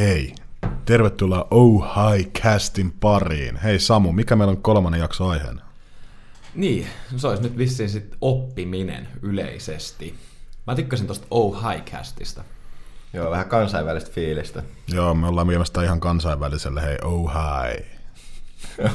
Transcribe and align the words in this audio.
Hei, 0.00 0.34
tervetuloa 0.84 1.48
Oh 1.50 1.84
Hi 1.84 2.24
Castin 2.24 2.92
pariin. 2.92 3.56
Hei 3.56 3.78
Samu, 3.78 4.12
mikä 4.12 4.36
meillä 4.36 4.50
on 4.50 4.62
kolmannen 4.62 5.00
jakso 5.00 5.26
aiheena? 5.28 5.62
Niin, 6.54 6.86
se 7.16 7.28
olisi 7.28 7.42
nyt 7.42 7.56
vissiin 7.58 7.88
sit 7.88 8.16
oppiminen 8.20 9.08
yleisesti. 9.22 10.14
Mä 10.66 10.74
tykkäsin 10.74 11.06
tosta 11.06 11.26
Oh 11.30 11.62
Hi 11.62 11.80
Castista. 11.80 12.44
Joo, 13.12 13.30
vähän 13.30 13.48
kansainvälistä 13.48 14.10
fiilistä. 14.10 14.62
Joo, 14.92 15.14
me 15.14 15.26
ollaan 15.26 15.48
viemästä 15.48 15.82
ihan 15.82 16.00
kansainväliselle, 16.00 16.82
hei 16.82 16.98
Oh 17.04 17.30
Hi. 17.32 17.84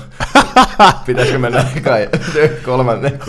Pitäisikö 1.05 1.39
mennä 1.39 1.65
kai 1.83 2.09
kolmanteen, 2.65 3.19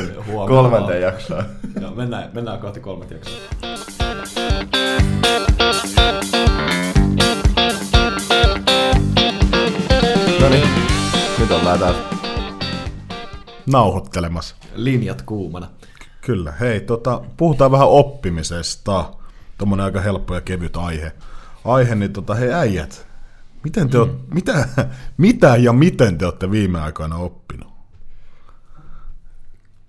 kolmanteen 0.49 1.03
jaksoon? 1.03 1.45
Joo, 1.81 1.91
mennään, 1.91 2.31
mennään 2.33 2.59
kohti 2.59 2.81
kolmat 2.81 3.11
jaksoa. 3.11 3.41
Nyt 11.49 11.59
ollaan 11.59 11.79
taas. 11.79 11.97
Nauhoittelemassa. 13.67 14.57
Linjat 14.75 15.23
kuumana. 15.23 15.69
Kyllä, 16.21 16.53
hei, 16.53 16.81
tota, 16.81 17.23
puhutaan 17.37 17.71
vähän 17.71 17.89
oppimisesta. 17.89 19.13
Tuommoinen 19.59 19.85
aika 19.85 20.01
helppo 20.01 20.35
ja 20.35 20.41
kevyt 20.41 20.77
aihe. 20.77 21.13
Aihe, 21.65 21.95
niin 21.95 22.13
tota, 22.13 22.35
hei 22.35 22.53
äijät, 22.53 23.07
miten 23.65 23.91
te 23.91 23.99
mm. 23.99 24.17
mitä, 24.35 24.69
mitä 25.17 25.57
ja 25.57 25.73
miten 25.73 26.19
te 26.19 26.25
olette 26.25 26.51
viime 26.51 26.81
aikoina 26.81 27.17
oppinut? 27.17 27.73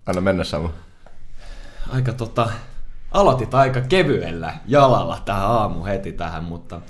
Anna 0.06 0.22
mennä 0.22 0.44
Samu. 0.44 0.70
Aika 1.90 2.14
tota, 2.14 2.50
aloitit 3.12 3.54
aika 3.54 3.82
kevyellä 3.82 4.54
jalalla 4.68 5.22
tähän 5.26 5.46
aamu 5.46 5.86
heti 5.86 6.12
tähän, 6.12 6.44
mutta 6.44 6.82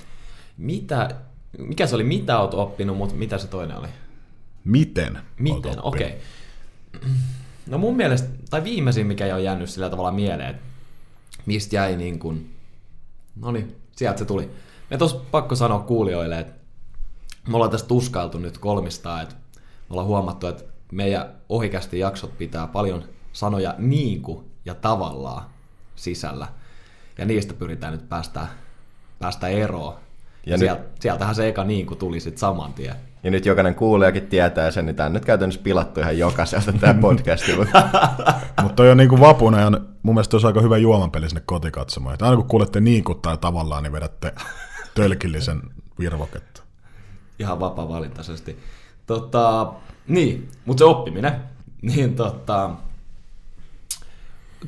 mitä, 0.58 1.16
mikä 1.58 1.88
se 1.88 1.96
oli, 1.96 2.04
mitä 2.04 2.40
oot 2.40 2.54
oppinut, 2.54 2.98
mutta 2.98 3.16
mitä 3.16 3.38
se 3.38 3.48
toinen 3.48 3.78
oli? 3.78 3.88
Miten? 4.68 5.20
Miten? 5.40 5.86
Okei. 5.86 6.22
Okay. 6.96 7.10
No 7.68 7.78
mun 7.78 7.96
mielestä, 7.96 8.30
tai 8.50 8.64
viimeisin 8.64 9.08
mikä 9.08 9.36
on 9.36 9.44
jäänyt 9.44 9.70
sillä 9.70 9.90
tavalla 9.90 10.12
mieleen, 10.12 10.50
että 10.50 10.64
mistä 11.46 11.76
jäi 11.76 11.96
niin 11.96 12.20
kuin, 12.20 12.56
no 13.36 13.52
niin, 13.52 13.76
sieltä 13.96 14.20
se 14.20 14.26
tuli. 14.26 14.50
Me 14.90 14.98
tos 14.98 15.14
pakko 15.14 15.56
sanoa 15.56 15.80
kuulijoille, 15.80 16.40
että 16.40 16.54
me 17.48 17.56
ollaan 17.56 17.72
tästä 17.72 17.88
tuskailtu 17.88 18.38
nyt 18.38 18.58
kolmistaan, 18.58 19.24
että 19.24 19.36
me 19.56 19.62
ollaan 19.90 20.08
huomattu, 20.08 20.48
että 20.48 20.64
meidän 20.92 21.34
ohikästi 21.50 22.00
jaksot 22.00 22.38
pitää 22.38 22.68
paljon 22.68 23.04
sanoja 23.34 23.76
niin 23.78 24.22
kuin 24.22 24.46
ja 24.66 24.76
tavallaan 24.76 25.50
sisällä. 25.96 26.48
Ja 27.18 27.26
niistä 27.26 27.54
pyritään 27.54 27.94
nyt 27.94 28.10
päästä, 28.10 28.48
päästä 29.20 29.48
eroon. 29.48 29.96
Ja, 30.48 30.56
Ja 30.58 30.66
ja 30.66 30.74
nyt- 30.74 30.82
sieltä, 30.82 30.84
sieltähän 31.00 31.36
se 31.36 31.48
eka 31.48 31.64
niin 31.64 31.86
kuin 31.86 31.98
tuli 31.98 32.20
sitten 32.20 32.40
saman 32.40 32.74
tien. 32.74 32.96
Ja 33.24 33.32
nyt 33.32 33.46
jokainen 33.46 33.76
kuulijakin 33.76 34.28
tietää 34.28 34.72
sen, 34.72 34.86
niin 34.86 34.96
tämä 34.96 35.08
on 35.08 35.14
nyt 35.14 35.26
käytännössä 35.26 35.62
pilattu 35.64 36.00
ihan 36.00 36.18
jokaiselta 36.18 36.74
tämä 36.74 36.94
podcasti. 37.02 37.56
mutta 37.56 37.90
Mutta 38.62 38.76
toi 38.76 38.92
on 38.92 38.98
niinku 38.98 39.20
vapuna 39.20 39.60
ja 39.62 39.72
mun 40.04 40.16
mielestä 40.16 40.36
olisi 40.36 40.48
aika 40.48 40.62
hyvä 40.62 40.78
juomanpeli 40.78 41.30
sinne 41.30 41.42
kotikatsomaan. 41.46 42.14
Että 42.14 42.26
aina 42.26 42.38
kun 42.38 42.48
kuulette 42.48 42.80
niikut 42.82 43.22
tai 43.22 43.38
tavallaan, 43.38 43.84
niin 43.84 43.92
vedätte 43.94 44.34
tölkillisen 44.96 45.62
virvoketta. 46.00 46.62
ihan 47.40 47.60
vapaa-valintaisesti. 47.60 48.60
Tota, 49.08 49.74
niin, 50.08 50.50
mutta 50.66 50.82
se 50.82 50.86
oppiminen, 50.86 51.34
niin 51.82 52.16
tota, 52.16 52.70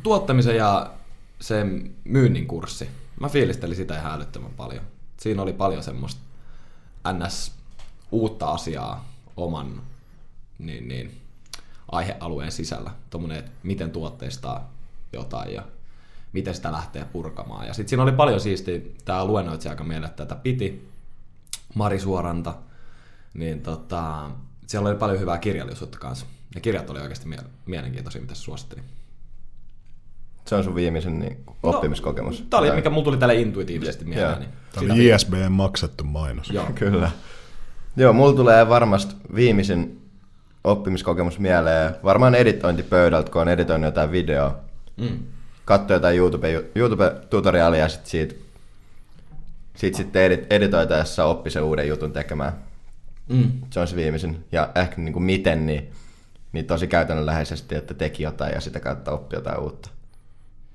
tuottamisen 0.04 0.56
ja 0.56 0.92
sen 1.40 1.92
myynnin 2.04 2.48
kurssi, 2.48 2.90
mä 3.20 3.30
fiilistelin 3.30 3.76
sitä 3.76 3.98
ihan 4.00 4.12
älyttömän 4.14 4.52
paljon. 4.58 4.84
Siinä 5.20 5.42
oli 5.42 5.54
paljon 5.54 5.84
semmoista 5.84 6.22
ns. 7.14 7.52
uutta 8.12 8.52
asiaa 8.52 9.10
oman 9.38 9.82
niin, 10.60 10.88
niin, 10.88 11.22
aihealueen 11.92 12.52
sisällä. 12.52 12.92
Tuommoinen, 13.10 13.40
että 13.40 13.52
miten 13.64 13.92
tuotteistaa 13.92 14.74
jotain 15.14 15.54
ja 15.54 15.64
miten 16.34 16.56
sitä 16.56 16.72
lähtee 16.72 17.06
purkamaan. 17.06 17.68
Ja 17.68 17.74
sitten 17.74 17.90
siinä 17.90 18.04
oli 18.04 18.12
paljon 18.12 18.40
siisti, 18.40 18.96
tämä 19.06 19.26
luennoitsija 19.26 19.72
aika 19.72 19.84
meille 19.84 20.10
tätä 20.10 20.36
piti, 20.36 20.90
Mari 21.76 22.00
Suoranta, 22.00 22.56
niin 23.34 23.62
tota, 23.62 24.32
siellä 24.68 24.90
oli 24.90 24.98
paljon 24.98 25.20
hyvää 25.20 25.38
kirjallisuutta 25.38 25.98
kanssa. 26.00 26.26
Ja 26.56 26.62
kirjat 26.62 26.90
oli 26.90 27.00
oikeasti 27.00 27.28
mie- 27.28 27.44
mielenkiintoisia, 27.66 28.22
mitä 28.22 28.36
se 28.36 28.42
suositteli. 28.42 28.82
Se 30.50 30.56
on 30.56 30.64
sun 30.64 30.76
viimeisen 30.76 31.20
niin, 31.20 31.38
oppimiskokemus. 31.64 32.44
Tämä 32.50 32.62
oli, 32.62 32.72
mikä 32.72 32.90
mulla 32.90 33.04
tuli 33.04 33.18
tälle 33.18 33.36
intuitiivisesti 33.36 34.06
mieleen. 34.06 34.30
Joo. 34.30 34.40
Niin 34.40 34.50
Tämä 34.74 34.94
oli 34.94 35.10
JSBn 35.10 35.52
maksettu 35.52 36.04
mainos. 36.04 36.50
Joo. 36.50 36.66
Kyllä. 36.76 37.12
Joo, 37.98 38.14
mulla 38.14 38.34
tulee 38.34 38.70
varmasti 38.70 39.16
viimeisin 39.36 40.02
oppimiskokemus 40.64 41.40
mieleen. 41.40 41.96
Varmaan 42.04 42.36
editointipöydältä, 42.36 43.32
kun 43.32 43.42
on 43.42 43.48
editoinut 43.48 43.86
jotain 43.86 44.12
videoa. 44.12 44.56
Mm. 44.98 45.20
Katso 45.66 45.94
jotain 45.94 46.18
YouTube, 46.18 46.66
YouTube-tutoriaalia 46.76 47.80
ja 47.80 47.90
sit 47.90 48.06
siitä, 48.06 48.36
siitä 49.76 49.98
sitten 49.98 50.22
edit, 50.22 50.54
editoitaessa 50.54 51.26
oppi 51.26 51.50
sen 51.50 51.64
uuden 51.64 51.88
jutun 51.88 52.12
tekemään. 52.12 52.54
Mm. 53.28 53.52
Se 53.70 53.80
on 53.80 53.88
se 53.88 53.96
viimeisin. 53.96 54.46
Ja 54.52 54.70
ehkä 54.76 55.02
niin 55.02 55.14
kuin 55.14 55.24
miten, 55.24 55.66
niin, 55.66 55.92
niin 56.52 56.66
tosi 56.66 56.88
käytännönläheisesti, 56.88 57.76
että 57.76 57.94
teki 57.94 58.24
jotain 58.24 58.54
ja 58.54 58.62
sitä 58.62 58.80
kautta 58.80 59.12
oppi 59.12 59.36
jotain 59.36 59.60
uutta. 59.60 59.90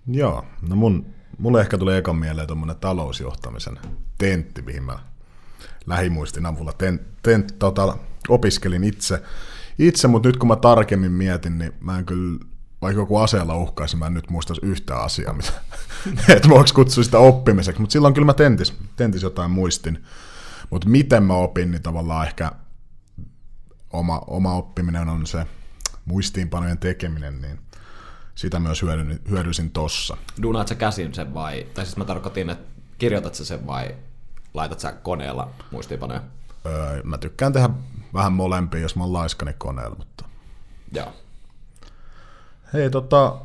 Joo, 0.06 0.44
no 0.68 0.76
mun, 0.76 1.06
mulle 1.38 1.60
ehkä 1.60 1.78
tuli 1.78 1.96
ekan 1.96 2.16
mieleen 2.16 2.46
tuommoinen 2.46 2.76
talousjohtamisen 2.76 3.78
tentti, 4.18 4.62
mihin 4.62 4.82
mä 4.82 4.98
lähimuistin 5.86 6.46
avulla 6.46 6.72
ten, 6.72 7.00
ten, 7.22 7.44
tota, 7.58 7.98
opiskelin 8.28 8.84
itse, 8.84 9.22
itse 9.78 10.08
mutta 10.08 10.28
nyt 10.28 10.36
kun 10.36 10.48
mä 10.48 10.56
tarkemmin 10.56 11.12
mietin, 11.12 11.58
niin 11.58 11.72
mä 11.80 11.98
en 11.98 12.06
kyllä, 12.06 12.38
vaikka 12.82 13.02
joku 13.02 13.16
aseella 13.16 13.56
uhkaisi, 13.56 13.96
mä 13.96 14.06
en 14.06 14.14
nyt 14.14 14.30
muista 14.30 14.54
yhtä 14.62 14.96
asiaa, 14.96 15.32
mitä, 15.32 15.52
että 16.36 16.48
voiko 16.48 16.70
kutsua 16.74 17.04
sitä 17.04 17.18
oppimiseksi, 17.18 17.80
mutta 17.80 17.92
silloin 17.92 18.14
kyllä 18.14 18.26
mä 18.26 18.34
tentis, 18.34 18.74
tentis 18.96 19.22
jotain 19.22 19.50
muistin. 19.50 20.04
Mutta 20.70 20.88
miten 20.88 21.22
mä 21.22 21.34
opin, 21.34 21.70
niin 21.70 21.82
tavallaan 21.82 22.26
ehkä 22.26 22.52
oma, 23.90 24.18
oma 24.26 24.54
oppiminen 24.54 25.08
on 25.08 25.26
se 25.26 25.46
muistiinpanojen 26.04 26.78
tekeminen, 26.78 27.40
niin 27.40 27.58
sitä 28.34 28.60
myös 28.60 28.82
hyödyn, 28.82 29.20
hyödyisin 29.30 29.70
tossa. 29.70 30.16
Duunaat 30.42 30.68
sä 30.68 30.74
käsin 30.74 31.14
sen 31.14 31.34
vai, 31.34 31.66
tai 31.74 31.84
siis 31.84 31.96
mä 31.96 32.04
tarkoitin, 32.04 32.50
että 32.50 32.64
kirjoitat 32.98 33.34
sä 33.34 33.44
sen 33.44 33.66
vai 33.66 33.94
laitat 34.54 34.80
sä 34.80 34.92
koneella 34.92 35.50
muistiinpanoja? 35.70 36.22
Öö, 36.66 37.02
mä 37.02 37.18
tykkään 37.18 37.52
tehdä 37.52 37.70
vähän 38.14 38.32
molempia, 38.32 38.80
jos 38.80 38.96
mä 38.96 39.02
oon 39.04 39.12
laiskani 39.12 39.52
koneella, 39.58 39.96
mutta... 39.96 40.24
Joo. 40.92 41.12
Hei, 42.72 42.90
tota... 42.90 43.36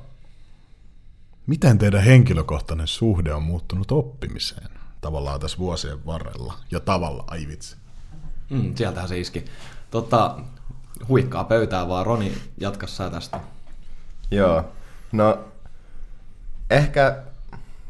Miten 1.48 1.78
teidän 1.78 2.04
henkilökohtainen 2.04 2.88
suhde 2.88 3.34
on 3.34 3.44
muuttunut 3.44 3.92
oppimiseen? 3.92 4.70
Tavallaan 5.02 5.40
tässä 5.40 5.58
vuosien 5.58 6.06
varrella. 6.06 6.54
Ja 6.72 6.80
tavalla, 6.80 7.24
ai 7.28 7.48
vitsi. 7.48 7.76
Mm, 8.50 8.76
sieltähän 8.76 9.10
se 9.10 9.20
iski. 9.20 9.46
Tota, 9.92 10.40
huikkaa 11.08 11.44
pöytää 11.44 11.88
vaan, 11.88 12.06
Roni, 12.06 12.38
jatka 12.58 12.88
sä 12.88 13.10
tästä. 13.10 13.40
Joo. 14.32 14.72
No, 15.12 15.46
ehkä 16.70 17.16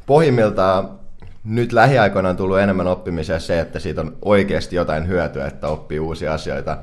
pohjimmiltaan 0.06 1.00
nyt 1.44 1.74
lähiaikoina 1.74 2.30
on 2.30 2.38
tullut 2.38 2.60
enemmän 2.60 2.88
oppimiseen 2.88 3.42
se, 3.42 3.60
että 3.60 3.80
siitä 3.80 4.02
on 4.02 4.18
oikeasti 4.22 4.76
jotain 4.76 5.08
hyötyä, 5.08 5.48
että 5.48 5.68
oppii 5.68 6.00
uusia 6.00 6.34
asioita. 6.34 6.78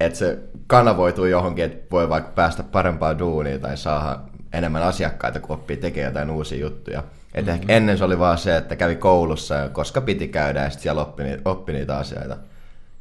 Että 0.00 0.18
se 0.18 0.38
kanavoituu 0.66 1.24
johonkin, 1.24 1.64
että 1.64 1.86
voi 1.90 2.08
vaikka 2.08 2.32
päästä 2.34 2.62
parempaan 2.62 3.18
duuniin 3.18 3.60
tai 3.60 3.76
saada 3.76 4.20
enemmän 4.52 4.82
asiakkaita, 4.82 5.40
kun 5.40 5.54
oppii 5.54 5.76
tekemään 5.76 6.10
jotain 6.10 6.30
uusia 6.30 6.58
juttuja. 6.58 7.02
Et 7.34 7.48
ehkä 7.48 7.72
ennen 7.72 7.98
se 7.98 8.04
oli 8.04 8.18
vaan 8.18 8.38
se, 8.38 8.56
että 8.56 8.76
kävi 8.76 8.96
koulussa, 8.96 9.54
ja 9.54 9.68
koska 9.68 10.00
piti 10.00 10.28
käydä, 10.28 10.62
ja 10.62 10.70
sitten 10.70 10.82
siellä 10.82 11.02
oppi, 11.02 11.22
ni- 11.22 11.40
oppi 11.44 11.72
niitä 11.72 11.96
asioita 11.98 12.36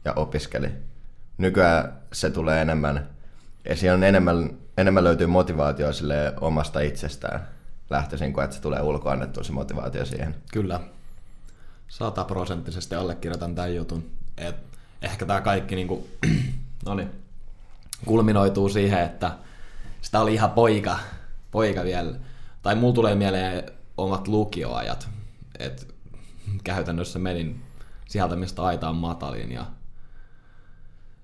ja 0.05 0.13
opiskeli. 0.13 0.67
Nykyään 1.37 1.93
se 2.13 2.29
tulee 2.29 2.61
enemmän, 2.61 3.07
ja 3.69 3.75
siinä 3.75 3.93
on 3.93 4.03
enemmän, 4.03 4.49
enemmän 4.77 5.03
löytyy 5.03 5.27
motivaatio 5.27 5.93
sille 5.93 6.33
omasta 6.41 6.79
itsestään 6.79 7.47
lähtöisin, 7.89 8.33
kuin 8.33 8.43
että 8.43 8.55
se 8.55 8.61
tulee 8.61 8.81
ulkoannettua 8.81 9.43
se 9.43 9.51
motivaatio 9.51 10.05
siihen. 10.05 10.35
Kyllä. 10.51 10.79
Sataprosenttisesti 11.87 12.95
allekirjoitan 12.95 13.55
tämän 13.55 13.75
jutun. 13.75 14.11
Et 14.37 14.55
ehkä 15.01 15.25
tämä 15.25 15.41
kaikki 15.41 15.75
niinku, 15.75 16.07
no 16.85 16.95
niin, 16.95 17.11
kulminoituu 18.05 18.69
siihen, 18.69 18.99
että 18.99 19.31
sitä 20.01 20.21
oli 20.21 20.33
ihan 20.33 20.51
poika, 20.51 20.99
poika 21.51 21.83
vielä. 21.83 22.13
Tai 22.61 22.75
mulla 22.75 22.93
tulee 22.93 23.15
mieleen 23.15 23.63
omat 23.97 24.27
lukioajat. 24.27 25.09
Et 25.59 25.95
käytännössä 26.63 27.19
menin 27.19 27.61
sieltä, 28.07 28.35
mistä 28.35 28.63
aita 28.63 28.89
on 28.89 28.95
matalin. 28.95 29.51
Ja 29.51 29.65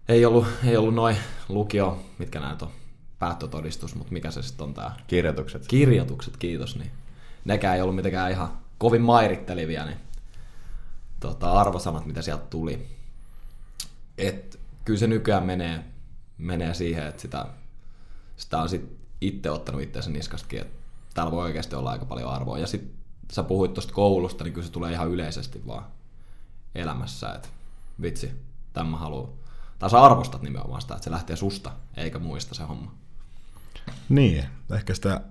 ei 0.08 0.26
ollut, 0.26 0.48
ei 0.66 0.78
ollut 0.78 0.96
noin 0.96 1.18
lukio, 1.50 2.04
mitkä 2.18 2.40
näitä 2.40 2.66
on, 2.66 2.72
päättötodistus, 3.20 3.96
mutta 3.96 4.14
mikä 4.14 4.32
se 4.32 4.42
sitten 4.42 4.64
on 4.64 4.74
tämä 4.74 4.96
Kirjoitukset. 5.08 5.68
kirjoitukset, 5.68 6.38
kiitos, 6.38 6.76
niin 6.76 6.92
nekään 7.46 7.76
ei 7.76 7.82
ollut 7.82 7.96
mitenkään 7.96 8.32
ihan 8.32 8.58
kovin 8.78 9.02
mairittelivia, 9.02 9.86
niin 9.86 9.98
tota, 11.20 11.52
arvosanat, 11.52 12.06
mitä 12.06 12.22
sieltä 12.22 12.46
tuli. 12.50 12.88
Et, 14.18 14.60
kyllä 14.86 15.00
se 15.00 15.08
nykyään 15.08 15.46
menee, 15.46 15.84
menee 16.38 16.74
siihen, 16.74 17.08
että 17.08 17.22
sitä, 17.22 17.46
sitä 18.38 18.62
on 18.62 18.70
sit 18.70 18.98
itse 19.22 19.52
ottanut 19.52 19.82
itseänsä 19.82 20.10
niskastakin, 20.10 20.62
että 20.62 20.80
täällä 21.14 21.32
voi 21.32 21.44
oikeasti 21.44 21.76
olla 21.76 21.92
aika 21.92 22.06
paljon 22.06 22.30
arvoa. 22.30 22.58
Ja 22.58 22.68
sitten 22.68 22.92
sä 23.32 23.44
puhuit 23.44 23.74
tuosta 23.74 23.94
koulusta, 23.94 24.44
niin 24.44 24.54
kyllä 24.54 24.68
se 24.68 24.74
tulee 24.74 24.92
ihan 24.92 25.10
yleisesti 25.10 25.68
vaan 25.68 25.86
elämässä, 26.76 27.34
että 27.34 27.48
vitsi, 28.02 28.32
tämä 28.74 28.98
haluaa. 28.98 29.30
Tai 29.80 29.90
sä 29.90 30.02
arvostat 30.02 30.42
nimenomaan 30.42 30.82
sitä, 30.82 30.94
että 30.94 31.04
se 31.04 31.12
lähtee 31.12 31.36
susta, 31.36 31.72
eikä 31.98 32.20
muista 32.20 32.56
se 32.56 32.64
homma. 32.64 32.92
Niin, 34.10 34.46
ehkä 34.76 34.94
sitä 34.94 35.22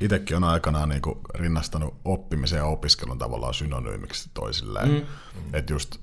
itsekin 0.00 0.36
on 0.36 0.44
aikanaan 0.44 0.88
niin 0.88 1.02
kuin 1.02 1.18
rinnastanut 1.34 1.94
oppimisen 2.04 2.56
ja 2.56 2.64
opiskelun 2.64 3.18
tavallaan 3.18 3.54
synonyymiksi 3.54 4.30
toisilleen. 4.34 4.88
Mm. 4.88 5.02
Että 5.52 5.72
just 5.72 5.96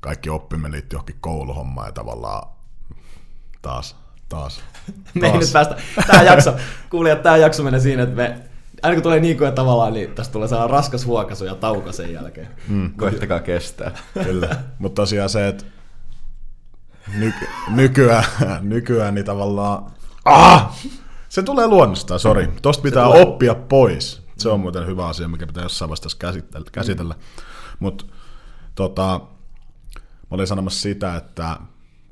kaikki 0.00 0.30
oppiminen 0.30 0.72
liittyy 0.72 0.96
johonkin 0.96 1.16
kouluhommaan 1.20 1.88
ja 1.88 1.92
tavallaan 1.92 2.48
taas, 3.62 3.96
taas, 4.28 4.60
Me 5.14 5.26
ei 5.26 5.32
taas. 5.32 5.44
nyt 5.44 5.52
päästä. 5.52 5.76
Tämä 6.06 6.22
jakso, 6.22 6.56
kuulijat, 6.90 7.22
tämä 7.22 7.36
jakso 7.36 7.62
menee 7.62 7.80
siinä, 7.80 8.02
että 8.02 8.16
me, 8.16 8.40
aina 8.82 8.94
kun 8.94 9.02
tulee 9.02 9.20
niin 9.20 9.38
kuin 9.38 9.52
tavallaan, 9.52 9.92
niin 9.92 10.10
tästä 10.14 10.32
tulee 10.32 10.48
sellainen 10.48 10.70
raskas 10.70 11.06
huokaisu 11.06 11.44
ja 11.44 11.54
tauko 11.54 11.92
sen 11.92 12.12
jälkeen. 12.12 12.48
Mm. 12.68 12.92
Koittakaa 12.94 13.40
kestää. 13.40 13.90
Kyllä. 14.24 14.56
Mutta 14.78 15.02
tosiaan 15.02 15.30
se, 15.30 15.48
että 15.48 15.64
nyky- 17.18 17.48
nykyään, 17.70 18.24
nykyään 18.60 19.14
niin 19.14 19.24
tavallaan... 19.24 19.92
Ah! 20.24 20.76
Se 21.32 21.42
tulee 21.42 21.66
luonnostaan, 21.66 22.20
sori. 22.20 22.48
Tosta 22.62 22.82
pitää 22.82 23.04
tulee. 23.04 23.22
oppia 23.22 23.54
pois. 23.54 24.22
Se 24.38 24.48
on 24.48 24.60
muuten 24.60 24.86
hyvä 24.86 25.06
asia, 25.06 25.28
mikä 25.28 25.46
pitää 25.46 25.62
jossain 25.62 25.88
vaiheessa 25.88 26.18
käsitellä. 26.18 26.66
käsitellä. 26.72 27.14
Mutta 27.78 28.04
tota, 28.74 29.20
mä 30.02 30.28
olin 30.30 30.46
sanomassa 30.46 30.80
sitä, 30.80 31.16
että 31.16 31.56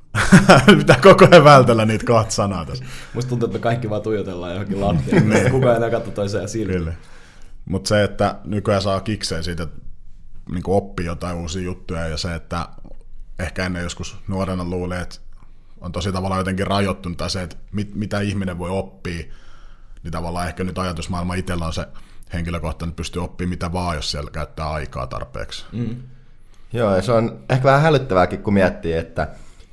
pitää 0.77 0.99
koko 1.01 1.27
ajan 1.31 1.43
vältellä 1.43 1.85
niitä 1.85 2.05
kahta 2.05 2.31
sanaa 2.31 2.65
tässä. 2.65 2.85
Musta 3.13 3.29
tuntuu, 3.29 3.45
että 3.45 3.57
me 3.57 3.61
kaikki 3.61 3.89
vaan 3.89 4.01
tuijotellaan 4.01 4.51
johonkin 4.51 4.81
lattiaan. 4.81 5.23
Kukaan 5.51 5.73
ei 5.73 5.77
enää 5.77 5.89
katso 5.89 6.11
toiseen 6.11 6.49
silmiin. 6.49 6.93
Mutta 7.65 7.87
se, 7.87 8.03
että 8.03 8.35
nykyään 8.45 8.81
saa 8.81 9.01
kikseen 9.01 9.43
siitä, 9.43 9.63
että 9.63 9.81
niin 10.51 10.63
oppii 10.67 11.05
jotain 11.05 11.37
uusia 11.37 11.61
juttuja 11.61 12.07
ja 12.07 12.17
se, 12.17 12.35
että 12.35 12.67
ehkä 13.39 13.65
ennen 13.65 13.83
joskus 13.83 14.17
nuorena 14.27 14.63
luuli, 14.63 14.95
että 14.95 15.15
on 15.81 15.91
tosi 15.91 16.11
tavallaan 16.11 16.39
jotenkin 16.39 16.67
rajoittunut 16.67 17.17
tai 17.17 17.29
se, 17.29 17.43
että 17.43 17.55
mit, 17.71 17.95
mitä 17.95 18.19
ihminen 18.19 18.57
voi 18.57 18.69
oppia, 18.69 19.23
niin 20.03 20.11
tavallaan 20.11 20.47
ehkä 20.47 20.63
nyt 20.63 20.77
ajatusmaailma 20.77 21.33
itsellä 21.33 21.65
on 21.65 21.73
se 21.73 21.87
henkilökohtainen, 22.33 22.89
että 22.89 22.97
pystyy 22.97 23.23
oppimaan 23.23 23.49
mitä 23.49 23.73
vaan, 23.73 23.95
jos 23.95 24.11
siellä 24.11 24.31
käyttää 24.31 24.71
aikaa 24.71 25.07
tarpeeksi. 25.07 25.65
Mm. 25.71 25.95
Joo, 26.73 26.95
ja 26.95 27.01
se 27.01 27.11
on 27.11 27.39
ehkä 27.49 27.63
vähän 27.63 27.81
hälyttävääkin, 27.81 28.43
kun 28.43 28.53
miettii, 28.53 28.93
että, 28.93 29.27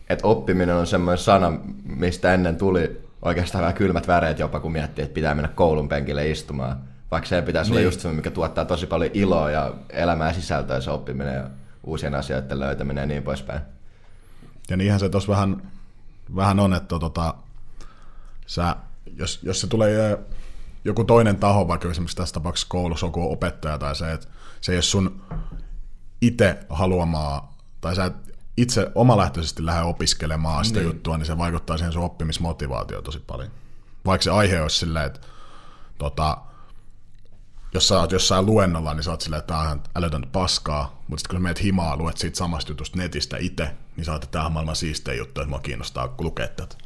että 0.09 0.27
oppiminen 0.27 0.77
on 0.77 0.87
semmoinen 0.87 1.19
sana, 1.19 1.53
mistä 1.85 2.35
ennen 2.35 2.57
tuli 2.57 3.01
oikeastaan 3.23 3.63
vähän 3.63 3.77
kylmät 3.77 4.09
väreet 4.09 4.39
jopa, 4.39 4.61
kun 4.61 4.73
miettii, 4.73 5.03
että 5.03 5.15
pitää 5.15 5.35
mennä 5.35 5.49
koulun 5.49 5.89
penkille 5.89 6.31
istumaan. 6.31 6.81
Vaikka 7.11 7.29
se 7.29 7.43
pitäisi 7.43 7.71
niin. 7.71 7.77
olla 7.79 7.85
just 7.85 8.01
semmoinen, 8.01 8.19
mikä 8.19 8.31
tuottaa 8.31 8.65
tosi 8.65 8.87
paljon 8.87 9.11
iloa 9.15 9.51
ja 9.51 9.75
elämää 9.91 10.33
sisältöä 10.33 10.81
se 10.81 10.91
oppiminen 10.91 11.35
ja 11.35 11.51
uusien 11.85 12.15
asioiden 12.15 12.61
löytäminen 12.61 13.03
ja 13.03 13.07
niin 13.07 13.23
poispäin. 13.23 13.61
Ja 14.71 14.77
niinhän 14.77 15.01
se 15.01 15.09
tuossa 15.09 15.33
vähän, 15.33 15.63
vähän 16.37 16.61
on, 16.61 16.75
että 16.75 16.99
tota, 16.99 17.35
sä, 18.47 18.77
jos, 19.17 19.41
jos 19.43 19.61
se 19.61 19.67
tulee 19.67 20.19
joku 20.85 21.05
toinen 21.05 21.37
taho, 21.37 21.69
vaikka 21.69 21.91
esimerkiksi 21.91 22.17
tässä 22.17 22.35
tapauksessa 22.35 22.69
koulussa 22.71 23.07
joku 23.07 23.33
opettaja 23.33 23.79
tai 23.79 23.97
se, 23.97 24.13
että 24.13 24.27
se 24.61 24.73
ei 24.73 24.77
ole 24.77 24.83
sun 24.83 25.23
itse 26.21 26.59
haluamaa, 26.69 27.57
tai 27.81 27.97
sä 27.97 28.05
et 28.05 28.15
itse 28.57 28.91
omalähtöisesti 28.95 29.67
lähde 29.67 29.83
opiskelemaan 29.83 30.65
sitä 30.65 30.79
niin. 30.79 30.87
juttua, 30.87 31.17
niin 31.17 31.27
se 31.27 31.39
vaikuttaa 31.39 31.77
siihen 31.77 31.93
sun 31.93 32.05
oppimismotivaatioon 32.05 33.05
tosi 33.05 33.19
paljon. 33.27 33.51
Vaikka 34.07 34.23
se 34.23 34.31
aihe 34.31 34.63
olisi 34.63 34.79
silleen, 34.79 35.07
että 35.07 35.21
tota, 35.99 36.39
jos 37.75 37.89
sä 37.89 38.01
oot 38.01 38.13
jossain 38.13 38.47
luennolla, 38.47 38.95
niin 38.95 39.05
sä 39.05 39.11
oot 39.11 39.21
silleen, 39.21 39.41
että 39.41 39.55
tää 39.55 39.61
on 39.61 39.67
ihan 39.67 39.83
älytöntä 39.97 40.29
paskaa, 40.33 41.03
mutta 41.09 41.21
sitten 41.21 41.37
kun 41.37 41.41
sä 41.41 41.43
meet 41.43 41.63
himaa, 41.63 41.97
luet 41.97 42.17
siitä 42.17 42.37
samasta 42.37 42.73
jutusta 42.73 42.99
netistä 42.99 43.37
itse, 43.41 43.71
niin 43.97 44.05
sä 44.05 44.13
oot, 44.13 44.25
että 44.25 44.39
tää 44.39 44.47
on 44.47 44.53
maailman 44.53 44.77
siistein 44.77 45.19
juttu, 45.19 45.41
että 45.41 45.51
mua 45.51 45.61
kiinnostaa 45.61 46.15
lukea 46.19 46.49
tätä. 46.49 46.77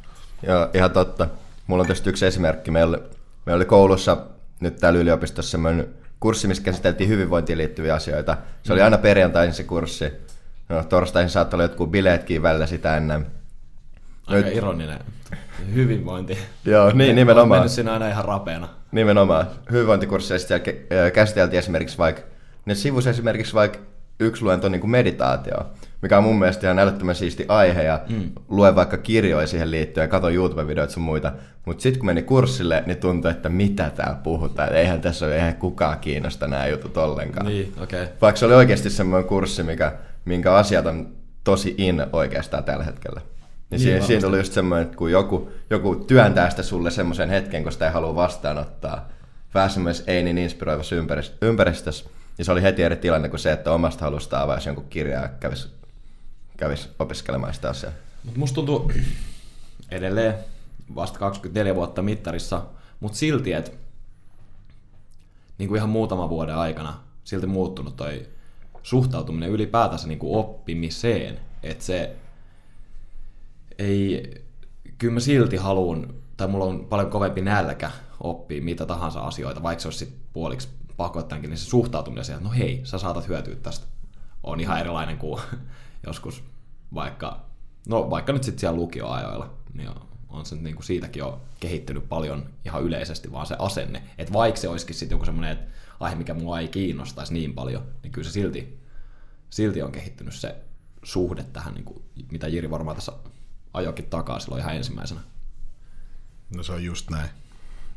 Joo, 0.47 0.69
ihan 0.73 0.91
totta. 0.91 1.27
Mulla 1.67 1.81
on 1.81 1.87
tietysti 1.87 2.09
yksi 2.09 2.25
esimerkki. 2.25 2.71
Meillä, 2.71 2.97
meillä 3.45 3.57
oli 3.57 3.65
koulussa 3.65 4.17
nyt 4.59 4.75
täällä 4.75 4.99
yliopistossa 4.99 5.51
semmoinen 5.51 5.89
kurssi, 6.19 6.47
missä 6.47 6.63
käsiteltiin 6.63 7.09
hyvinvointiin 7.09 7.57
liittyviä 7.57 7.95
asioita. 7.95 8.37
Se 8.63 8.73
oli 8.73 8.81
aina 8.81 8.97
perjantaisin 8.97 9.53
se 9.53 9.63
kurssi. 9.63 10.11
No, 10.69 10.83
torstaisin 10.83 11.29
saattoi 11.29 11.57
olla 11.57 11.63
jotkut 11.63 11.91
bileetkin 11.91 12.41
välillä 12.41 12.67
sitä 12.67 12.97
ennen. 12.97 13.27
Aika 14.27 14.47
Nyt... 14.47 14.57
ironinen 14.57 14.99
hyvinvointi. 15.75 16.37
Joo, 16.65 16.87
niin 16.87 17.01
Olen 17.01 17.15
nimenomaan. 17.15 17.59
mennyt 17.59 17.71
siinä 17.71 17.93
aina 17.93 18.09
ihan 18.09 18.25
rapeena. 18.25 18.69
Nimenomaan. 18.91 19.47
Hyvinvointikursseissa 19.71 20.55
käsiteltiin 21.13 21.59
esimerkiksi 21.59 21.97
vaikka, 21.97 22.21
ne 22.65 22.75
sivus 22.75 23.07
esimerkiksi 23.07 23.53
vaikka 23.53 23.79
yksi 24.19 24.43
luento 24.43 24.69
niin 24.69 24.81
kuin 24.81 24.91
meditaatio, 24.91 25.57
mikä 26.01 26.17
on 26.17 26.23
mun 26.23 26.39
mielestä 26.39 26.67
ihan 26.67 26.79
älyttömän 26.79 27.15
siisti 27.15 27.45
aihe 27.47 27.83
ja 27.83 27.99
mm. 28.09 28.29
luen 28.49 28.75
vaikka 28.75 28.97
kirjoja 28.97 29.47
siihen 29.47 29.71
liittyen 29.71 30.03
ja 30.03 30.07
katon 30.07 30.33
YouTube-videoita 30.33 30.93
sun 30.93 31.03
muita. 31.03 31.31
Mutta 31.65 31.81
sitten 31.81 31.99
kun 31.99 32.05
meni 32.05 32.21
kurssille, 32.21 32.83
niin 32.85 32.97
tuntui, 32.97 33.31
että 33.31 33.49
mitä 33.49 33.89
täällä 33.95 34.15
puhutaan. 34.23 34.69
Et 34.69 34.75
Eihän 34.75 35.01
tässä 35.01 35.25
ole 35.25 35.35
eihän 35.35 35.55
kukaan 35.55 35.99
kiinnosta 35.99 36.47
nämä 36.47 36.67
jutut 36.67 36.97
ollenkaan. 36.97 37.45
Niin. 37.45 37.73
Okay. 37.83 38.07
Vaikka 38.21 38.39
se 38.39 38.45
oli 38.45 38.53
oikeasti 38.53 38.89
semmoinen 38.89 39.27
kurssi, 39.27 39.63
mikä, 39.63 39.93
minkä 40.25 40.53
asiat 40.53 40.85
on 40.85 41.07
tosi 41.43 41.75
in 41.77 42.05
oikeastaan 42.13 42.63
tällä 42.63 42.83
hetkellä. 42.83 43.21
Niin, 43.77 43.85
Niin, 43.85 43.93
niin 43.93 44.07
siinä 44.07 44.21
tuli 44.21 44.37
just 44.37 44.53
semmoinen, 44.53 44.85
että 44.85 44.97
kun 44.97 45.11
joku, 45.11 45.51
joku 45.69 45.95
työntää 45.95 46.49
sitä 46.49 46.63
sulle 46.63 46.91
semmoisen 46.91 47.29
hetken, 47.29 47.63
kun 47.63 47.71
sitä 47.71 47.85
ei 47.85 47.93
halua 47.93 48.15
vastaanottaa, 48.15 49.09
semmoisessa 49.67 50.11
ei 50.11 50.23
niin 50.23 50.37
inspiroivassa 50.37 50.95
ympärist- 50.95 51.33
ympäristössä, 51.41 52.05
niin 52.37 52.45
se 52.45 52.51
oli 52.51 52.61
heti 52.61 52.83
eri 52.83 52.95
tilanne 52.95 53.29
kuin 53.29 53.39
se, 53.39 53.51
että 53.51 53.71
omasta 53.71 54.05
halusta 54.05 54.41
avaisi 54.41 54.69
jonkun 54.69 54.89
kirjaa 54.89 55.21
ja 55.21 55.29
kävisi, 55.39 55.67
kävisi 56.57 56.89
opiskelemaan 56.99 57.53
sitä 57.53 57.69
asiaa. 57.69 57.93
Mut 58.23 58.37
musta 58.37 58.55
tuntuu 58.55 58.91
edelleen 59.91 60.35
vasta 60.95 61.19
24 61.19 61.75
vuotta 61.75 62.01
mittarissa, 62.01 62.61
mutta 62.99 63.17
silti, 63.17 63.53
että 63.53 63.71
niin 65.57 65.67
kuin 65.67 65.77
ihan 65.77 65.89
muutaman 65.89 66.29
vuoden 66.29 66.55
aikana 66.55 66.99
silti 67.23 67.47
muuttunut 67.47 67.95
toi 67.95 68.25
suhtautuminen 68.83 69.49
ylipäätänsä 69.49 70.07
niin 70.07 70.19
kuin 70.19 70.39
oppimiseen. 70.39 71.39
Että 71.63 71.83
se 71.83 72.15
ei, 73.77 74.33
kyllä 74.97 75.13
mä 75.13 75.19
silti 75.19 75.57
haluan, 75.57 76.13
tai 76.37 76.47
mulla 76.47 76.65
on 76.65 76.85
paljon 76.85 77.09
kovempi 77.09 77.41
nälkä 77.41 77.91
oppia 78.19 78.61
mitä 78.61 78.85
tahansa 78.85 79.21
asioita, 79.21 79.63
vaikka 79.63 79.81
se 79.81 79.87
olisi 79.87 80.17
puoliksi 80.33 80.69
pakottaankin, 80.97 81.49
niin 81.49 81.57
se 81.57 81.65
suhtautuminen 81.65 82.25
siihen, 82.25 82.37
että 82.37 82.49
no 82.49 82.55
hei, 82.55 82.81
sä 82.83 82.97
saatat 82.97 83.27
hyötyä 83.27 83.55
tästä, 83.55 83.85
on 84.43 84.59
ihan 84.59 84.79
erilainen 84.79 85.17
kuin 85.17 85.41
joskus 86.07 86.43
vaikka, 86.93 87.45
no 87.87 88.09
vaikka 88.09 88.33
nyt 88.33 88.43
sitten 88.43 88.59
siellä 88.59 88.77
lukioajoilla, 88.77 89.53
niin 89.73 89.89
on 90.29 90.45
se 90.45 90.55
niin 90.55 90.75
kuin 90.75 90.85
siitäkin 90.85 91.19
jo 91.19 91.41
kehittynyt 91.59 92.09
paljon 92.09 92.49
ihan 92.65 92.83
yleisesti, 92.83 93.31
vaan 93.31 93.45
se 93.45 93.55
asenne. 93.59 94.03
Että 94.17 94.33
vaikka 94.33 94.61
se 94.61 94.69
olisikin 94.69 94.95
sitten 94.95 95.15
joku 95.15 95.25
semmoinen 95.25 95.51
että 95.51 95.73
aihe, 95.99 96.15
mikä 96.15 96.33
mua 96.33 96.59
ei 96.59 96.67
kiinnostaisi 96.67 97.33
niin 97.33 97.53
paljon, 97.53 97.83
niin 98.03 98.11
kyllä 98.11 98.27
se 98.27 98.31
silti, 98.31 98.79
silti 99.49 99.81
on 99.81 99.91
kehittynyt 99.91 100.33
se 100.33 100.55
suhde 101.03 101.43
tähän, 101.43 101.73
niin 101.73 101.85
kuin, 101.85 102.03
mitä 102.31 102.47
Jiri 102.47 102.69
varmaan 102.69 102.95
tässä 102.95 103.11
ajokin 103.73 104.05
takaa 104.05 104.39
silloin 104.39 104.61
ihan 104.61 104.75
ensimmäisenä. 104.75 105.21
No 106.55 106.63
se 106.63 106.73
on 106.73 106.83
just 106.83 107.09
näin. 107.09 107.29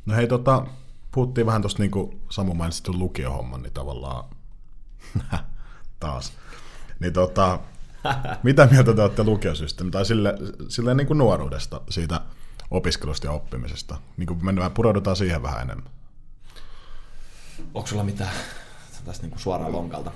No 0.06 0.14
hei, 0.14 0.26
tota, 0.26 0.66
puhuttiin 1.12 1.46
vähän 1.46 1.62
tuosta 1.62 1.82
niinku 1.82 2.20
Samu 2.30 2.54
mainitsi 2.54 2.82
lukiohomman, 2.92 3.62
niin 3.62 3.72
tavallaan 3.72 4.24
taas. 6.00 6.32
Niin 7.00 7.12
tota, 7.12 7.58
mitä 8.42 8.68
mieltä 8.70 8.94
te 8.94 9.02
olette 9.02 9.24
lukiosysteemi, 9.24 9.90
tai 9.90 10.06
sille, 10.06 10.34
silleen 10.68 10.96
niin 10.96 11.06
kuin 11.06 11.18
nuoruudesta, 11.18 11.80
siitä 11.90 12.20
opiskelusta 12.70 13.26
ja 13.26 13.32
oppimisesta? 13.32 13.98
Niin 14.16 14.26
kuin 14.26 14.44
mennään, 14.44 14.70
pureudutaan 14.70 15.16
siihen 15.16 15.42
vähän 15.42 15.62
enemmän. 15.62 15.90
Onko 17.74 17.86
sulla 17.86 18.04
mitään 18.04 18.32
tästä 19.04 19.22
niin 19.22 19.30
kuin 19.30 19.40
suoraan 19.40 19.72
lonkalta? 19.72 20.12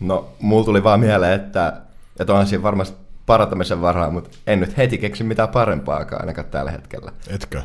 No, 0.00 0.28
mulla 0.40 0.64
tuli 0.64 0.84
vaan 0.84 1.00
mieleen, 1.00 1.40
että, 1.40 1.82
että 2.18 2.32
onhan 2.32 2.46
siinä 2.46 2.62
varmasti 2.62 3.05
parantamisen 3.26 3.80
varaa, 3.80 4.10
mutta 4.10 4.30
en 4.46 4.60
nyt 4.60 4.76
heti 4.76 4.98
keksi 4.98 5.24
mitään 5.24 5.48
parempaakaan 5.48 6.22
ainakaan 6.22 6.48
tällä 6.48 6.70
hetkellä. 6.70 7.12
Etkö? 7.28 7.62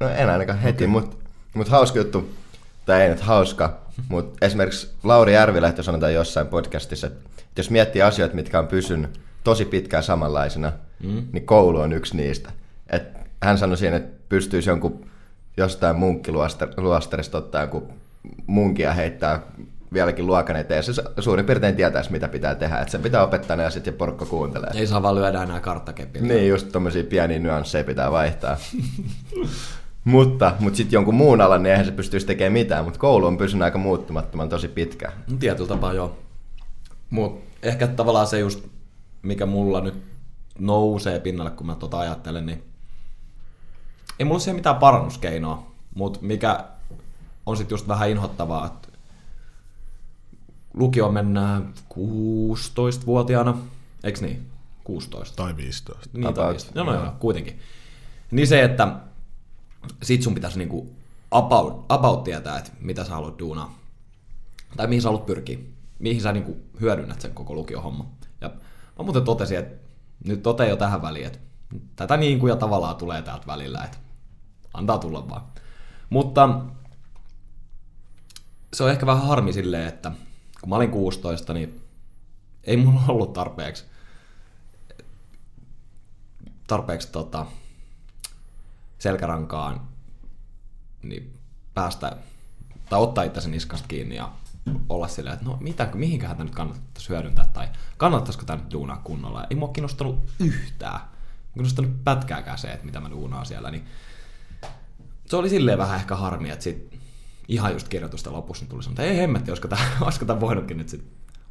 No 0.00 0.08
en 0.08 0.30
ainakaan 0.30 0.58
heti, 0.58 0.84
okay. 0.84 0.92
mutta 0.92 1.16
mut 1.54 1.68
hauska 1.68 1.98
juttu, 1.98 2.34
tai 2.86 3.02
ei 3.02 3.08
nyt 3.08 3.20
hauska, 3.20 3.78
mutta 4.08 4.46
esimerkiksi 4.46 4.94
Lauri 5.04 5.32
Järvilehto 5.32 5.82
sanotaan 5.82 6.14
jossain 6.14 6.46
podcastissa, 6.46 7.06
että 7.06 7.20
jos 7.56 7.70
miettii 7.70 8.02
asioita, 8.02 8.34
mitkä 8.34 8.58
on 8.58 8.66
pysynyt 8.66 9.20
tosi 9.44 9.64
pitkään 9.64 10.02
samanlaisena, 10.02 10.72
mm. 11.02 11.22
niin 11.32 11.46
koulu 11.46 11.80
on 11.80 11.92
yksi 11.92 12.16
niistä. 12.16 12.50
Et 12.90 13.02
hän 13.42 13.58
sanoi 13.58 13.76
siihen, 13.76 13.96
että 13.96 14.24
pystyisi 14.28 14.70
jonkun 14.70 15.06
jostain 15.56 15.96
munkkiluostarista 15.96 17.38
ottaa 17.38 17.60
jonkun 17.60 17.92
munkia 18.46 18.92
heittää 18.92 19.40
vieläkin 19.92 20.26
luokan 20.26 20.56
eteen, 20.56 20.82
se 20.82 20.92
suurin 21.20 21.46
piirtein 21.46 21.76
tietäisi, 21.76 22.12
mitä 22.12 22.28
pitää 22.28 22.54
tehdä. 22.54 22.78
Että 22.78 22.92
sen 22.92 23.02
pitää 23.02 23.22
opettaa 23.22 23.56
ne 23.56 23.64
asiat 23.64 23.86
ja 23.86 23.92
porukka 23.92 24.26
kuuntelee. 24.26 24.70
Ei 24.74 24.86
saa 24.86 25.02
vaan 25.02 25.14
lyödä 25.14 25.42
enää 25.42 25.60
karttakepillä. 25.60 26.28
Niin, 26.28 26.48
just 26.48 26.72
tommosia 26.72 27.04
pieniä 27.04 27.38
nyansseja 27.38 27.84
pitää 27.84 28.12
vaihtaa. 28.12 28.56
mutta 30.04 30.52
mutta 30.60 30.76
sitten 30.76 30.96
jonkun 30.96 31.14
muun 31.14 31.40
alan, 31.40 31.62
niin 31.62 31.70
eihän 31.70 31.86
se 31.86 31.92
pystyisi 31.92 32.26
tekemään 32.26 32.52
mitään, 32.52 32.84
mutta 32.84 33.00
koulu 33.00 33.26
on 33.26 33.38
pysynyt 33.38 33.64
aika 33.64 33.78
muuttumattoman 33.78 34.48
tosi 34.48 34.68
pitkään. 34.68 35.12
No, 35.30 35.36
Tietyllä 35.40 35.68
tapaa 35.68 35.92
joo. 35.92 36.18
Mut 37.10 37.40
ehkä 37.62 37.86
tavallaan 37.86 38.26
se 38.26 38.38
just, 38.38 38.64
mikä 39.22 39.46
mulla 39.46 39.80
nyt 39.80 40.02
nousee 40.58 41.20
pinnalle, 41.20 41.50
kun 41.50 41.66
mä 41.66 41.74
tota 41.74 41.98
ajattelen, 41.98 42.46
niin 42.46 42.64
ei 44.18 44.24
mulla 44.24 44.34
ole 44.34 44.40
siihen 44.40 44.56
mitään 44.56 44.76
parannuskeinoa, 44.76 45.66
mutta 45.94 46.18
mikä 46.22 46.64
on 47.46 47.56
sitten 47.56 47.74
just 47.74 47.88
vähän 47.88 48.10
inhottavaa, 48.10 48.66
että 48.66 48.85
lukio 50.76 51.12
mennään 51.12 51.74
16-vuotiaana, 51.94 53.58
eikö 54.04 54.20
niin? 54.20 54.50
16. 54.84 55.36
Tai 55.36 55.56
15. 55.56 56.08
Niin, 56.12 56.34
tai 56.34 56.52
viisi. 56.52 56.70
no, 56.74 56.84
no 56.84 56.94
joo, 56.94 57.12
kuitenkin. 57.18 57.60
Niin 58.30 58.46
se, 58.46 58.64
että 58.64 58.96
sit 60.02 60.22
sun 60.22 60.34
pitäisi 60.34 60.58
niinku 60.58 60.96
about, 61.30 61.84
about 61.88 62.24
tietää, 62.24 62.58
että 62.58 62.70
mitä 62.80 63.04
sä 63.04 63.10
haluat 63.10 63.38
duunaa. 63.38 63.78
Tai 64.76 64.86
mihin 64.86 65.02
sä 65.02 65.08
haluat 65.08 65.26
pyrkiä. 65.26 65.58
Mihin 65.98 66.20
sä 66.20 66.32
niinku 66.32 66.56
hyödynnät 66.80 67.20
sen 67.20 67.34
koko 67.34 67.54
lukiohomma. 67.54 68.06
Ja 68.40 68.48
mä 68.98 69.04
muuten 69.04 69.24
totesin, 69.24 69.58
että 69.58 69.86
nyt 70.24 70.42
tote 70.42 70.68
jo 70.68 70.76
tähän 70.76 71.02
väliin, 71.02 71.26
että 71.26 71.38
tätä 71.96 72.16
niin 72.16 72.38
kuin 72.38 72.50
ja 72.50 72.56
tavallaan 72.56 72.96
tulee 72.96 73.22
täältä 73.22 73.46
välillä, 73.46 73.84
että 73.84 73.98
antaa 74.74 74.98
tulla 74.98 75.28
vaan. 75.28 75.42
Mutta 76.10 76.60
se 78.72 78.84
on 78.84 78.90
ehkä 78.90 79.06
vähän 79.06 79.26
harmi 79.26 79.52
silleen, 79.52 79.88
että 79.88 80.12
kun 80.66 80.70
mä 80.70 80.76
olin 80.76 80.90
16, 80.90 81.52
niin 81.52 81.80
ei 82.64 82.76
mulla 82.76 83.00
ollut 83.08 83.32
tarpeeksi 83.32 83.84
tarpeeksi 86.66 87.12
tota, 87.12 87.46
selkärankaan 88.98 89.80
niin 91.02 91.38
päästä 91.74 92.16
tai 92.88 93.00
ottaa 93.00 93.24
itsensä 93.24 93.48
niskasta 93.48 93.88
kiinni 93.88 94.16
ja 94.16 94.32
olla 94.88 95.08
silleen, 95.08 95.34
että 95.34 95.46
no 95.46 95.56
mitä, 95.60 95.88
mihinkähän 95.94 96.36
tämä 96.36 96.44
nyt 96.44 96.54
kannattaisi 96.54 97.08
hyödyntää 97.08 97.48
tai 97.52 97.68
kannattaisiko 97.96 98.44
tämä 98.44 98.62
nyt 98.62 98.72
duunaa 98.72 99.00
kunnolla. 99.04 99.46
Ei 99.50 99.56
mua 99.56 99.68
kiinnostanut 99.68 100.30
yhtään. 100.40 101.00
Ei 101.00 101.52
kiinnostanut 101.54 102.04
pätkääkään 102.04 102.58
se, 102.58 102.68
että 102.68 102.86
mitä 102.86 103.00
mä 103.00 103.10
duunaan 103.10 103.46
siellä. 103.46 103.70
Niin 103.70 103.86
se 105.26 105.36
oli 105.36 105.48
silleen 105.48 105.78
vähän 105.78 105.96
ehkä 105.96 106.16
harmi, 106.16 106.50
että 106.50 106.62
sit 106.62 106.96
ihan 107.48 107.72
just 107.72 107.88
kirjoitusta 107.88 108.32
lopussa 108.32 108.64
niin 108.64 108.70
tuli 108.70 108.82
sanoa, 108.82 108.92
että 108.92 109.02
ei 109.02 109.16
hemmetti, 109.16 109.50
olisiko 109.50 109.68
tämä, 109.68 109.82
olisiko 110.04 110.24
tämä 110.24 110.40
voinutkin 110.40 110.76
nyt 110.76 110.88
sit 110.88 111.04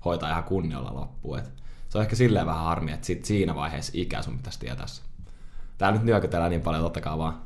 hoitaa 0.06 0.30
ihan 0.30 0.44
kunnialla 0.44 0.94
loppuun. 0.94 1.40
Et 1.40 1.52
se 1.90 1.98
on 1.98 2.02
ehkä 2.02 2.16
silleen 2.16 2.46
vähän 2.46 2.64
harmi, 2.64 2.92
että 2.92 3.08
sit 3.08 3.26
siinä 3.26 3.56
vaiheessa 3.56 3.92
ikä 3.96 4.22
sun 4.22 4.38
pitäisi 4.38 4.60
tietää 4.60 4.88
se. 4.88 5.02
Tää 5.78 5.92
nyt 5.92 6.04
nyökytellään 6.04 6.50
niin 6.50 6.62
paljon, 6.62 6.84
totta 6.84 7.02
kai 7.02 7.18
vaan. 7.18 7.42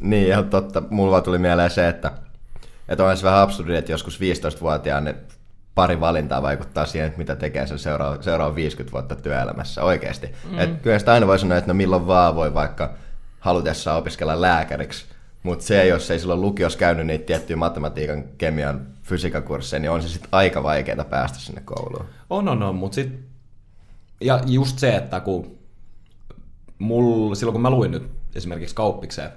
Niin, 0.00 0.26
ihan 0.26 0.50
totta. 0.50 0.82
Mulla 0.90 1.10
vaan 1.10 1.22
tuli 1.22 1.38
mieleen 1.38 1.70
se, 1.70 1.88
että, 1.88 2.12
että 2.88 3.04
on 3.04 3.16
se 3.16 3.22
vähän 3.22 3.40
absurdi, 3.40 3.76
että 3.76 3.92
joskus 3.92 4.20
15-vuotiaan 4.20 5.04
ne 5.04 5.14
pari 5.74 6.00
valintaa 6.00 6.42
vaikuttaa 6.42 6.86
siihen, 6.86 7.06
että 7.06 7.18
mitä 7.18 7.36
tekee 7.36 7.66
sen 7.66 7.78
seuraava, 7.78 8.22
seuraava 8.22 8.54
50 8.54 8.92
vuotta 8.92 9.16
työelämässä 9.16 9.82
oikeasti. 9.82 10.34
Mm. 10.50 10.58
Et 10.58 10.82
kyllä 10.82 10.98
sitä 10.98 11.12
aina 11.12 11.26
voi 11.26 11.38
sanoa, 11.38 11.58
että 11.58 11.68
no 11.68 11.74
milloin 11.74 12.06
vaan 12.06 12.34
voi 12.34 12.54
vaikka 12.54 12.94
halutessaan 13.40 13.98
opiskella 13.98 14.40
lääkäriksi, 14.40 15.06
mutta 15.42 15.64
se, 15.64 15.86
jos 15.86 16.10
ei 16.10 16.18
silloin 16.18 16.40
lukiossa 16.40 16.78
käynyt 16.78 17.06
niitä 17.06 17.24
tiettyjä 17.24 17.56
matematiikan, 17.56 18.24
kemian, 18.38 18.86
fysiikan 19.02 19.42
kursseja, 19.42 19.80
niin 19.80 19.90
on 19.90 20.02
se 20.02 20.08
sitten 20.08 20.28
aika 20.32 20.62
vaikeaa 20.62 21.04
päästä 21.04 21.38
sinne 21.38 21.62
kouluun. 21.64 22.06
On, 22.30 22.48
on, 22.48 22.62
on, 22.62 22.74
mutta 22.74 22.94
sit... 22.94 23.20
Ja 24.20 24.40
just 24.46 24.78
se, 24.78 24.96
että 24.96 25.20
kun 25.20 25.58
mul, 26.78 27.34
silloin 27.34 27.52
kun 27.52 27.62
mä 27.62 27.70
luin 27.70 27.90
nyt 27.90 28.10
esimerkiksi 28.34 28.74
kauppikseen, 28.74 29.30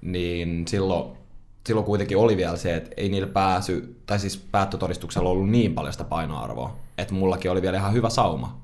niin 0.00 0.68
silloin, 0.68 1.18
silloin 1.66 1.86
kuitenkin 1.86 2.18
oli 2.18 2.36
vielä 2.36 2.56
se, 2.56 2.76
että 2.76 2.90
ei 2.96 3.08
niillä 3.08 3.28
pääsy, 3.28 4.00
tai 4.06 4.18
siis 4.18 4.36
päättötodistuksella 4.36 5.30
ollut 5.30 5.50
niin 5.50 5.74
paljon 5.74 5.92
sitä 5.92 6.04
painoarvoa, 6.04 6.76
että 6.98 7.14
mullakin 7.14 7.50
oli 7.50 7.62
vielä 7.62 7.76
ihan 7.76 7.92
hyvä 7.92 8.10
sauma 8.10 8.60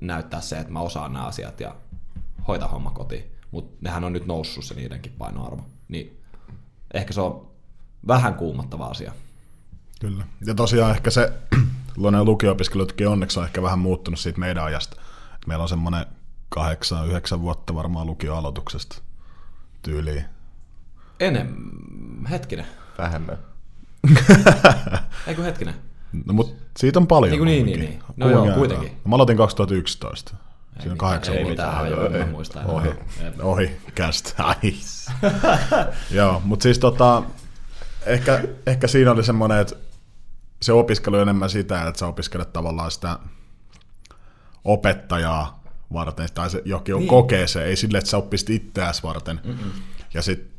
näyttää 0.00 0.40
se, 0.40 0.58
että 0.58 0.72
mä 0.72 0.80
osaan 0.80 1.12
nämä 1.12 1.26
asiat 1.26 1.60
ja 1.60 1.74
hoita 2.48 2.68
homma 2.68 2.90
kotiin. 2.90 3.33
Mutta 3.54 3.76
nehän 3.80 4.04
on 4.04 4.12
nyt 4.12 4.26
noussut 4.26 4.64
se 4.64 4.74
niidenkin 4.74 5.12
painoarvo. 5.18 5.66
Niin 5.88 6.20
ehkä 6.94 7.12
se 7.12 7.20
on 7.20 7.48
vähän 8.06 8.34
kuumottava 8.34 8.86
asia. 8.86 9.12
Kyllä. 10.00 10.24
Ja 10.46 10.54
tosiaan 10.54 10.90
ehkä 10.90 11.10
se, 11.10 11.32
luonnon 11.96 12.26
lukio-opiskelutkin 12.26 13.08
onneksi 13.08 13.38
on 13.38 13.44
ehkä 13.44 13.62
vähän 13.62 13.78
muuttunut 13.78 14.20
siitä 14.20 14.40
meidän 14.40 14.64
ajasta. 14.64 14.96
Meillä 15.46 15.62
on 15.62 15.68
semmoinen 15.68 16.06
kahdeksan, 16.48 17.08
yhdeksän 17.08 17.40
vuotta 17.40 17.74
varmaan 17.74 18.06
lukioaloituksesta 18.06 19.02
tyyliin. 19.82 20.24
Enemmän, 21.20 22.26
hetkinen. 22.30 22.66
Vähemmän. 22.98 23.38
Eikö 25.26 25.42
hetkinen? 25.42 25.74
No 26.24 26.32
mut 26.32 26.56
siitä 26.76 26.98
on 26.98 27.06
paljon. 27.06 27.32
Niin 27.32 27.44
niin, 27.44 27.66
niin, 27.66 27.80
niin. 27.80 28.02
No 28.16 28.30
joo, 28.30 28.54
kuitenkin. 28.54 28.92
Mä 29.04 29.14
aloitin 29.14 29.36
2011. 29.36 30.36
Siinä 30.78 30.92
on 30.92 30.98
kahdeksan 30.98 31.34
Ei 31.34 31.44
vuotta. 31.44 31.62
mitään 31.62 31.74
hajoa, 31.74 32.08
mä 32.08 32.26
muistan. 32.26 32.66
Ohi. 32.66 32.90
Ohi, 33.42 33.76
cast. 33.96 34.34
Nice. 34.62 35.12
Joo, 36.10 36.42
mutta 36.44 36.62
siis 36.62 36.78
tota, 36.78 37.22
ehkä, 38.06 38.44
ehkä 38.66 38.86
siinä 38.88 39.10
oli 39.12 39.24
semmoinen, 39.24 39.58
että 39.58 39.76
se 40.62 40.72
opiskelu 40.72 41.16
on 41.16 41.22
enemmän 41.22 41.50
sitä, 41.50 41.86
että 41.88 41.98
sä 41.98 42.06
opiskelet 42.06 42.52
tavallaan 42.52 42.90
sitä 42.90 43.18
opettajaa 44.64 45.62
varten, 45.92 46.28
tai 46.34 46.50
se 46.50 46.62
jokin 46.64 46.94
on 46.94 47.00
niin. 47.00 47.08
kokee 47.08 47.46
se, 47.46 47.64
ei 47.64 47.76
sille, 47.76 47.98
että 47.98 48.10
sä 48.10 48.16
oppisit 48.16 48.50
itseäsi 48.50 49.02
varten. 49.02 49.40
Mm-mm. 49.44 49.72
Ja 50.14 50.22
sit 50.22 50.50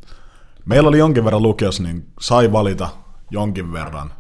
meillä 0.66 0.90
oli 0.90 0.98
jonkin 0.98 1.26
verran 1.26 1.42
lukiossa, 1.44 1.84
niin 1.84 2.08
sai 2.20 2.52
valita 2.52 2.90
jonkin 3.32 3.74
verran, 3.74 4.14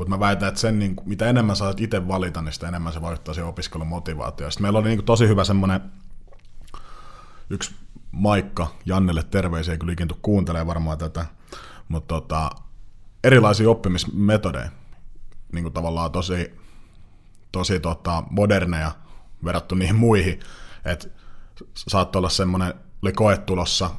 mutta 0.00 0.10
mä 0.16 0.20
väitän, 0.20 0.48
että 0.48 0.60
sen, 0.60 0.78
niin, 0.78 0.96
kuin- 0.96 1.08
mitä 1.08 1.26
enemmän 1.26 1.56
sä 1.56 1.58
saat 1.58 1.80
itse 1.80 2.08
valita, 2.08 2.42
niin 2.42 2.52
sitä 2.52 2.68
enemmän 2.68 2.92
se 2.92 3.02
vaikuttaa 3.02 3.34
siihen 3.34 3.48
opiskelun 3.48 3.86
motivaatioon. 3.86 4.52
Sitten 4.52 4.62
meillä 4.64 4.78
oli 4.78 4.88
niin 4.88 4.98
kuin, 4.98 5.06
tosi 5.06 5.28
hyvä 5.28 5.44
semmoinen 5.44 5.80
yksi 7.50 7.74
Maikka, 8.12 8.74
Jannelle 8.86 9.22
terveisiä, 9.22 9.78
kyllä 9.78 9.92
ikinä 9.92 10.14
kuuntelee 10.22 10.66
varmaan 10.66 10.98
tätä, 10.98 11.26
mutta 11.88 12.14
tota, 12.14 12.50
erilaisia 13.24 13.70
oppimismetodeja, 13.70 14.70
niin 15.52 15.62
kuin 15.62 15.72
tavallaan 15.72 16.12
tosi, 16.12 16.54
tosi 17.52 17.80
tota, 17.80 18.22
moderneja 18.30 18.92
verrattuna 19.44 19.78
niihin 19.78 19.96
muihin, 19.96 20.40
että 20.84 21.08
saattoi 21.74 22.20
olla 22.20 22.28
semmoinen, 22.28 22.74
oli 23.02 23.12
koe 23.12 23.38
tulossa 23.38 23.90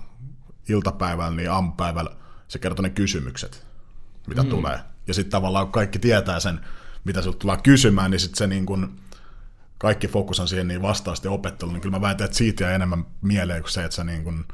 iltapäivällä, 0.70 1.36
niin 1.36 1.51
aamupäivällä 1.51 2.12
se 2.48 2.60
kertoi 2.60 2.84
ne 2.84 2.89
kysymykset, 2.89 3.67
mitä 4.27 4.43
mm. 4.43 4.50
tulee. 4.50 4.90
Ja 5.08 5.13
sitten 5.13 5.31
tavallaan 5.31 5.65
kun 5.65 5.72
kaikki 5.72 6.00
tietää 6.00 6.39
sen, 6.39 6.60
mitä 7.03 7.22
sinulta 7.22 7.39
tullaan 7.39 7.63
kysymään, 7.63 8.12
niin 8.12 8.20
sitten 8.20 8.38
se 8.38 8.48
niin 8.48 8.65
kun, 8.65 9.00
kaikki 9.77 10.08
fokus 10.08 10.39
on 10.39 10.48
siihen 10.48 10.67
niin 10.67 10.81
vastausten 10.81 11.31
opetteluun, 11.31 11.74
niin 11.74 11.81
kyllä 11.81 11.98
mä 11.98 12.01
väitän, 12.01 12.25
että 12.25 12.38
siitä 12.38 12.63
jää 12.63 12.74
enemmän 12.75 13.05
mieleen 13.22 13.62
kuin 13.62 13.72
se, 13.72 13.84
että 13.84 13.96
sä 13.96 14.03
niin 14.03 14.24
kun, 14.24 14.46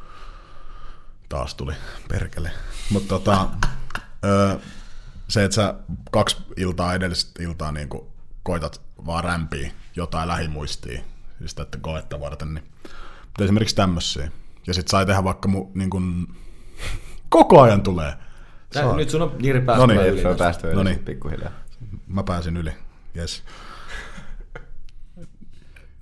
taas 1.29 1.55
tuli 1.55 1.73
perkele. 2.07 2.51
Mutta 2.89 3.07
tota, 3.07 3.47
se, 5.27 5.43
että 5.43 5.55
sä 5.55 5.75
kaksi 6.11 6.37
iltaa 6.57 6.93
edellistä 6.93 7.43
iltaa 7.43 7.71
niin 7.71 7.89
kun 7.89 8.07
koitat 8.43 8.81
vaan 9.05 9.23
rämpiä 9.23 9.71
jotain 9.95 10.27
lähimuistia, 10.27 11.01
siis 11.39 11.55
tätä 11.55 11.77
koetta 11.81 12.19
varten, 12.19 12.53
niin 12.53 12.63
mutta 13.37 13.43
esimerkiksi 13.43 13.75
tämmöisiä. 13.75 14.31
Ja 14.67 14.73
sit 14.73 14.87
sai 14.87 15.05
tehdä 15.05 15.23
vaikka 15.23 15.47
mu, 15.47 15.71
niin 15.73 15.89
kun, 15.89 16.35
koko 17.29 17.61
ajan 17.61 17.81
tulee. 17.81 18.13
Tää, 18.73 18.83
Saa. 18.83 18.95
nyt 18.95 19.09
sun 19.09 19.21
on 19.21 19.35
Jiri 19.39 19.61
päästä 19.61 19.81
No 19.81 19.85
niin, 19.85 20.01
Ei, 20.01 20.09
yli 20.09 20.21
se 20.21 20.27
on 20.27 20.33
tästä. 20.37 20.43
päästy 20.43 20.67
yli 20.67 20.75
No 20.75 20.83
no 20.83 20.89
niin. 20.89 20.99
pikkuhiljaa. 20.99 21.51
Mä 22.07 22.23
pääsin 22.23 22.57
yli, 22.57 22.71
yes. 23.17 23.43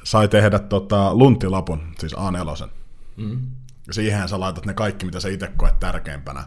Sai 0.04 0.28
tehdä 0.28 0.60
tota, 0.60 1.16
lunttilapun, 1.16 1.82
siis 2.00 2.14
A4. 2.14 2.70
Mm. 3.18 3.42
Siihen 3.92 4.30
sä 4.30 4.40
laitat 4.40 4.66
ne 4.66 4.74
kaikki, 4.74 5.06
mitä 5.06 5.20
sä 5.20 5.30
itse 5.30 5.52
koet 5.58 5.80
tärkeimpänä. 5.80 6.44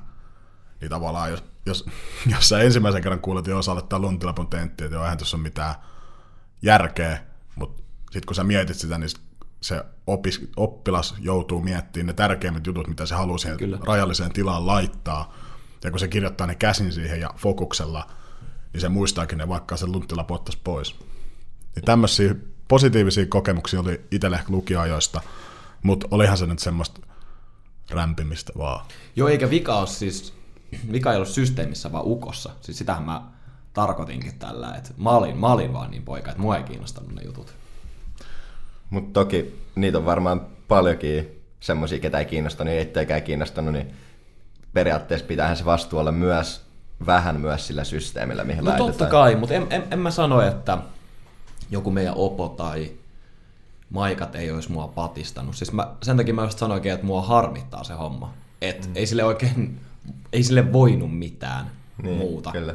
Niin 0.81 0.91
tavallaan, 0.91 1.31
jos, 1.31 1.45
jos, 1.67 1.87
jos 2.35 2.49
sä 2.49 2.61
ensimmäisen 2.61 3.03
kerran 3.03 3.21
kuulet, 3.21 3.41
että 3.41 3.51
joo, 3.51 3.63
sä 3.63 3.73
aloittaa 3.73 3.99
lunttilapun 3.99 4.47
tentti, 4.49 4.85
että 4.85 4.97
joo, 4.97 5.05
eihän 5.05 5.19
tuossa 5.19 5.37
ole 5.37 5.43
mitään 5.43 5.75
järkeä, 6.63 7.19
mutta 7.57 7.83
sitten 8.11 8.27
kun 8.27 8.35
sä 8.35 8.45
mietit 8.45 8.77
sitä, 8.77 8.99
niin 8.99 9.11
se 9.61 9.85
opis, 10.07 10.51
oppilas 10.57 11.15
joutuu 11.19 11.61
miettimään 11.61 12.07
ne 12.07 12.13
tärkeimmät 12.13 12.67
jutut, 12.67 12.89
mitä 12.89 13.07
se 13.07 13.15
haluaa 13.15 13.39
siihen 13.39 13.59
Kyllä. 13.59 13.79
rajalliseen 13.87 14.33
tilaan 14.33 14.67
laittaa. 14.67 15.35
Ja 15.85 15.91
kun 15.91 16.01
se 16.01 16.09
kirjoittaa 16.09 16.47
ne 16.47 16.55
käsin 16.55 16.93
siihen 16.93 17.21
ja 17.21 17.35
fokuksella, 17.37 18.11
niin 18.73 18.81
se 18.81 18.89
muistaakin 18.89 19.39
ne, 19.39 19.49
vaikka 19.49 19.77
sen 19.77 19.93
lunttilapu 19.93 20.35
ottaisi 20.35 20.59
pois. 20.65 20.97
Niin 21.75 21.85
tämmöisiä 21.85 22.35
positiivisia 22.69 23.27
kokemuksia 23.27 23.81
oli 23.81 24.01
itselle 24.11 24.37
ehkä 24.37 24.53
lukioajoista, 24.53 25.21
mutta 25.83 26.09
olihan 26.11 26.39
se 26.39 26.47
nyt 26.47 26.59
semmoista 26.59 27.01
rämpimistä 27.91 28.53
vaan. 28.59 28.87
Joo, 29.17 29.29
eikä 29.29 29.51
vika 29.51 29.79
ole 29.79 29.87
siis, 29.87 30.35
vika 30.93 31.13
ei 31.13 31.19
ole 31.19 31.27
systeemissä, 31.27 31.93
vaan 31.93 32.07
ukossa. 32.07 32.51
Siis 32.61 32.79
sitähän 32.79 33.03
mä 33.03 33.23
tarkoitinkin 33.73 34.39
tällä, 34.39 34.75
että 34.75 34.91
mä 34.97 35.11
olin, 35.11 35.37
mä 35.37 35.47
olin 35.47 35.73
vaan 35.73 35.91
niin 35.91 36.03
poika, 36.03 36.31
että 36.31 36.43
mua 36.43 36.57
ei 36.57 36.63
kiinnostanut 36.63 37.15
ne 37.15 37.23
jutut. 37.25 37.55
Mutta 38.91 39.21
toki 39.21 39.61
niitä 39.75 39.99
on 39.99 40.05
varmaan 40.05 40.47
paljonkin 40.69 41.43
semmoisia, 41.61 41.99
ketä 41.99 42.19
ei 42.19 42.25
kiinnostanut 42.25 42.75
ja 42.75 42.81
etteikään 42.81 43.23
kiinnostanut, 43.23 43.73
niin 43.73 43.95
periaatteessa 44.73 45.27
pitäähän 45.27 45.57
se 45.57 45.65
vastuu 45.65 45.99
olla 45.99 46.13
myös 46.13 46.63
vähän 47.07 47.41
myös 47.41 47.67
sillä 47.67 47.85
systeemillä, 47.85 48.45
mihin 48.45 48.65
No 48.65 48.71
laitetaan. 48.71 48.91
totta 48.93 49.07
kai, 49.07 49.37
mutta 49.37 49.55
en, 49.55 49.67
en, 49.71 49.85
en 49.91 49.99
mä 49.99 50.11
sano, 50.11 50.41
että 50.41 50.79
joku 51.71 51.91
meidän 51.91 52.15
opo 52.17 52.49
tai 52.49 52.91
maikat 53.91 54.35
ei 54.35 54.51
olisi 54.51 54.73
mua 54.73 54.89
patistanut. 54.89 55.57
Siis 55.57 55.73
mä, 55.73 55.89
sen 56.03 56.17
takia 56.17 56.35
mä 56.35 56.43
just 56.45 56.59
sanoinkin, 56.59 56.93
että 56.93 57.07
mua 57.07 57.23
harmittaa 57.23 57.85
se 57.85 57.93
homma. 57.95 58.35
Et 58.63 58.87
mm. 58.87 58.93
ei 58.95 59.07
sille 59.07 59.25
oikein, 59.25 59.81
ei 60.33 60.43
sille 60.43 60.73
voinut 60.73 61.19
mitään 61.19 61.71
niin, 62.03 62.19
muuta. 62.19 62.53
Kyllä. 62.53 62.75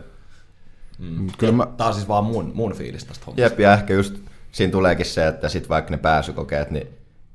Mm. 0.99 1.27
Kyllä 1.37 1.53
mä- 1.53 1.67
Tää 1.77 1.87
on 1.87 1.93
siis 1.93 2.07
vaan 2.07 2.23
mun, 2.23 2.51
mun 2.55 2.73
fiilis 2.73 3.05
tästä 3.05 3.25
hommasta. 3.25 3.41
Jep, 3.41 3.59
ja 3.59 3.73
ehkä 3.73 3.93
just 3.93 4.15
siinä 4.51 4.71
tuleekin 4.71 5.05
se, 5.05 5.27
että 5.27 5.49
sit 5.49 5.69
vaikka 5.69 5.91
ne 5.91 5.97
pääsykokeet, 5.97 6.71
niin 6.71 6.87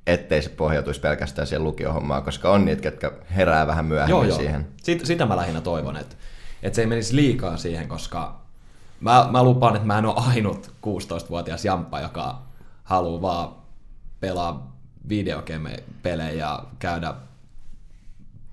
ettei 0.09 0.43
se 0.43 0.49
pohjautuisi 0.49 1.01
pelkästään 1.01 1.47
siihen 1.47 1.65
lukiohommaan, 1.65 2.23
koska 2.23 2.51
on 2.51 2.65
niitä, 2.65 2.83
ketkä 2.83 3.13
herää 3.37 3.67
vähän 3.67 3.85
myöhemmin 3.85 4.11
Joo, 4.11 4.25
joo. 4.25 4.39
siihen. 4.39 4.69
Sit, 4.83 5.07
sitä 5.07 5.27
mä 5.27 5.37
lähinnä 5.37 5.61
toivon, 5.61 5.97
että, 5.97 6.17
että 6.63 6.77
se 6.77 6.83
ei 6.83 6.87
menisi 6.87 7.17
liikaa 7.17 7.57
siihen, 7.57 7.89
koska 7.89 8.41
mä, 9.01 9.29
mä 9.31 9.43
lupaan, 9.43 9.77
että 9.77 9.87
mä 9.87 9.99
en 9.99 10.07
ole 10.07 10.15
ainut 10.29 10.71
16-vuotias 10.87 11.65
jamppa, 11.65 12.01
joka 12.01 12.43
haluaa 12.85 13.23
vaan 13.23 13.49
pelaa 14.21 14.77
videopelejä 15.09 16.31
ja 16.31 16.65
käydä 16.79 17.15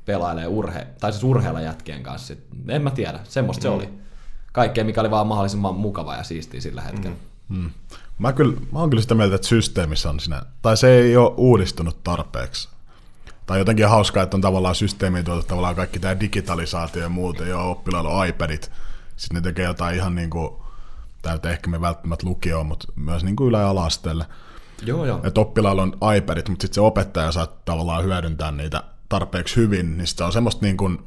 pelailee 0.05 0.47
urhe, 0.47 0.87
tai 0.99 1.11
siis 1.11 1.23
urheilla 1.23 1.61
jätkien 1.61 2.03
kanssa. 2.03 2.27
Sit, 2.27 2.47
en 2.67 2.81
mä 2.81 2.91
tiedä, 2.91 3.19
semmoista 3.23 3.61
se 3.61 3.69
oli. 3.69 3.89
Kaikkea, 4.51 4.83
mikä 4.83 5.01
oli 5.01 5.11
vaan 5.11 5.27
mahdollisimman 5.27 5.75
mukava 5.75 6.15
ja 6.15 6.23
siistiä 6.23 6.61
sillä 6.61 6.81
hetkellä. 6.81 7.15
Mm. 7.49 7.69
Mä, 8.19 8.33
kyllä, 8.33 8.59
mä 8.71 8.79
oon 8.79 8.89
kyllä 8.89 9.01
sitä 9.01 9.15
mieltä, 9.15 9.35
että 9.35 9.47
systeemissä 9.47 10.09
on 10.09 10.19
siinä, 10.19 10.41
tai 10.61 10.77
se 10.77 10.99
ei 10.99 11.17
ole 11.17 11.33
uudistunut 11.37 12.03
tarpeeksi. 12.03 12.69
Tai 13.45 13.59
jotenkin 13.59 13.89
hauskaa, 13.89 14.23
että 14.23 14.37
on 14.37 14.41
tavallaan 14.41 14.75
systeemiin 14.75 15.25
tuotu 15.25 15.43
tavallaan 15.43 15.75
kaikki 15.75 15.99
tämä 15.99 16.19
digitalisaatio 16.19 17.01
ja 17.01 17.09
muuta, 17.09 17.45
ja 17.45 17.59
oppilailla 17.59 18.09
on 18.09 18.27
iPadit. 18.27 18.71
Sitten 19.15 19.35
ne 19.35 19.41
tekee 19.41 19.65
jotain 19.65 19.95
ihan 19.95 20.15
niin 20.15 20.29
kuin, 20.29 20.49
nyt 21.31 21.45
ehkä 21.45 21.69
me 21.69 21.81
välttämättä 21.81 22.27
lukioon, 22.27 22.65
mutta 22.65 22.87
myös 22.95 23.23
niin 23.23 23.35
kuin 23.35 23.47
ylä- 23.47 23.59
ja 23.59 23.69
ala-asteelle. 23.69 24.25
Joo, 24.85 25.05
joo. 25.05 25.21
Että 25.23 25.41
oppilailla 25.41 25.81
on 25.81 25.97
iPadit, 26.17 26.49
mutta 26.49 26.63
sitten 26.63 26.75
se 26.75 26.81
opettaja 26.81 27.31
saa 27.31 27.47
tavallaan 27.47 28.03
hyödyntää 28.03 28.51
niitä 28.51 28.83
tarpeeksi 29.09 29.55
hyvin, 29.55 29.97
niin 29.97 30.07
se 30.07 30.23
on 30.23 30.33
semmoista 30.33 30.65
niin 30.65 30.77
kuin, 30.77 30.99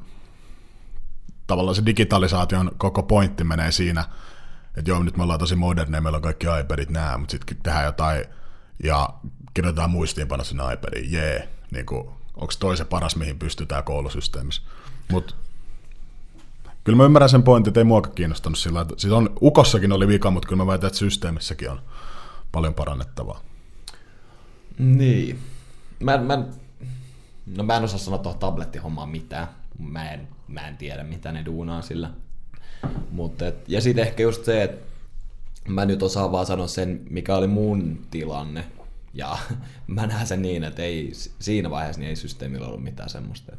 tavallaan 1.46 1.74
se 1.74 1.86
digitalisaation 1.86 2.70
koko 2.78 3.02
pointti 3.02 3.44
menee 3.44 3.72
siinä, 3.72 4.04
että 4.76 4.90
joo, 4.90 5.02
nyt 5.02 5.16
me 5.16 5.22
ollaan 5.22 5.38
tosi 5.38 5.56
moderneja, 5.56 6.00
meillä 6.00 6.16
on 6.16 6.22
kaikki 6.22 6.46
iPadit 6.60 6.90
nää, 6.90 7.18
mutta 7.18 7.32
sitten 7.32 7.56
tehdään 7.62 7.84
jotain 7.84 8.24
ja 8.84 9.08
kirjoitetaan 9.54 9.90
muistiinpano 9.90 10.44
sinne 10.44 10.62
iPadiin, 10.72 11.12
jee, 11.12 11.48
niin 11.70 11.86
kuin, 11.86 12.08
onko 12.36 12.52
toi 12.58 12.76
se 12.76 12.84
paras, 12.84 13.16
mihin 13.16 13.38
pystytään 13.38 13.84
koulusysteemissä. 13.84 14.62
Mutta 15.10 15.34
kyllä 16.84 16.96
mä 16.96 17.04
ymmärrän 17.04 17.30
sen 17.30 17.42
pointin, 17.42 17.70
että 17.70 17.80
ei 17.80 17.84
muakaan 17.84 18.14
kiinnostanut 18.14 18.58
sillä 18.58 18.80
että 18.80 18.94
siis 18.96 19.12
on, 19.12 19.30
Ukossakin 19.42 19.92
oli 19.92 20.08
vika, 20.08 20.30
mutta 20.30 20.48
kyllä 20.48 20.62
mä 20.62 20.66
väitän, 20.66 20.86
että 20.86 20.98
systeemissäkin 20.98 21.70
on 21.70 21.80
paljon 22.52 22.74
parannettavaa. 22.74 23.40
Niin. 24.78 25.38
Mä, 26.00 26.18
mä, 26.18 26.44
no 27.56 27.64
mä 27.64 27.76
en 27.76 27.84
osaa 27.84 27.98
sanoa 27.98 28.18
tuohon 28.18 28.40
tablettihommaan 28.40 29.08
mitään. 29.08 29.48
Mä 29.78 30.10
en, 30.10 30.28
mä 30.48 30.68
en 30.68 30.76
tiedä, 30.76 31.04
mitä 31.04 31.32
ne 31.32 31.44
duunaa 31.44 31.82
sillä. 31.82 32.10
Mut 33.10 33.42
et, 33.42 33.68
ja 33.68 33.80
sitten 33.80 34.04
ehkä 34.04 34.22
just 34.22 34.44
se, 34.44 34.62
että 34.62 34.86
mä 35.68 35.86
nyt 35.86 36.02
osaan 36.02 36.32
vaan 36.32 36.46
sanoa 36.46 36.66
sen, 36.66 37.00
mikä 37.10 37.36
oli 37.36 37.46
mun 37.46 37.98
tilanne. 38.10 38.64
Ja 39.14 39.38
mä 39.86 40.06
näen 40.06 40.26
sen 40.26 40.42
niin, 40.42 40.64
että 40.64 40.82
ei, 40.82 41.12
siinä 41.38 41.70
vaiheessa 41.70 42.00
niin 42.00 42.08
ei 42.08 42.16
systeemillä 42.16 42.66
ollut 42.66 42.84
mitään 42.84 43.08
semmoista. 43.08 43.52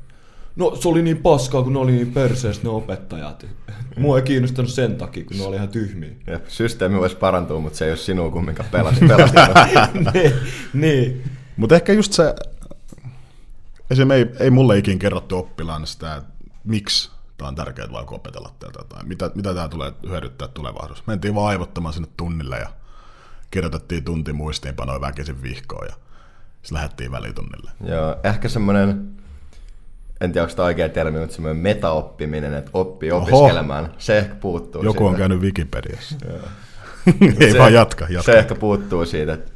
No 0.56 0.76
se 0.76 0.88
oli 0.88 1.02
niin 1.02 1.18
paskaa, 1.18 1.64
kun 1.64 1.74
ne 1.74 1.80
oli 1.80 1.92
niin 1.92 2.12
perseestä 2.12 2.64
ne 2.64 2.70
opettajat. 2.70 3.46
Mua 3.98 4.18
ei 4.18 4.24
kiinnostanut 4.24 4.72
sen 4.72 4.96
takia, 4.96 5.26
kun 5.26 5.38
ne 5.38 5.44
oli 5.44 5.56
ihan 5.56 5.70
tyhmiä. 5.70 6.10
Jep, 6.28 6.48
systeemi 6.48 7.00
voisi 7.00 7.16
parantua, 7.16 7.60
mutta 7.60 7.78
se 7.78 7.86
ei 7.86 7.92
ole 7.92 7.98
sinua 7.98 8.32
kumminkaan 8.32 8.70
pelasti, 8.72 9.08
pelastanut. 9.08 9.58
niin, 10.14 10.34
niin. 10.74 11.24
Mutta 11.58 11.76
ehkä 11.76 11.94
just 11.94 12.14
se, 12.14 12.36
esim. 13.92 14.12
ei, 14.12 14.26
ei 14.40 14.50
mulle 14.50 14.78
ikin 14.78 15.00
kerrottu 15.00 15.38
oppilaan 15.38 15.88
sitä, 15.88 16.16
että 16.16 16.30
miksi 16.64 17.10
tämä 17.40 17.50
on 17.50 17.56
tärkeää 17.56 17.92
vaikka 17.92 18.16
opetella 18.16 18.52
tätä 18.60 18.80
tai 18.90 19.04
mitä, 19.06 19.32
mitä 19.36 19.54
tämä 19.54 19.68
tulee 19.68 19.94
hyödyttää 20.10 20.48
tulevaisuudessa. 20.48 21.04
Mentiin 21.08 21.36
vaan 21.36 21.48
aivottamaan 21.48 21.94
sinne 21.94 22.08
tunnille 22.18 22.58
ja 22.58 22.70
kirjoitettiin 23.52 24.04
tunti 24.04 24.34
muistiinpanoja 24.34 25.02
väkisin 25.02 25.44
vihkoon 25.44 25.88
ja 25.90 25.94
sitten 26.62 26.76
lähdettiin 26.76 27.12
välitunnille. 27.12 27.72
Joo, 27.84 28.16
ehkä 28.24 28.50
semmoinen, 28.50 29.10
en 30.22 30.32
tiedä 30.32 30.44
onko 30.44 30.56
tämä 30.56 30.66
oikea 30.66 30.90
termi, 30.90 31.20
mutta 31.20 31.36
semmoinen 31.36 31.64
metaoppiminen, 31.64 32.54
että 32.54 32.72
oppii 32.74 33.12
Oho. 33.12 33.24
opiskelemaan, 33.24 33.94
se 33.98 34.18
ehkä 34.18 34.36
puuttuu 34.36 34.84
Joku 34.84 35.06
on 35.06 35.12
siitä. 35.12 35.20
käynyt 35.20 35.42
Wikipediassa. 35.42 36.16
ei 37.40 37.52
se, 37.52 37.58
vaan 37.60 37.74
jatka, 37.74 38.06
jatka. 38.10 38.32
Se 38.32 38.40
ehkä 38.40 38.56
puuttuu 38.56 39.06
siitä, 39.06 39.34
että, 39.34 39.52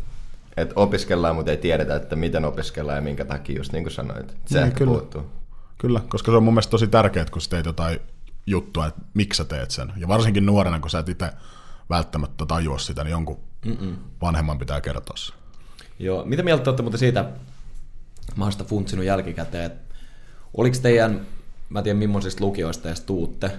että 0.57 0.73
opiskellaan, 0.75 1.35
mutta 1.35 1.51
ei 1.51 1.57
tiedetä, 1.57 1.95
että 1.95 2.15
miten 2.15 2.45
opiskellaan 2.45 2.95
ja 2.95 3.01
minkä 3.01 3.25
takia, 3.25 3.57
just 3.57 3.71
niin 3.73 3.83
kuin 3.83 3.91
sanoit. 3.93 4.35
Se 4.45 4.57
Niin, 4.57 4.67
ehkä 4.67 4.77
kyllä. 4.77 4.91
puuttuu. 4.91 5.42
Kyllä, 5.77 6.01
koska 6.09 6.31
se 6.31 6.37
on 6.37 6.43
mun 6.43 6.53
mielestä 6.53 6.71
tosi 6.71 6.87
tärkeää, 6.87 7.25
kun 7.31 7.41
sä 7.41 7.49
teet 7.49 7.65
jotain 7.65 7.99
juttua, 8.45 8.87
että 8.87 9.01
miksi 9.13 9.37
sä 9.37 9.45
teet 9.45 9.71
sen. 9.71 9.93
Ja 9.97 10.07
varsinkin 10.07 10.45
nuorena, 10.45 10.79
kun 10.79 10.89
sä 10.89 10.99
et 10.99 11.09
itse 11.09 11.31
välttämättä 11.89 12.45
tajua 12.45 12.79
sitä, 12.79 13.03
niin 13.03 13.11
jonkun 13.11 13.39
Mm-mm. 13.65 13.97
vanhemman 14.21 14.59
pitää 14.59 14.81
kertoa 14.81 15.17
se. 15.17 15.33
Joo, 15.99 16.25
mitä 16.25 16.43
mieltä 16.43 16.63
te 16.63 16.69
olette 16.69 16.83
muuten 16.83 16.99
siitä, 16.99 17.29
mä 18.35 18.45
oon 18.45 18.51
sitä 18.51 18.63
funtsinut 18.63 19.05
jälkikäteen, 19.05 19.65
että 19.65 19.95
oliko 20.53 20.77
teidän, 20.81 21.27
mä 21.69 21.79
en 21.79 21.83
tiedä 21.83 21.99
millaisista 21.99 22.43
lukioista 22.43 22.87
edes 22.87 23.01
tuutte, 23.01 23.51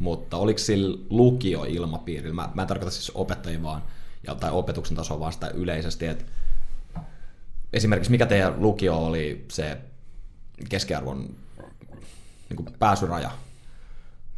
mutta 0.00 0.36
oliko 0.36 0.58
sillä 0.58 0.98
lukioilmapiirillä, 1.10 2.34
mä, 2.34 2.48
mä 2.54 2.62
en 2.62 2.68
tarkoita 2.68 2.90
siis 2.90 3.12
opettajia 3.14 3.62
vaan, 3.62 3.82
ja, 4.26 4.34
tai 4.34 4.50
opetuksen 4.50 4.96
tasoa 4.96 5.20
vaan 5.20 5.32
sitä 5.32 5.48
yleisesti, 5.48 6.06
että 6.06 6.24
esimerkiksi 7.72 8.10
mikä 8.10 8.26
teidän 8.26 8.62
lukio 8.62 8.96
oli 8.96 9.44
se 9.50 9.78
keskiarvon 10.68 11.34
niin 12.56 12.64
kuin 12.64 12.78
pääsyraja? 12.78 13.30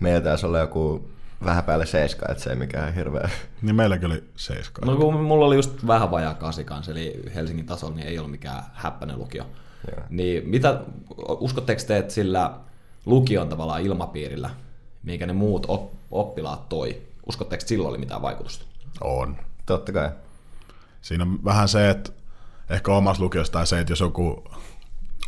Meillä 0.00 0.20
taisi 0.20 0.46
olla 0.46 0.58
joku 0.58 1.10
vähän 1.44 1.64
päälle 1.64 1.86
seiska, 1.86 2.26
että 2.30 2.44
se 2.44 2.50
ei 2.50 2.56
mikään 2.56 2.94
hirveä. 2.94 3.30
Niin 3.62 3.76
meilläkin 3.76 4.06
oli 4.06 4.24
seiska. 4.36 4.86
No 4.86 4.96
kun 4.96 5.22
mulla 5.22 5.46
oli 5.46 5.56
just 5.56 5.86
vähän 5.86 6.10
vajaa 6.10 6.34
kasi 6.34 6.64
kanssa, 6.64 6.92
eli 6.92 7.22
Helsingin 7.34 7.66
tasolla 7.66 7.94
niin 7.94 8.06
ei 8.06 8.18
ollut 8.18 8.30
mikään 8.30 8.62
häppäinen 8.74 9.18
lukio. 9.18 9.46
Joo. 9.90 10.06
Niin 10.10 10.48
mitä, 10.48 10.80
uskotteko 11.16 11.82
te, 11.86 11.96
että 11.96 12.14
sillä 12.14 12.54
lukion 13.06 13.48
tavallaan 13.48 13.82
ilmapiirillä, 13.82 14.50
minkä 15.02 15.26
ne 15.26 15.32
muut 15.32 15.66
op, 15.68 15.92
oppilaat 16.10 16.68
toi, 16.68 17.02
uskotteko, 17.26 17.54
että 17.54 17.68
sillä 17.68 17.88
oli 17.88 17.98
mitään 17.98 18.22
vaikutusta? 18.22 18.64
On. 19.00 19.36
Totta 19.66 19.92
kai. 19.92 20.10
Siinä 21.02 21.24
on 21.24 21.44
vähän 21.44 21.68
se, 21.68 21.90
että 21.90 22.12
ehkä 22.70 22.92
omassa 22.92 23.22
lukiossa 23.22 23.52
tai 23.52 23.66
se, 23.66 23.80
että 23.80 23.92
jos 23.92 24.00
joku 24.00 24.44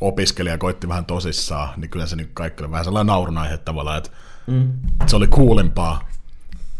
opiskelija 0.01 0.59
koitti 0.59 0.89
vähän 0.89 1.05
tosissaan, 1.05 1.81
niin 1.81 1.91
kyllä 1.91 2.07
se 2.07 2.17
niin 2.17 2.31
kaikki 2.35 2.63
oli 2.63 2.71
vähän 2.71 2.85
sellainen 2.85 3.07
naurun 3.07 3.39
aihe 3.39 3.59
tavallaan, 3.59 3.99
että 3.99 4.11
mm. 4.47 4.73
se 5.07 5.17
oli 5.17 5.27
kuulimpaa, 5.27 6.09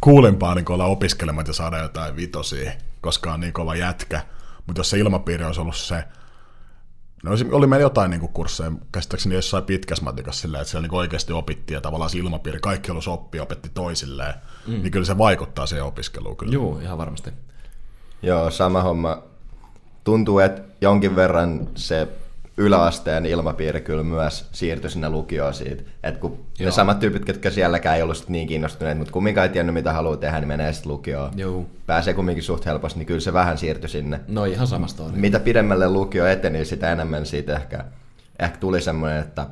kuulimpaa 0.01 0.55
niin 0.55 0.73
olla 0.73 0.85
opiskelemat 0.85 1.49
ja 1.49 1.53
saada 1.53 1.79
jotain 1.79 2.17
vitosia, 2.17 2.73
koska 3.01 3.33
on 3.33 3.41
niin 3.41 3.53
kova 3.53 3.77
jätkä. 3.77 4.23
Mutta 4.67 4.81
jos 4.81 4.91
se 4.91 4.99
ilmapiiri 4.99 5.45
olisi 5.45 5.61
ollut 5.61 5.77
se, 5.77 6.05
no 7.23 7.31
oli 7.53 7.67
meillä 7.67 7.85
jotain 7.85 8.11
niin 8.11 8.29
kursseja, 8.29 8.73
käsittääkseni 8.93 9.35
jossain 9.35 9.65
pitkässä 9.65 10.05
matikassa 10.05 10.41
silleen, 10.41 10.61
että 10.61 10.71
siellä 10.71 10.89
niin 10.89 10.95
oikeasti 10.95 11.33
opittiin 11.33 11.75
ja 11.75 11.81
tavallaan 11.81 12.11
se 12.11 12.19
ilmapiiri, 12.19 12.59
kaikki 12.61 12.89
halusi 12.89 13.11
oppia, 13.11 13.43
opetti 13.43 13.71
toisilleen, 13.75 14.35
mm. 14.67 14.73
niin 14.73 14.91
kyllä 14.91 15.07
se 15.07 15.19
vaikuttaa 15.19 15.67
siihen 15.67 15.85
opiskeluun 15.85 16.37
kyllä. 16.37 16.53
Joo, 16.53 16.79
ihan 16.79 16.99
varmasti. 16.99 17.31
Joo, 18.23 18.51
sama 18.51 18.83
homma. 18.83 19.23
Tuntuu, 20.05 20.39
että 20.39 20.63
jonkin 20.81 21.17
verran 21.17 21.69
se 21.75 22.09
yläasteen 22.59 23.27
ilmapiiri 23.27 23.81
kyllä 23.81 24.03
myös 24.03 24.49
siirtyi 24.53 24.91
sinne 24.91 25.09
lukioon 25.09 25.55
siitä. 25.55 25.83
Että 26.03 26.21
kun 26.21 26.31
Joo. 26.59 26.67
Ne 26.67 26.71
samat 26.71 26.99
tyypit, 26.99 27.25
ketkä 27.25 27.51
sielläkään 27.51 27.97
ei 27.97 28.03
ollut 28.03 28.25
niin 28.29 28.49
kiinnostuneet, 28.49 28.99
mutta 28.99 29.13
kumminkaan 29.13 29.47
ei 29.47 29.53
tiennyt 29.53 29.75
mitä 29.75 29.93
haluaa 29.93 30.17
tehdä, 30.17 30.41
niin 30.41 30.49
menee 30.49 30.73
sitten 30.73 30.93
lukioon. 30.93 31.33
Joo. 31.37 31.67
Pääsee 31.87 32.15
kumminkin 32.15 32.45
suht 32.45 32.67
helposti, 32.67 32.99
niin 32.99 33.07
kyllä 33.07 33.21
se 33.21 33.33
vähän 33.33 33.59
siirtyi 33.59 33.89
sinne. 33.89 34.21
No 34.29 34.45
ihan 34.45 34.67
samasta 34.67 35.03
oli. 35.03 35.13
Mitä 35.13 35.41
pidemmälle 35.41 35.89
lukio 35.89 36.27
eteni, 36.27 36.65
sitä 36.65 36.93
enemmän 36.93 37.27
siitä 37.27 37.57
ehkä, 37.57 37.85
ehkä 38.39 38.59
tuli 38.59 38.81
semmoinen, 38.81 39.19
että, 39.19 39.47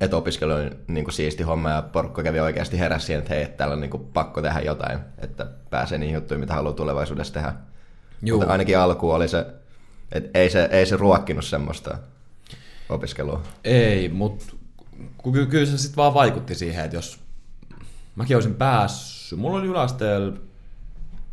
että 0.00 0.16
opiskelu 0.16 0.52
oli 0.52 0.70
niin 0.86 1.04
kuin 1.04 1.14
siisti 1.14 1.42
homma 1.42 1.70
ja 1.70 1.82
porukka 1.82 2.22
kävi 2.22 2.40
oikeasti 2.40 2.78
heräsi 2.78 3.06
siihen, 3.06 3.18
että 3.18 3.34
hei, 3.34 3.42
että 3.42 3.56
täällä 3.56 3.72
on 3.72 3.80
niin 3.80 3.90
kuin 3.90 4.06
pakko 4.12 4.42
tehdä 4.42 4.60
jotain, 4.60 4.98
että 5.18 5.46
pääsee 5.70 5.98
niihin 5.98 6.14
juttuihin, 6.14 6.40
mitä 6.40 6.54
haluaa 6.54 6.74
tulevaisuudessa 6.74 7.34
tehdä. 7.34 7.52
Juu. 8.22 8.38
Mutta 8.38 8.52
ainakin 8.52 8.78
alku 8.78 9.10
oli 9.10 9.28
se, 9.28 9.46
että 10.12 10.30
ei 10.34 10.50
se, 10.50 10.68
ei 10.72 10.86
se 10.86 10.96
ruokkinut 10.96 11.44
semmoista 11.44 11.98
opiskelua. 12.90 13.42
Ei, 13.64 14.08
mutta 14.08 14.44
ky- 15.32 15.46
kyllä 15.46 15.66
se 15.66 15.78
sitten 15.78 15.96
vaan 15.96 16.14
vaikutti 16.14 16.54
siihen, 16.54 16.84
että 16.84 16.96
jos 16.96 17.20
mäkin 18.16 18.36
olisin 18.36 18.54
päässyt. 18.54 19.38
Mulla 19.38 19.58
oli 19.58 19.66
yläasteella 19.66 20.36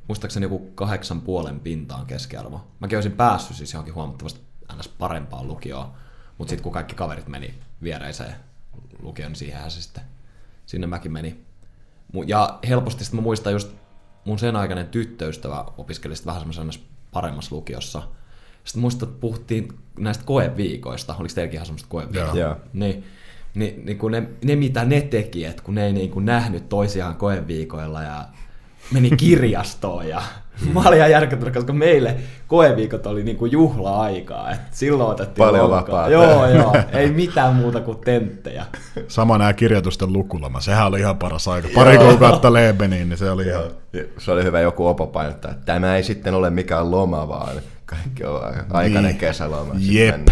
muistaakseni 0.07 0.43
joku 0.43 0.71
kahdeksan 0.75 1.21
puolen 1.21 1.59
pintaan 1.59 2.05
keskiarvo. 2.05 2.67
Mäkin 2.79 2.97
olisin 2.97 3.11
päässyt 3.11 3.57
siis 3.57 3.73
johonkin 3.73 3.95
huomattavasti 3.95 4.41
ns. 4.77 4.87
parempaan 4.87 5.47
lukioon, 5.47 5.91
mutta 6.37 6.49
sitten 6.49 6.63
kun 6.63 6.73
kaikki 6.73 6.95
kaverit 6.95 7.27
meni 7.27 7.53
viereiseen 7.83 8.35
lukioon, 8.99 9.31
niin 9.31 9.39
siihenhän 9.39 9.71
se 9.71 9.81
sitten, 9.81 10.03
sinne 10.65 10.87
mäkin 10.87 11.11
meni. 11.11 11.45
Ja 12.25 12.59
helposti 12.67 13.03
sitten 13.03 13.19
mä 13.19 13.23
muistan 13.23 13.53
just 13.53 13.71
mun 14.25 14.39
sen 14.39 14.55
aikainen 14.55 14.87
tyttöystävä 14.87 15.65
opiskeli 15.77 16.13
vähän 16.25 16.41
semmoisessa 16.41 16.87
paremmassa 17.11 17.55
lukiossa. 17.55 18.03
Sitten 18.67 18.82
muistan, 18.82 19.10
että 19.10 19.21
puhuttiin 19.21 19.67
näistä 19.99 20.23
koeviikoista. 20.25 21.15
Oliko 21.19 21.34
teilläkin 21.36 21.56
ihan 21.56 21.65
semmoista 21.65 21.89
koeviikosta? 21.89 22.38
Joo. 22.38 22.56
Niin, 22.73 23.03
niin, 23.56 23.86
niin 23.86 23.97
kun 23.97 24.12
ne, 24.12 24.23
ne, 24.43 24.56
mitä 24.56 24.86
ne 24.86 25.01
teki, 25.01 25.45
että 25.45 25.63
kun 25.63 25.75
ne 25.75 25.86
ei 25.86 25.93
niin 25.93 26.12
kuin 26.12 26.25
nähnyt 26.25 26.69
toisiaan 26.69 27.15
koeviikoilla 27.15 28.03
ja 28.03 28.25
meni 28.91 29.10
kirjastoon 29.17 30.08
ja 30.08 30.21
mä 30.73 30.80
olin 30.80 30.97
ihan 30.97 31.12
järkyttynyt, 31.12 31.53
koska 31.53 31.73
meille 31.73 32.15
koeviikot 32.47 33.08
oli 33.08 33.23
niin 33.23 33.38
kuin 33.38 33.51
juhla-aikaa, 33.51 34.51
että 34.51 34.67
silloin 34.71 35.12
otettiin 35.12 35.47
Paljon 35.47 35.69
vapaata. 35.69 36.12
Joo, 36.12 36.47
joo, 36.60 36.75
ei 36.91 37.12
mitään 37.12 37.56
muuta 37.56 37.82
kuin 37.82 37.97
tenttejä. 37.97 38.65
Sama 39.08 39.38
nämä 39.38 39.53
kirjoitusten 39.53 40.13
lukulama, 40.13 40.62
sehän 40.62 40.88
oli 40.88 40.99
ihan 40.99 41.17
paras 41.17 41.47
aika. 41.47 41.67
Pari 41.75 41.97
kuukautta 41.97 42.53
Lebeniin, 42.53 43.10
niin 43.10 43.17
se 43.17 43.32
oli 43.32 43.47
ihan... 43.47 43.63
Se 44.17 44.32
oli 44.32 44.43
hyvä 44.43 44.60
joku 44.60 44.88
opo 44.88 45.08
painottaa, 45.08 45.51
että 45.51 45.65
tämä 45.65 45.95
ei 45.95 46.03
sitten 46.03 46.34
ole 46.34 46.49
mikään 46.49 46.91
loma, 46.91 47.27
vaan 47.27 47.56
kaikki 47.88 48.23
on 48.23 48.41
aikainen 48.69 49.04
Niin. 49.04 49.17
kesäloma. 49.17 49.73
Jep. 49.78 50.28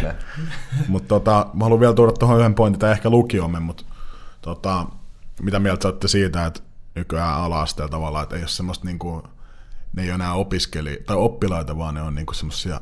Mutta 0.87 1.07
tota, 1.07 1.47
mä 1.53 1.63
haluan 1.65 1.79
vielä 1.79 1.93
tuoda 1.93 2.11
tuohon 2.11 2.39
yhden 2.39 2.55
pointin, 2.55 2.79
tai 2.79 2.91
ehkä 2.91 3.09
lukiomme, 3.09 3.59
mutta 3.59 3.83
tota, 4.41 4.85
mitä 5.41 5.59
mieltä 5.59 5.81
sä 5.83 5.87
olette 5.87 6.07
siitä, 6.07 6.45
että 6.45 6.59
nykyään 6.95 7.33
ala-asteella 7.35 7.91
tavallaan, 7.91 8.23
että 8.23 8.35
ei 8.35 8.41
ole 8.41 8.47
semmoista 8.49 8.85
niinku, 8.85 9.23
ne 9.93 10.03
ei 10.03 10.09
ole 10.09 10.15
enää 10.15 10.33
opiskeli 10.33 11.03
tai 11.05 11.15
oppilaita, 11.17 11.77
vaan 11.77 11.95
ne 11.95 12.01
on 12.01 12.15
niinku 12.15 12.33
semmoisia 12.33 12.81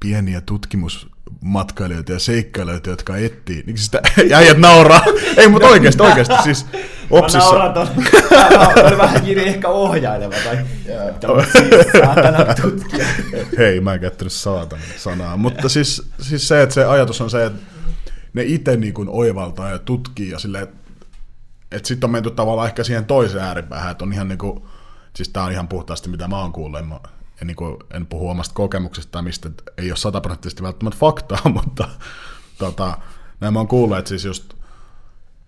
pieniä 0.00 0.40
tutkimusmatkailijoita 0.40 2.12
ja 2.12 2.18
seikkailijoita, 2.18 2.90
jotka 2.90 3.16
etsii. 3.16 3.62
Niin 3.66 3.78
sitä 3.78 4.00
äijät 4.36 4.58
nauraa. 4.58 5.02
ei, 5.36 5.48
mutta 5.48 5.68
oikeasti, 5.68 6.02
oikeasti. 6.02 6.34
Siis 6.44 6.66
Opsissa, 7.10 7.50
Oli 8.86 8.98
vähän 8.98 9.26
Jiri 9.26 9.48
ehkä 9.48 9.68
ohjaileva 9.68 10.34
tai 10.44 10.56
siis 10.56 11.86
saatana 12.04 12.54
tutkija. 12.62 13.06
Hei, 13.58 13.80
mä 13.80 13.94
en 13.94 14.00
käyttänyt 14.00 14.32
saatan 14.32 14.78
sanaa. 14.96 15.36
Mutta 15.36 15.68
siis, 15.68 16.10
siis 16.20 16.48
se, 16.48 16.62
että 16.62 16.74
se 16.74 16.84
ajatus 16.84 17.20
on 17.20 17.30
se, 17.30 17.46
että 17.46 17.62
ne 18.32 18.42
itse 18.42 18.76
niin 18.76 18.94
kuin 18.94 19.08
oivaltaa 19.08 19.70
ja 19.70 19.78
tutkii 19.78 20.30
ja 20.30 20.38
silleen, 20.38 20.64
että 20.64 20.80
et 21.72 21.84
sitten 21.84 22.08
on 22.08 22.12
menty 22.12 22.30
tavallaan 22.30 22.68
ehkä 22.68 22.84
siihen 22.84 23.04
toiseen 23.04 23.44
ääripäähän, 23.44 23.90
että 23.90 24.04
on 24.04 24.12
ihan 24.12 24.28
niin 24.28 24.38
kuin, 24.38 24.62
siis 25.16 25.28
tää 25.28 25.44
on 25.44 25.52
ihan 25.52 25.68
puhtaasti 25.68 26.08
mitä 26.08 26.28
mä 26.28 26.38
oon 26.38 26.52
kuullut, 26.52 26.80
en, 26.80 26.86
mä, 26.86 27.00
en, 27.40 27.46
niin 27.46 27.56
kuin, 27.56 27.76
en 27.94 28.06
puhu 28.06 28.28
omasta 28.28 28.54
kokemuksesta 28.54 29.12
tai 29.12 29.22
mistä, 29.22 29.48
että 29.48 29.62
ei 29.78 29.90
ole 29.90 29.96
sataprosenttisesti 29.96 30.62
välttämättä 30.62 31.00
faktaa, 31.00 31.48
mutta 31.64 31.88
tota, 32.58 32.98
näin 33.40 33.52
mä 33.52 33.58
oon 33.58 33.68
kuullut, 33.68 33.98
että 33.98 34.08
siis 34.08 34.24
just, 34.24 34.54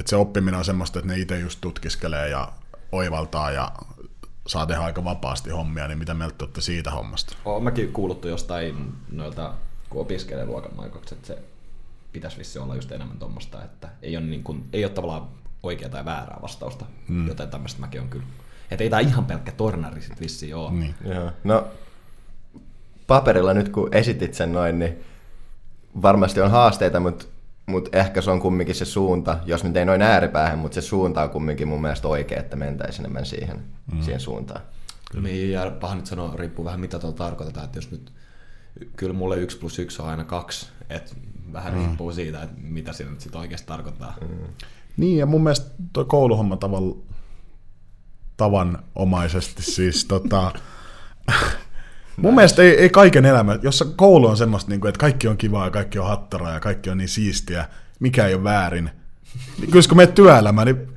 että 0.00 0.10
se 0.10 0.16
oppiminen 0.16 0.58
on 0.58 0.64
semmoista, 0.64 0.98
että 0.98 1.12
ne 1.12 1.18
itse 1.18 1.38
just 1.38 1.60
tutkiskelee 1.60 2.28
ja 2.28 2.52
oivaltaa 2.92 3.50
ja 3.50 3.72
saa 4.46 4.66
tehdä 4.66 4.82
aika 4.82 5.04
vapaasti 5.04 5.50
hommia, 5.50 5.88
niin 5.88 5.98
mitä 5.98 6.14
mieltä 6.14 6.34
te 6.38 6.44
olette 6.44 6.60
siitä 6.60 6.90
hommasta? 6.90 7.36
Oon 7.44 7.62
mäkin 7.62 7.92
kuuluttu 7.92 8.28
jostain 8.28 8.92
noilta, 9.12 9.54
kun 9.90 10.00
opiskelee 10.00 10.46
luokanmaikokset, 10.46 11.18
että 11.18 11.26
se 11.28 11.38
pitäisi 12.12 12.38
vissi 12.38 12.58
olla 12.58 12.74
just 12.74 12.92
enemmän 12.92 13.18
tuommoista, 13.18 13.64
että 13.64 13.88
ei 14.02 14.16
ole, 14.16 14.24
niin 14.24 14.44
kuin, 14.44 14.68
ei 14.72 14.84
ole 14.84 14.92
tavallaan 14.92 15.28
oikea 15.62 15.88
tai 15.88 16.04
väärää 16.04 16.38
vastausta, 16.42 16.84
mm. 17.08 17.28
joten 17.28 17.50
tämmöistä 17.50 17.80
mäkin 17.80 18.00
on 18.00 18.08
kyllä. 18.08 18.24
Että 18.70 18.84
ei 18.84 18.90
tää 18.90 19.00
ihan 19.00 19.24
pelkkä 19.24 19.52
tornari 19.52 20.02
sit 20.02 20.20
vissiin 20.20 20.56
ole. 20.56 20.70
Niin. 20.70 20.94
Joo. 21.04 21.30
No, 21.44 21.66
paperilla 23.06 23.54
nyt 23.54 23.68
kun 23.68 23.94
esitit 23.94 24.34
sen 24.34 24.52
noin, 24.52 24.78
niin 24.78 25.04
varmasti 26.02 26.40
on 26.40 26.50
haasteita, 26.50 27.00
mutta 27.00 27.24
mut 27.72 27.88
ehkä 27.94 28.20
se 28.20 28.30
on 28.30 28.40
kumminkin 28.40 28.74
se 28.74 28.84
suunta, 28.84 29.38
jos 29.46 29.64
nyt 29.64 29.76
ei 29.76 29.84
noin 29.84 30.02
ääripäähän, 30.02 30.58
mutta 30.58 30.74
se 30.74 30.80
suunta 30.80 31.22
on 31.22 31.30
kumminkin 31.30 31.68
mun 31.68 31.82
mielestä 31.82 32.08
oikea, 32.08 32.40
että 32.40 32.56
mentäisiin 32.56 33.00
enemmän 33.00 33.26
siihen, 33.26 33.62
mm. 33.92 34.02
siihen 34.02 34.20
suuntaan. 34.20 34.60
Niin, 35.20 35.52
ja 35.52 35.70
paha 35.70 35.94
nyt 35.94 36.06
sanoa, 36.06 36.36
riippuu 36.36 36.64
vähän 36.64 36.80
mitä 36.80 36.98
tuolla 36.98 37.16
tarkoitetaan, 37.16 37.64
että 37.64 37.78
jos 37.78 37.90
nyt, 37.90 38.12
kyllä 38.96 39.12
mulle 39.12 39.36
yksi 39.36 39.58
plus 39.58 39.78
yksi 39.78 40.02
on 40.02 40.08
aina 40.08 40.24
kaksi, 40.24 40.68
että 40.90 41.14
vähän 41.52 41.74
mm. 41.74 41.78
riippuu 41.78 42.12
siitä, 42.12 42.42
että 42.42 42.56
mitä 42.60 42.92
siinä 42.92 43.12
nyt 43.12 43.20
sit 43.20 43.36
oikeasti 43.36 43.66
tarkoittaa. 43.66 44.16
Mm. 44.20 44.46
Niin, 44.96 45.18
ja 45.18 45.26
mun 45.26 45.42
mielestä 45.42 45.70
tuo 45.92 46.04
kouluhomma 46.04 46.56
tavan, 46.56 46.94
tavanomaisesti 48.36 49.62
siis 49.62 50.04
tota, 50.04 50.52
Mun 52.16 52.34
mielestä 52.34 52.62
ei, 52.62 52.80
ei 52.80 52.90
kaiken 52.90 53.24
elämä, 53.24 53.58
jos 53.62 53.92
koulu 53.96 54.26
on 54.26 54.36
semmoista, 54.36 54.70
niin 54.70 54.80
kuin, 54.80 54.88
että 54.88 54.98
kaikki 54.98 55.28
on 55.28 55.36
kivaa 55.36 55.64
ja 55.64 55.70
kaikki 55.70 55.98
on 55.98 56.08
hattaraa 56.08 56.52
ja 56.52 56.60
kaikki 56.60 56.90
on 56.90 56.98
niin 56.98 57.08
siistiä, 57.08 57.64
mikä 58.00 58.26
ei 58.26 58.34
ole 58.34 58.44
väärin. 58.44 58.90
Niin 59.58 59.70
kyllä 59.70 59.88
kun 59.88 59.96
menet 59.96 60.14
työelämään, 60.14 60.66
niin 60.66 60.88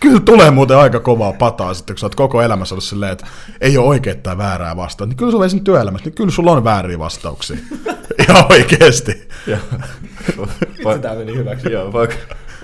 kyllä 0.00 0.20
tulee 0.20 0.50
muuten 0.50 0.76
aika 0.76 1.00
kovaa 1.00 1.32
pataa 1.32 1.74
sitten, 1.74 1.94
kun 1.94 2.00
sä 2.00 2.06
oot 2.06 2.14
koko 2.14 2.42
elämässä 2.42 2.74
ollut 2.74 2.84
silleen, 2.84 3.12
että 3.12 3.26
ei 3.60 3.78
ole 3.78 3.86
oikeaa 3.86 4.16
tai 4.22 4.38
väärää 4.38 4.76
vastaan. 4.76 5.08
Niin 5.08 5.16
kyllä 5.16 5.30
sulla 5.30 5.46
esim. 5.46 5.64
työelämässä, 5.64 6.04
niin 6.04 6.14
kyllä 6.14 6.30
sulla 6.30 6.52
on 6.52 6.64
vääriä 6.64 6.98
vastauksia. 6.98 7.56
Ihan 8.28 8.44
oikeesti. 8.50 9.28
Vitsi, 9.48 10.98
tää 11.02 11.14
meni 11.14 11.34
hyväksi. 11.34 11.72
Joo, 11.72 11.92
voi, 11.92 12.08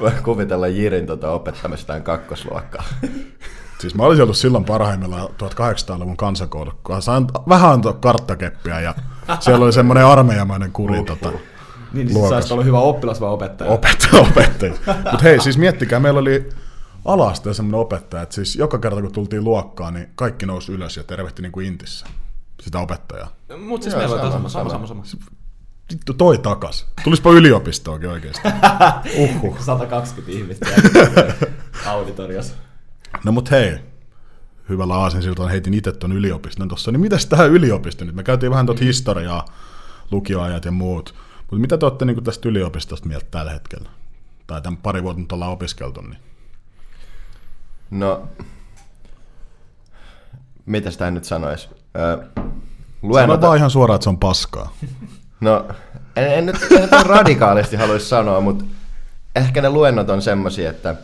voi 0.00 0.12
kuvitella 0.24 0.68
Jirin 0.68 1.06
tota 1.06 1.30
opettamistaan 1.30 2.02
kakkosluokkaa. 2.02 2.84
Siis 3.82 3.94
mä 3.94 4.02
olisin 4.02 4.22
ollut 4.22 4.36
silloin 4.36 4.64
parhaimmillaan 4.64 5.28
1800-luvun 5.28 6.16
kansakoulu, 6.16 6.72
kun 6.84 7.02
sain 7.02 7.26
vähän 7.48 7.72
antaa 7.72 7.92
karttakeppiä 7.92 8.80
ja 8.80 8.94
siellä 9.40 9.64
oli 9.64 9.72
semmoinen 9.72 10.06
armeijamainen 10.06 10.72
kuri 10.72 11.04
tota, 11.04 11.32
Niin, 11.92 12.06
niin 12.06 12.42
sä 12.42 12.54
olla 12.54 12.64
hyvä 12.64 12.78
oppilas 12.78 13.20
vai 13.20 13.30
opettaja? 13.30 13.70
opettaja, 13.70 14.22
opettaja. 14.30 14.72
Mutta 14.86 15.22
hei, 15.22 15.40
siis 15.40 15.58
miettikää, 15.58 16.00
meillä 16.00 16.20
oli 16.20 16.48
alasta 17.04 17.54
semmoinen 17.54 17.80
opettaja, 17.80 18.22
että 18.22 18.34
siis 18.34 18.56
joka 18.56 18.78
kerta 18.78 19.02
kun 19.02 19.12
tultiin 19.12 19.44
luokkaan, 19.44 19.94
niin 19.94 20.08
kaikki 20.14 20.46
nousi 20.46 20.72
ylös 20.72 20.96
ja 20.96 21.04
tervehti 21.04 21.42
niin 21.42 21.52
kuin 21.52 21.66
intissä 21.66 22.06
sitä 22.60 22.78
opettajaa. 22.78 23.32
Mut 23.58 23.82
siis 23.82 23.92
Joo, 23.94 24.00
meillä 24.00 24.22
on 24.22 24.32
sama, 24.32 24.48
sama, 24.48 24.70
sama, 24.70 24.86
sama. 24.86 25.04
Vittu, 25.92 26.14
toi 26.14 26.38
takas. 26.38 26.86
Tulispa 27.04 27.30
yliopistoonkin 27.30 28.08
oikeasti. 28.08 28.48
Uhu. 29.18 29.56
120 29.60 30.32
ihmistä 30.32 30.66
auditoriossa. 31.86 32.54
No 33.24 33.32
mut 33.32 33.50
hei, 33.50 33.78
hyvällä 34.68 34.94
aasinsiltaan 34.94 35.50
heitin 35.50 35.74
itse 35.74 35.92
ton 35.92 36.12
yliopiston 36.12 36.68
tuossa, 36.68 36.92
niin 36.92 37.00
mitäs 37.00 37.26
tähän 37.26 37.50
yliopisto 37.50 38.04
nyt? 38.04 38.14
Me 38.14 38.22
käytiin 38.22 38.50
vähän 38.50 38.66
tuota 38.66 38.84
historiaa, 38.84 39.44
lukioajat 40.10 40.64
ja 40.64 40.72
muut. 40.72 41.14
Mutta 41.38 41.56
mitä 41.56 41.78
te 41.78 41.86
olette 41.86 42.04
niin 42.04 42.24
tästä 42.24 42.48
yliopistosta 42.48 43.08
mieltä 43.08 43.26
tällä 43.30 43.52
hetkellä? 43.52 43.90
Tai 44.46 44.62
tämän 44.62 44.76
pari 44.76 45.02
vuotta 45.02 45.20
nyt 45.20 45.32
ollaan 45.32 45.52
opiskeltu, 45.52 46.00
niin 46.00 46.18
No, 47.92 48.28
mitä 50.66 50.90
sitä 50.90 51.10
nyt 51.10 51.24
sanoisi? 51.24 51.68
Öö, 51.96 52.16
Sano 52.16 52.50
luennot, 53.02 53.40
vaan 53.40 53.56
ihan 53.56 53.70
suoraan, 53.70 53.94
että 53.94 54.04
se 54.04 54.10
on 54.10 54.18
paskaa. 54.18 54.72
no, 55.40 55.68
en, 56.16 56.32
en, 56.32 56.46
nyt, 56.46 56.56
en 56.70 56.80
nyt 56.80 57.06
radikaalisti 57.06 57.76
haluaisi 57.76 58.06
sanoa, 58.06 58.40
mutta 58.40 58.64
ehkä 59.36 59.62
ne 59.62 59.70
luennot 59.70 60.10
on 60.10 60.22
semmoisia, 60.22 60.70
että, 60.70 60.94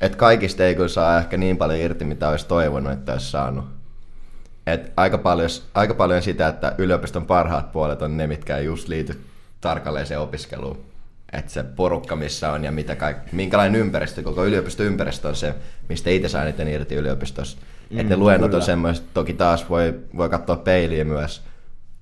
että 0.00 0.18
kaikista 0.18 0.64
ei 0.64 0.74
kyllä 0.74 0.88
saa 0.88 1.18
ehkä 1.18 1.36
niin 1.36 1.56
paljon 1.56 1.78
irti, 1.78 2.04
mitä 2.04 2.28
olisi 2.28 2.46
toivonut, 2.46 2.92
että 2.92 3.12
olisi 3.12 3.30
saanut. 3.30 3.64
Et 4.66 4.92
aika, 4.96 5.18
paljon, 5.18 5.48
aika 5.74 5.94
paljon 5.94 6.22
sitä, 6.22 6.48
että 6.48 6.74
yliopiston 6.78 7.26
parhaat 7.26 7.72
puolet 7.72 8.02
on 8.02 8.16
ne, 8.16 8.26
mitkä 8.26 8.56
ei 8.56 8.64
just 8.64 8.88
liity 8.88 9.20
tarkalleen 9.60 10.06
se 10.06 10.18
opiskeluun. 10.18 10.78
Että 11.32 11.52
se 11.52 11.62
porukka, 11.62 12.16
missä 12.16 12.52
on 12.52 12.64
ja 12.64 12.72
mitä 12.72 12.96
kaik, 12.96 13.16
minkälainen 13.32 13.80
ympäristö, 13.80 14.22
koko 14.22 14.44
yliopistoympäristö 14.44 15.28
on 15.28 15.36
se, 15.36 15.54
mistä 15.88 16.10
itse 16.10 16.28
saa 16.28 16.42
eniten 16.42 16.68
irti 16.68 16.94
yliopistossa. 16.94 17.58
Mm, 17.90 17.98
että 17.98 18.10
ne 18.10 18.16
luennot 18.16 18.50
kyllä. 18.50 18.60
on 18.60 18.66
semmoista, 18.66 19.06
toki 19.14 19.32
taas 19.32 19.70
voi, 19.70 20.00
voi 20.16 20.28
katsoa 20.28 20.56
peiliä 20.56 21.04
myös, 21.04 21.42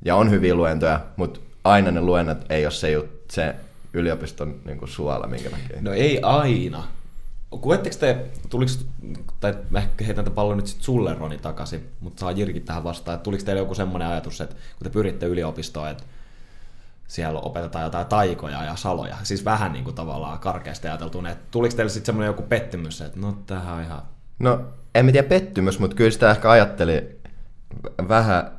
ja 0.05 0.17
on 0.17 0.31
hyviä 0.31 0.55
luentoja, 0.55 1.01
mutta 1.17 1.41
aina 1.65 1.91
ne 1.91 2.01
luennot 2.01 2.39
ei 2.51 2.67
ole 2.67 2.73
se, 2.73 3.09
se 3.31 3.55
yliopiston 3.93 4.61
niin 4.65 4.79
kuin 4.79 4.89
suola, 4.89 5.27
minkä 5.27 5.51
takia. 5.51 5.79
No 5.81 5.93
ei 5.93 6.21
aina. 6.23 6.85
Koetteko 7.61 7.97
te, 8.01 8.27
tuliks, 8.51 8.87
tai 9.41 9.55
mä 9.71 9.79
ehkä 9.79 10.05
heitän 10.05 10.25
tämän 10.25 10.35
pallon 10.35 10.57
nyt 10.57 10.67
sit 10.67 10.83
sulle 10.83 11.15
Roni 11.15 11.39
takaisin, 11.39 11.89
mutta 12.01 12.21
saa 12.21 12.31
Jirkin 12.31 12.63
tähän 12.63 12.85
vastaan, 12.85 13.15
että 13.15 13.25
tuliko 13.25 13.45
teille 13.45 13.61
joku 13.61 13.75
semmoinen 13.75 14.09
ajatus, 14.09 14.41
että 14.41 14.55
kun 14.55 14.85
te 14.85 14.91
pyritte 14.91 15.27
yliopistoon, 15.27 15.89
että 15.89 16.05
siellä 17.09 17.41
opetetaan 17.41 17.85
jotain 17.85 18.07
taikoja 18.07 18.65
ja 18.65 18.77
saloja, 18.77 19.17
siis 19.23 19.45
vähän 19.45 19.73
niin 19.73 19.85
kuin 19.85 19.97
tavallaan 19.97 20.39
karkeasti 20.39 20.89
ajateltuna, 20.89 21.31
että 21.31 21.45
tuliko 21.51 21.77
teille 21.77 21.91
sitten 21.91 22.07
semmoinen 22.07 22.29
joku 22.29 22.43
pettymys, 22.43 23.01
että 23.01 23.21
no 23.21 23.39
tämähän 23.47 23.75
on 23.75 23.83
ihan 23.83 24.03
No, 24.39 24.61
en 24.95 25.07
mä 25.07 25.13
tiedä 25.13 25.29
pettymys, 25.29 25.79
mutta 25.79 25.97
kyllä 25.97 26.11
sitä 26.11 26.31
ehkä 26.31 26.51
ajatteli 26.51 27.21
vähän 28.09 28.51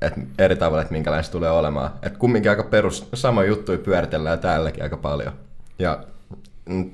et 0.00 0.14
eri 0.38 0.56
tavalla, 0.56 0.82
että 0.82 0.92
minkälainen 0.92 1.24
se 1.24 1.30
tulee 1.30 1.50
olemaan. 1.50 1.90
Et 2.02 2.16
kumminkin 2.16 2.50
aika 2.50 2.62
perus, 2.62 3.08
sama 3.14 3.44
juttu 3.44 3.78
pyöritellään 3.78 4.38
täälläkin 4.38 4.82
aika 4.82 4.96
paljon. 4.96 5.32
Ja 5.78 6.04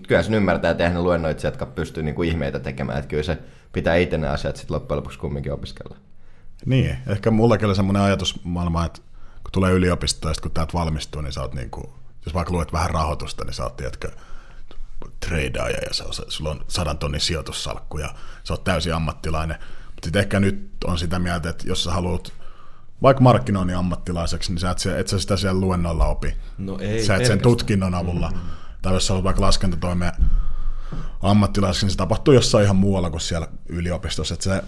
kyllä 0.08 0.22
sen 0.22 0.34
ymmärtää, 0.34 0.70
että 0.70 0.84
eihän 0.84 0.96
ne 0.96 1.02
luennoitsijat, 1.02 1.54
jotka 1.54 1.66
pystyy 1.66 2.02
niinku 2.02 2.22
ihmeitä 2.22 2.60
tekemään, 2.60 2.98
että 2.98 3.08
kyllä 3.08 3.22
se 3.22 3.38
pitää 3.72 3.96
itse 3.96 4.18
ne 4.18 4.28
asiat 4.28 4.56
sitten 4.56 4.74
loppujen 4.74 4.96
lopuksi 4.96 5.18
kumminkin 5.18 5.52
opiskella. 5.52 5.96
Niin, 6.66 6.98
ehkä 7.06 7.30
mullakin 7.30 7.66
oli 7.66 7.74
semmoinen 7.74 8.02
ajatusmaailma, 8.02 8.84
että 8.84 9.00
kun 9.42 9.52
tulee 9.52 9.72
yliopistoon 9.72 10.34
ja 10.36 10.42
kun 10.42 10.50
täältä 10.50 10.72
valmistuu, 10.72 11.22
niin 11.22 11.32
sä 11.32 11.40
oot 11.40 11.54
niin 11.54 11.70
kuin, 11.70 11.86
jos 12.24 12.34
vaikka 12.34 12.52
luet 12.52 12.72
vähän 12.72 12.90
rahoitusta, 12.90 13.44
niin 13.44 13.54
sä 13.54 13.62
oot, 13.62 13.76
tiedätkö, 13.76 14.10
treidaaja 15.20 15.78
ja 15.78 15.94
sulla 16.28 16.50
on 16.50 16.64
sadan 16.68 16.98
tonnin 16.98 17.20
sijoitussalkku 17.20 17.98
ja 17.98 18.14
sä 18.44 18.54
oot 18.54 18.64
täysin 18.64 18.94
ammattilainen. 18.94 19.56
Mutta 19.86 20.06
sitten 20.06 20.20
ehkä 20.20 20.40
nyt 20.40 20.70
on 20.84 20.98
sitä 20.98 21.18
mieltä, 21.18 21.50
että 21.50 21.68
jos 21.68 21.84
sä 21.84 21.90
haluat 21.90 22.32
vaikka 23.02 23.22
markkinoinnin 23.22 23.76
ammattilaiseksi, 23.76 24.52
niin 24.52 24.60
sä 24.60 24.70
et, 24.70 24.78
et 24.98 25.08
sä 25.08 25.18
sitä 25.18 25.36
siellä 25.36 25.60
luennolla 25.60 26.06
opi. 26.06 26.36
No 26.58 26.78
ei 26.80 27.04
sä 27.04 27.16
et 27.16 27.26
sen 27.26 27.40
tutkinnon 27.40 27.94
avulla. 27.94 28.30
Mm-hmm. 28.30 28.48
Tai 28.86 28.94
jos 28.94 29.06
sä 29.06 29.12
haluat 29.12 29.24
vaikka 29.24 29.42
laskentatoimeen 29.42 30.12
ammattilaiseksi, 31.22 31.86
niin 31.86 31.90
se 31.90 31.96
tapahtuu 31.96 32.34
jossain 32.34 32.64
ihan 32.64 32.76
muualla 32.76 33.10
kuin 33.10 33.20
siellä 33.20 33.48
yliopistossa. 33.68 34.34
Että 34.34 34.44
se, 34.44 34.62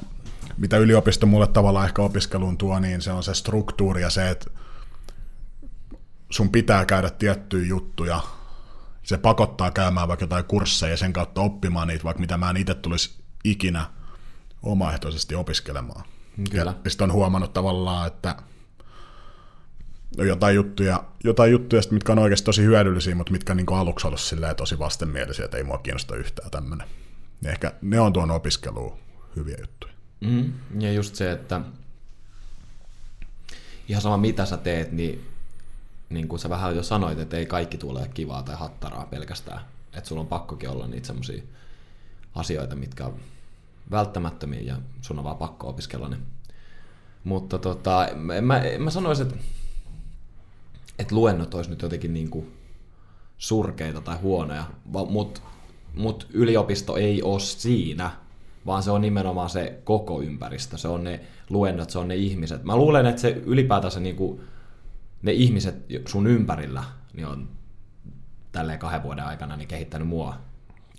mitä 0.57 0.77
yliopisto 0.77 1.27
mulle 1.27 1.47
tavallaan 1.47 1.87
ehkä 1.87 2.03
opiskeluun 2.03 2.59
tuo, 2.59 2.79
niin 2.79 3.03
se 3.03 3.13
on 3.13 3.23
se 3.23 3.35
struktuuri 3.35 4.03
ja 4.03 4.11
se, 4.11 4.31
että 4.31 4.51
sun 6.31 6.51
pitää 6.51 6.85
käydä 6.85 7.11
tiettyjä 7.11 7.67
juttuja, 7.67 8.21
se 9.03 9.19
pakottaa 9.19 9.71
käymään 9.71 10.09
vaikka 10.09 10.25
jotain 10.25 10.45
kursseja 10.45 10.91
ja 10.91 10.97
sen 10.97 11.13
kautta 11.13 11.41
oppimaan 11.41 11.89
niitä, 11.89 12.05
vaikka 12.05 12.21
mitä 12.21 12.37
mä 12.37 12.51
en 12.51 12.57
itse 12.57 12.75
tulisi 12.75 13.23
ikinä 13.45 13.87
omaehtoisesti 14.63 15.35
opiskelemaan. 15.35 16.05
Kyllä. 16.51 16.75
Ja 16.85 16.91
sitten 16.91 17.05
on 17.05 17.13
huomannut 17.13 17.53
tavallaan, 17.53 18.07
että 18.07 18.37
jotain 20.17 20.57
juttuja, 20.57 21.05
jotain 21.25 21.53
juttuja 21.53 21.83
mitkä 21.91 22.13
on 22.13 22.19
oikeasti 22.19 22.45
tosi 22.45 22.63
hyödyllisiä, 22.63 23.15
mutta 23.15 23.33
mitkä 23.33 23.53
on 23.53 23.57
niin 23.57 23.67
aluksi 23.73 24.07
ollut 24.07 24.21
tosi 24.57 24.79
vastenmielisiä, 24.79 25.45
että 25.45 25.57
ei 25.57 25.63
mua 25.63 25.79
kiinnosta 25.79 26.17
yhtään 26.17 26.51
tämmöinen. 26.51 26.89
Ehkä 27.45 27.73
ne 27.83 28.01
on 28.01 28.13
tuon 28.13 28.31
opiskeluun 28.31 28.99
hyviä 29.37 29.57
juttuja. 29.61 29.93
Mm, 30.21 30.53
ja 30.79 30.93
just 30.93 31.15
se, 31.15 31.33
että 31.33 31.61
ihan 33.89 34.03
sama 34.03 34.17
mitä 34.17 34.47
sä 34.47 34.57
teet, 34.57 34.93
niin 34.93 35.29
niin 36.11 36.29
kuin 36.29 36.41
sä 36.41 36.51
vähän 36.51 36.77
jo 36.77 36.83
sanoit, 36.83 37.19
että 37.19 37.37
ei 37.37 37.47
kaikki 37.47 37.79
tule 37.79 38.11
kivaa 38.15 38.43
tai 38.43 38.57
hattaraa 38.57 39.07
pelkästään. 39.07 39.61
Että 39.93 40.09
sulla 40.09 40.21
on 40.21 40.27
pakkokin 40.27 40.69
olla 40.69 40.87
niitä 40.87 41.07
semmoisia 41.07 41.43
asioita, 42.35 42.77
mitkä 42.77 43.07
on 43.07 43.15
välttämättömiä 43.91 44.61
ja 44.61 44.77
sun 45.01 45.19
on 45.19 45.25
vaan 45.25 45.37
pakko 45.37 45.69
opiskella 45.69 46.09
ne. 46.09 46.17
Mutta 47.25 47.59
tota, 47.59 48.07
en 48.37 48.45
mä, 48.45 48.59
en 48.59 48.83
mä 48.83 48.91
sanoisi, 48.91 49.23
että, 49.23 49.37
että 50.99 51.15
luennot 51.15 51.55
olisi 51.55 51.71
nyt 51.71 51.83
jotenkin 51.83 52.15
niin 52.15 52.31
kuin 52.31 52.53
surkeita 53.39 54.01
tai 54.01 54.17
huonoja, 54.17 54.65
mutta 55.09 55.41
mut 55.95 56.27
yliopisto 56.33 56.97
ei 56.97 57.23
ole 57.23 57.41
siinä, 57.41 58.11
vaan 58.67 58.83
se 58.83 58.91
on 58.91 59.01
nimenomaan 59.01 59.51
se 59.51 59.81
koko 59.85 60.23
ympäristö, 60.23 60.79
se 60.79 60.89
on 60.89 61.05
ne 61.05 61.21
luennot, 61.51 61.91
se 61.91 61.99
on 61.99 62.09
ne 62.09 62.17
ihmiset. 62.17 62.65
Mä 62.65 62.77
luulen, 62.77 63.07
että 63.07 63.21
se 63.21 63.43
ylipäätänsä 63.47 64.01
niin 64.01 64.17
kuin 64.17 64.41
ne 65.23 65.33
ihmiset 65.33 65.75
sun 66.09 66.27
ympärillä 66.27 66.85
niin 67.13 67.27
on 67.27 67.49
tälleen 68.53 68.79
kahden 68.79 69.03
vuoden 69.03 69.25
aikana 69.25 69.57
niin 69.57 69.69
kehittänyt 69.69 70.09
mua 70.09 70.37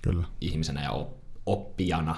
Kyllä. 0.02 0.24
ihmisenä 0.42 0.84
ja 0.84 1.06
oppijana 1.46 2.16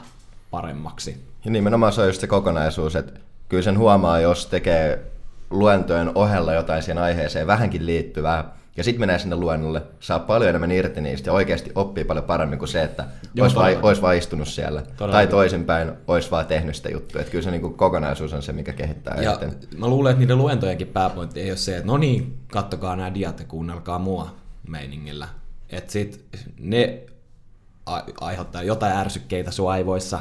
paremmaksi. 0.51 1.25
Ja 1.45 1.51
nimenomaan 1.51 1.93
se 1.93 2.01
on 2.01 2.07
just 2.07 2.21
se 2.21 2.27
kokonaisuus, 2.27 2.95
että 2.95 3.19
kyllä 3.49 3.63
sen 3.63 3.77
huomaa, 3.77 4.19
jos 4.19 4.45
tekee 4.45 5.11
luentojen 5.51 6.11
ohella 6.15 6.53
jotain 6.53 6.83
siihen 6.83 7.03
aiheeseen 7.03 7.47
vähänkin 7.47 7.85
liittyvää, 7.85 8.53
ja 8.77 8.83
sitten 8.83 8.99
menee 8.99 9.19
sinne 9.19 9.35
luennolle, 9.35 9.81
saa 9.99 10.19
paljon 10.19 10.49
enemmän 10.49 10.71
irti 10.71 11.01
niistä 11.01 11.29
ja 11.29 11.33
oikeasti 11.33 11.71
oppii 11.75 12.03
paljon 12.03 12.25
paremmin 12.25 12.59
kuin 12.59 12.69
se, 12.69 12.83
että 12.83 13.05
olisi, 13.41 13.55
vai, 13.55 13.79
olisi 13.81 14.01
vaan 14.01 14.17
istunut 14.17 14.47
siellä. 14.47 14.81
Todella. 14.81 15.11
Tai 15.11 15.27
toisinpäin, 15.27 15.91
olisi 16.07 16.31
vaan 16.31 16.45
tehnyt 16.45 16.75
sitä 16.75 16.89
juttua. 16.89 17.21
Että 17.21 17.31
kyllä 17.31 17.43
se 17.43 17.51
niin 17.51 17.61
kuin 17.61 17.73
kokonaisuus 17.73 18.33
on 18.33 18.41
se, 18.41 18.51
mikä 18.51 18.73
kehittää 18.73 19.21
ja 19.21 19.39
Mä 19.77 19.87
luulen, 19.87 20.11
että 20.11 20.19
niiden 20.19 20.37
luentojenkin 20.37 20.87
pääpointti 20.87 21.41
ei 21.41 21.51
ole 21.51 21.57
se, 21.57 21.77
että 21.77 21.87
no 21.87 21.97
niin, 21.97 22.39
kattokaa 22.51 22.95
nämä 22.95 23.13
diat 23.13 23.39
ja 23.39 23.45
kuunnelkaa 23.45 23.99
mua 23.99 24.35
meiningillä. 24.67 25.27
Että 25.69 25.91
sit 25.91 26.25
ne 26.59 27.03
aiheuttaa 28.21 28.63
jotain 28.63 28.93
ärsykkeitä 28.97 29.51
sun 29.51 29.71
aivoissa, 29.71 30.19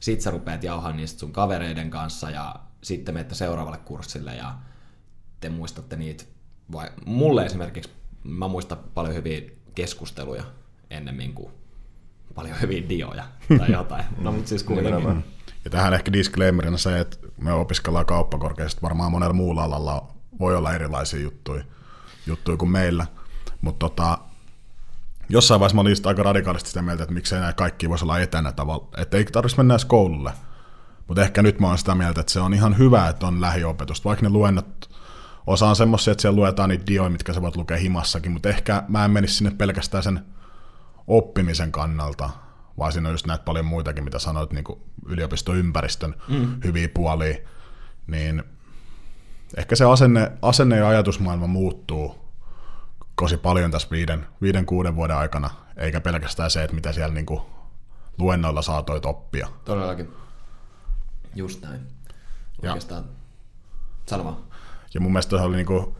sit 0.00 0.20
sä 0.20 0.30
rupeat 0.30 0.64
jauhaa 0.64 0.92
niistä 0.92 1.20
sun 1.20 1.32
kavereiden 1.32 1.90
kanssa 1.90 2.30
ja 2.30 2.54
sitten 2.82 3.14
menette 3.14 3.34
seuraavalle 3.34 3.78
kurssille 3.78 4.34
ja 4.34 4.54
te 5.40 5.48
muistatte 5.48 5.96
niitä 5.96 6.24
vai, 6.72 6.90
mulle 7.06 7.46
esimerkiksi, 7.46 7.90
mä 8.24 8.48
muistan 8.48 8.78
paljon 8.94 9.14
hyviä 9.14 9.40
keskusteluja 9.74 10.44
ennemmin 10.90 11.34
kuin 11.34 11.52
paljon 12.34 12.60
hyviä 12.60 12.88
dioja 12.88 13.24
tai 13.58 13.72
jotain. 13.78 14.04
No, 14.18 14.32
mutta 14.32 14.48
siis 14.48 14.62
kuitenkin. 14.62 15.24
Ja 15.64 15.70
tähän 15.70 15.94
ehkä 15.94 16.12
disclaimerina 16.12 16.78
se, 16.78 17.00
että 17.00 17.16
me 17.36 17.52
opiskellaan 17.52 18.06
kauppakorkeasti, 18.06 18.82
varmaan 18.82 19.12
monella 19.12 19.34
muulla 19.34 19.64
alalla 19.64 20.14
voi 20.38 20.56
olla 20.56 20.74
erilaisia 20.74 21.20
juttuja, 21.20 21.64
juttuja 22.26 22.56
kuin 22.56 22.70
meillä. 22.70 23.06
Mutta 23.60 23.88
tota, 23.88 24.18
jossain 25.28 25.60
vaiheessa 25.60 25.74
mä 25.74 25.80
olin 25.80 25.96
aika 26.04 26.22
radikaalisti 26.22 26.68
sitä 26.68 26.82
mieltä, 26.82 27.02
että 27.02 27.14
miksei 27.14 27.40
näin 27.40 27.54
kaikki 27.54 27.88
voisi 27.88 28.04
olla 28.04 28.18
etänä 28.18 28.52
tavalla, 28.52 28.88
että 28.96 29.16
ei 29.16 29.24
tarvitsisi 29.24 29.58
mennä 29.58 29.74
edes 29.74 29.84
koululle. 29.84 30.32
Mutta 31.06 31.22
ehkä 31.22 31.42
nyt 31.42 31.60
mä 31.60 31.66
oon 31.66 31.78
sitä 31.78 31.94
mieltä, 31.94 32.20
että 32.20 32.32
se 32.32 32.40
on 32.40 32.54
ihan 32.54 32.78
hyvä, 32.78 33.08
että 33.08 33.26
on 33.26 33.40
lähiopetusta, 33.40 34.08
vaikka 34.08 34.26
ne 34.26 34.32
luennot 34.32 34.89
Osa 35.50 35.68
on 35.68 35.76
semmoisia, 35.76 36.12
että 36.12 36.22
siellä 36.22 36.36
luetaan 36.36 36.68
niitä 36.68 36.86
dioja, 36.86 37.10
mitkä 37.10 37.32
sä 37.32 37.42
voit 37.42 37.56
lukea 37.56 37.76
himassakin, 37.76 38.32
mutta 38.32 38.48
ehkä 38.48 38.84
mä 38.88 39.04
en 39.04 39.10
menisi 39.10 39.34
sinne 39.34 39.50
pelkästään 39.50 40.02
sen 40.02 40.24
oppimisen 41.06 41.72
kannalta, 41.72 42.30
vaan 42.78 42.92
siinä 42.92 43.08
on 43.08 43.14
just 43.14 43.26
näitä 43.26 43.44
paljon 43.44 43.64
muitakin, 43.64 44.04
mitä 44.04 44.18
sanoit, 44.18 44.52
niin 44.52 44.64
yliopistoympäristön 45.06 46.14
mm. 46.28 46.60
hyviä 46.64 46.88
puolia, 46.88 47.38
niin 48.06 48.42
ehkä 49.56 49.76
se 49.76 49.84
asenne, 49.84 50.32
asenne 50.42 50.76
ja 50.76 50.88
ajatusmaailma 50.88 51.46
muuttuu 51.46 52.18
tosi 53.20 53.36
paljon 53.36 53.70
tässä 53.70 53.88
viiden, 53.90 54.26
viiden, 54.42 54.66
kuuden 54.66 54.96
vuoden 54.96 55.16
aikana, 55.16 55.50
eikä 55.76 56.00
pelkästään 56.00 56.50
se, 56.50 56.64
että 56.64 56.74
mitä 56.74 56.92
siellä 56.92 57.14
niin 57.14 57.26
kuin 57.26 57.40
luennoilla 58.18 58.62
saatoit 58.62 59.06
oppia. 59.06 59.48
Todellakin. 59.64 60.08
Just 61.34 61.62
näin. 61.62 61.80
Oikeastaan. 62.62 63.04
Sano 64.06 64.49
ja 64.94 65.00
mun 65.00 65.12
mielestä 65.12 65.36
oli 65.36 65.56
niin 65.56 65.66
kuin 65.66 65.94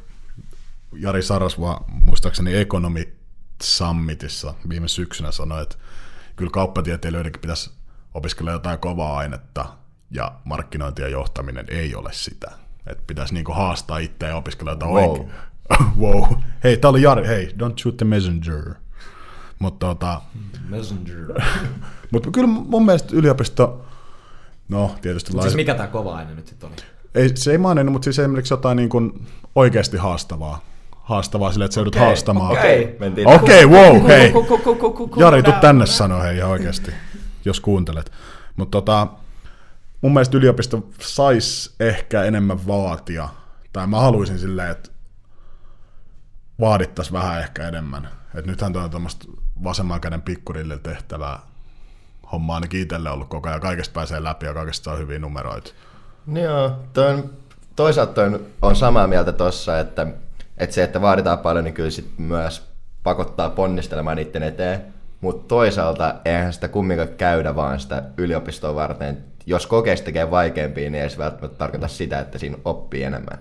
Jari 0.93 1.23
Sarasva, 1.23 1.85
muistaakseni 1.89 2.57
Economy 2.57 3.17
Summitissa 3.63 4.55
viime 4.69 4.89
syksynä 4.89 5.33
sanoi, 5.33 5.63
että 5.63 5.77
kyllä 6.37 6.51
kauppatieteilijöidenkin 6.51 7.41
pitäisi 7.41 7.71
opiskella 8.15 8.51
jotain 8.51 8.79
kovaa 8.79 9.17
ainetta, 9.19 9.81
ja 10.11 10.33
markkinointi 10.45 11.03
ja 11.03 11.09
johtaminen 11.09 11.67
ei 11.69 11.95
ole 11.95 12.13
sitä. 12.13 12.51
Että 12.87 13.03
pitäisi 13.07 13.35
niinku 13.35 13.53
haastaa 13.53 13.99
itseä 13.99 14.29
ja 14.29 14.37
opiskella 14.37 14.73
jotain 14.73 14.93
wow. 14.93 15.11
oikein. 15.11 15.31
wow. 16.01 16.25
Hei, 16.65 16.77
tää 16.77 16.91
oli 16.91 17.03
Jari, 17.03 17.27
hei, 17.27 17.47
don't 17.47 17.79
shoot 17.83 17.97
the 17.97 18.05
messenger. 18.07 18.75
Mutta 19.59 19.87
tota... 19.87 20.21
Messenger. 20.69 21.41
Mutta 22.13 22.31
kyllä 22.31 22.49
mun 22.49 22.85
mielestä 22.85 23.09
yliopisto, 23.17 23.87
no 24.69 24.95
tietysti... 25.03 25.33
Mut 25.33 25.43
siis 25.43 25.55
mikä 25.55 25.75
tämä 25.75 25.89
kova 25.89 26.17
aine 26.17 26.35
nyt 26.35 26.47
sitten 26.47 26.69
oli? 26.69 26.77
Ei, 27.15 27.37
se 27.37 27.51
ei 27.51 27.59
maininnut, 27.59 27.93
mutta 27.93 28.05
siis 28.05 28.19
esimerkiksi 28.19 28.53
jotain 28.55 28.77
niin 28.77 28.89
kuin 28.89 29.27
oikeasti 29.55 29.97
haastavaa. 29.97 30.61
Haastavaa 31.03 31.53
sille, 31.53 31.65
että 31.65 31.75
sä 31.75 31.81
joudut 31.81 31.95
okay, 31.95 32.07
haastamaan. 32.07 32.53
Okei, 32.53 32.85
okay. 32.85 33.35
Okei, 33.35 33.65
okay, 33.65 33.79
wow, 33.79 34.07
hei. 34.07 34.33
Jari, 35.17 35.43
tuu 35.43 35.53
tänne 35.61 35.87
sanoa 35.87 36.23
hei 36.23 36.37
ihan 36.37 36.51
oikeasti, 36.51 36.93
jos 37.45 37.61
kuuntelet. 37.61 38.13
Mutta 38.57 38.71
tota, 38.71 39.07
mun 40.01 40.13
mielestä 40.13 40.37
yliopisto 40.37 40.89
saisi 41.01 41.75
ehkä 41.81 42.23
enemmän 42.23 42.67
vaatia, 42.67 43.29
tai 43.73 43.87
mä 43.87 44.01
haluaisin 44.01 44.39
silleen, 44.39 44.71
että 44.71 44.91
vaadittaisiin 46.61 47.13
vähän 47.13 47.41
ehkä 47.41 47.69
enemmän. 47.69 48.09
Et 48.35 48.47
nythän 48.47 48.73
tuo 48.73 48.83
on 48.83 48.91
tuommoista 48.91 49.25
vasemman 49.65 50.01
käden 50.01 50.23
pikkurille 50.23 50.79
tehtävää 50.79 51.39
homma 52.33 52.55
ainakin 52.55 52.81
itselle 52.81 53.11
ollut 53.11 53.29
koko 53.29 53.49
ajan. 53.49 53.61
Kaikesta 53.61 53.93
pääsee 53.93 54.25
läpi 54.25 54.47
ja 54.47 54.55
kaikesta 54.55 54.85
saa 54.85 54.97
hyviä 54.97 55.19
numeroita. 55.19 55.73
Joo, 56.27 56.73
toi 56.93 57.25
toisaalta 57.77 58.13
toi 58.13 58.41
on 58.63 58.77
samaa 58.77 59.07
mieltä 59.07 59.33
tuossa, 59.33 59.79
että, 59.81 60.07
että 60.59 60.75
se, 60.75 60.83
että 60.83 61.01
vaaditaan 61.01 61.39
paljon, 61.39 61.65
niin 61.65 61.75
kyllä 61.75 61.91
sit 61.91 62.11
myös 62.19 62.63
pakottaa 63.03 63.51
ponnistelemaan 63.51 64.17
niiden 64.17 64.43
eteen. 64.43 64.83
Mutta 65.21 65.49
toisaalta 65.49 66.15
eihän 66.25 66.53
sitä 66.53 66.69
kumminkaan 66.69 67.09
käydä 67.09 67.57
vaan 67.57 67.81
sitä 67.81 68.03
yliopistoa 68.17 68.75
varten. 68.75 69.25
Jos 69.47 69.67
kokeista 69.67 70.05
tekee 70.05 70.31
vaikeampia, 70.31 70.91
niin 70.91 71.03
ei 71.03 71.11
se 71.11 71.19
välttämättä 71.19 71.59
tarkoita 71.59 71.89
sitä, 71.89 72.19
että 72.19 72.39
siinä 72.39 72.57
oppii 72.65 73.03
enemmän 73.03 73.39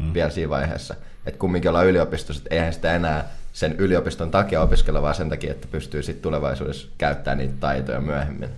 mm. 0.00 0.14
vielä 0.14 0.30
siinä 0.30 0.50
vaiheessa. 0.50 0.94
Että 1.26 1.38
kumminkin 1.38 1.68
ollaan 1.68 1.86
yliopistossa, 1.86 2.40
että 2.40 2.54
eihän 2.54 2.72
sitä 2.72 2.94
enää 2.94 3.28
sen 3.52 3.76
yliopiston 3.78 4.30
takia 4.30 4.62
opiskella, 4.62 5.02
vaan 5.02 5.14
sen 5.14 5.28
takia, 5.28 5.50
että 5.50 5.68
pystyy 5.70 6.02
sitten 6.02 6.22
tulevaisuudessa 6.22 6.88
käyttämään 6.98 7.38
niitä 7.38 7.54
taitoja 7.60 8.00
myöhemmin. 8.00 8.50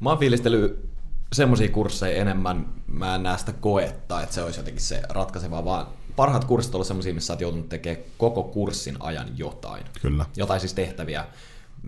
Mä 0.00 0.10
oon 0.10 0.18
fiilistellyt 0.18 0.93
semmoisia 1.32 1.68
kursseja 1.68 2.20
enemmän, 2.20 2.66
mä 2.86 3.14
en 3.14 3.22
näe 3.22 3.38
sitä 3.38 3.52
koetta, 3.52 4.22
että 4.22 4.34
se 4.34 4.42
olisi 4.42 4.60
jotenkin 4.60 4.82
se 4.82 5.02
ratkaiseva, 5.08 5.64
vaan 5.64 5.86
parhaat 6.16 6.44
kurssit 6.44 6.74
ovat 6.74 6.86
semmoisia, 6.86 7.14
missä 7.14 7.32
olet 7.32 7.40
joutunut 7.40 7.68
tekemään 7.68 8.04
koko 8.18 8.42
kurssin 8.42 8.96
ajan 9.00 9.38
jotain. 9.38 9.84
Kyllä. 10.02 10.26
Jotain 10.36 10.60
siis 10.60 10.74
tehtäviä. 10.74 11.24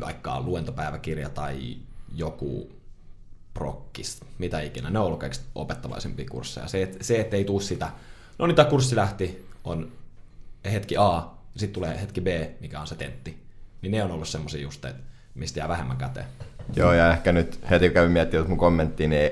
vaikka 0.01 0.41
luentopäiväkirja 0.41 1.29
tai 1.29 1.77
joku 2.15 2.71
prokkis, 3.55 4.21
mitä 4.39 4.61
ikinä. 4.61 4.91
Ne 4.91 4.99
on 4.99 5.07
ollut 5.07 5.21
kaikista 5.21 5.45
opettavaisempia 5.55 6.27
kursseja. 6.31 6.69
Se, 6.69 6.83
et, 6.83 6.97
se 7.01 7.21
ettei 7.21 7.45
tuu 7.45 7.61
sitä, 7.61 7.91
no 8.39 8.47
niin 8.47 8.57
tämä 8.57 8.71
kurssi 8.71 8.97
lähti, 8.97 9.49
on 9.65 9.93
hetki 10.73 10.97
A, 10.97 11.23
sitten 11.57 11.75
tulee 11.75 12.01
hetki 12.01 12.21
B, 12.21 12.27
mikä 12.61 12.81
on 12.81 12.87
se 12.87 12.95
tentti. 12.95 13.43
Niin 13.83 13.91
ne 13.91 14.05
on 14.05 14.11
ollut 14.11 14.29
semmoisia 14.29 14.61
just, 14.61 14.85
että 14.85 15.03
mistä 15.35 15.61
jää 15.61 15.69
vähemmän 15.69 15.97
käteen. 15.97 16.27
Joo, 16.77 16.93
ja 16.93 17.11
ehkä 17.11 17.33
nyt 17.33 17.61
heti 17.71 17.91
kävin 17.91 18.11
miettimään 18.11 18.49
mun 18.49 18.59
kommenttiin, 18.59 19.11
niin 19.11 19.31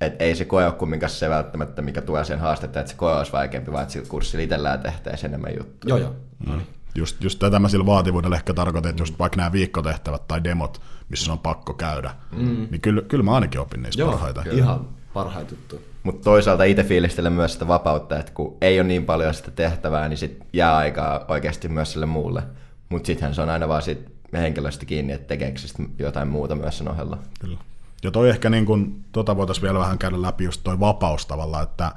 et 0.00 0.22
ei 0.22 0.34
se 0.34 0.44
koe 0.44 0.64
ole 0.64 0.72
kumminkaan 0.72 1.10
se 1.10 1.30
välttämättä, 1.30 1.82
mikä 1.82 2.00
tuo 2.00 2.24
sen 2.24 2.38
haastetta, 2.38 2.80
että 2.80 2.90
se 2.90 2.96
koe 2.96 3.14
olisi 3.14 3.32
vaikeampi, 3.32 3.72
vaan 3.72 3.82
että 3.82 3.92
sillä 3.92 4.08
kurssilla 4.08 4.44
itsellään 4.44 4.80
tehtäisiin 4.80 5.30
enemmän 5.30 5.52
juttuja. 5.58 5.98
Joo, 5.98 5.98
joo. 5.98 6.56
Mm. 6.56 6.60
Just, 6.94 7.24
just 7.24 7.38
tätä 7.38 7.58
mä 7.58 7.68
sillä 7.68 7.86
vaativuudella 7.86 8.36
ehkä 8.36 8.54
tarkoitan, 8.54 8.90
että 8.90 9.02
just 9.02 9.18
vaikka 9.18 9.36
nämä 9.36 9.52
viikkotehtävät 9.52 10.28
tai 10.28 10.44
demot, 10.44 10.80
missä 11.08 11.32
on 11.32 11.38
pakko 11.38 11.74
käydä, 11.74 12.10
mm. 12.36 12.66
niin 12.70 12.80
kyllä, 12.80 13.02
kyllä 13.02 13.24
mä 13.24 13.34
ainakin 13.34 13.60
opin 13.60 13.82
niistä 13.82 14.02
Joo, 14.02 14.10
parhaita. 14.10 14.42
Kyllä. 14.42 14.56
ihan 14.56 14.88
parhaita 15.14 15.54
juttuja. 15.54 15.82
Mutta 16.02 16.24
toisaalta 16.24 16.64
itse 16.64 16.84
fiilistelen 16.84 17.32
myös 17.32 17.52
sitä 17.52 17.68
vapautta, 17.68 18.18
että 18.18 18.32
kun 18.32 18.56
ei 18.60 18.80
ole 18.80 18.88
niin 18.88 19.04
paljon 19.04 19.34
sitä 19.34 19.50
tehtävää, 19.50 20.08
niin 20.08 20.18
sit 20.18 20.38
jää 20.52 20.76
aikaa 20.76 21.24
oikeasti 21.28 21.68
myös 21.68 21.92
sille 21.92 22.06
muulle. 22.06 22.42
Mutta 22.88 23.06
sittenhän 23.06 23.34
se 23.34 23.42
on 23.42 23.50
aina 23.50 23.68
vaan 23.68 23.82
siitä 23.82 24.10
henkilöstä 24.38 24.86
kiinni, 24.86 25.12
että 25.12 25.28
tekeekö 25.28 25.60
jotain 25.98 26.28
muuta 26.28 26.54
myös 26.56 26.78
sen 26.78 26.88
ohella. 26.88 27.18
Kyllä. 27.40 27.58
Ja 28.02 28.10
toi 28.10 28.30
ehkä 28.30 28.50
niin 28.50 28.66
kun, 28.66 29.04
tota 29.12 29.36
voitaisiin 29.36 29.62
vielä 29.62 29.78
vähän 29.78 29.98
käydä 29.98 30.22
läpi 30.22 30.44
just 30.44 30.60
toi 30.64 30.80
vapaus 30.80 31.26
tavalla, 31.26 31.62
että 31.62 31.92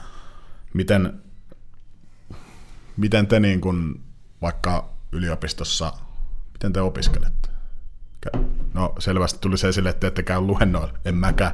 miten, 0.73 1.21
miten 2.97 3.27
te 3.27 3.39
niin 3.39 3.61
kun, 3.61 4.01
vaikka 4.41 4.89
yliopistossa, 5.11 5.93
miten 6.53 6.73
te 6.73 6.81
opiskelette? 6.81 7.49
No 8.73 8.93
selvästi 8.99 9.39
tuli 9.41 9.57
se 9.57 9.67
esille, 9.67 9.89
että 9.89 10.07
ette 10.07 10.23
käy 10.23 10.41
luennoilla, 10.41 10.93
en 11.05 11.15
mäkään, 11.15 11.51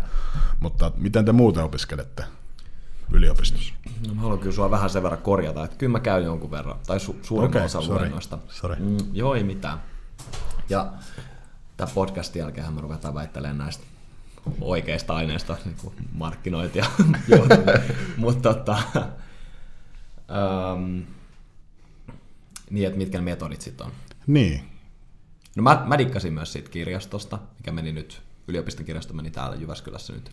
mutta 0.60 0.92
miten 0.98 1.26
te 1.26 1.32
muuten 1.32 1.64
opiskelette 1.64 2.24
yliopistossa? 3.12 3.74
No, 4.08 4.14
mä 4.14 4.22
haluan 4.22 4.40
kyllä 4.40 4.56
sua 4.56 4.72
vähän 4.72 4.90
sen 4.90 5.04
verran 5.04 5.22
korjata, 5.22 5.64
että 5.64 5.78
kyllä 5.78 5.92
mä 5.92 6.00
käyn 6.00 6.24
jonkun 6.24 6.52
verran, 6.52 6.80
tai 6.88 6.98
su- 6.98 7.16
suurin 7.22 7.50
Okei, 7.50 7.62
osa 7.62 7.82
sorry, 7.82 8.00
luennoista. 8.00 8.38
sorry. 8.50 8.76
Mm, 8.80 8.98
joo, 9.14 9.36
ei 9.36 9.44
mitään. 9.44 9.80
Ja 10.70 10.94
tämän 11.78 11.94
podcastin 11.94 12.40
jälkeen 12.40 12.74
me 12.74 12.82
ruvetaan 12.82 13.14
väittelemään 13.14 13.58
näistä 13.58 13.84
oikeista 14.62 15.16
aineista, 15.16 15.58
niin 15.66 15.78
kuin 15.82 15.94
markkinointia. 16.12 16.86
Mutta 18.18 18.54
tota, 18.54 18.82
um, 20.74 21.06
niin, 22.70 22.88
että 22.88 22.98
mitkä 22.98 23.18
ne 23.18 23.24
metodit 23.24 23.62
sitten 23.62 23.86
on. 23.86 23.92
Niin, 24.28 24.70
No 25.56 25.64
mä, 25.64 25.84
mä 25.86 25.98
dikkasin 25.98 26.34
myös 26.34 26.54
siitä 26.54 26.70
kirjastosta, 26.70 27.40
mikä 27.58 27.72
meni 27.72 27.92
nyt, 27.92 28.22
yliopiston 28.48 28.86
kirjasto 28.86 29.14
meni 29.14 29.32
täällä 29.32 29.56
Jyväskylässä 29.56 30.14
nyt 30.14 30.32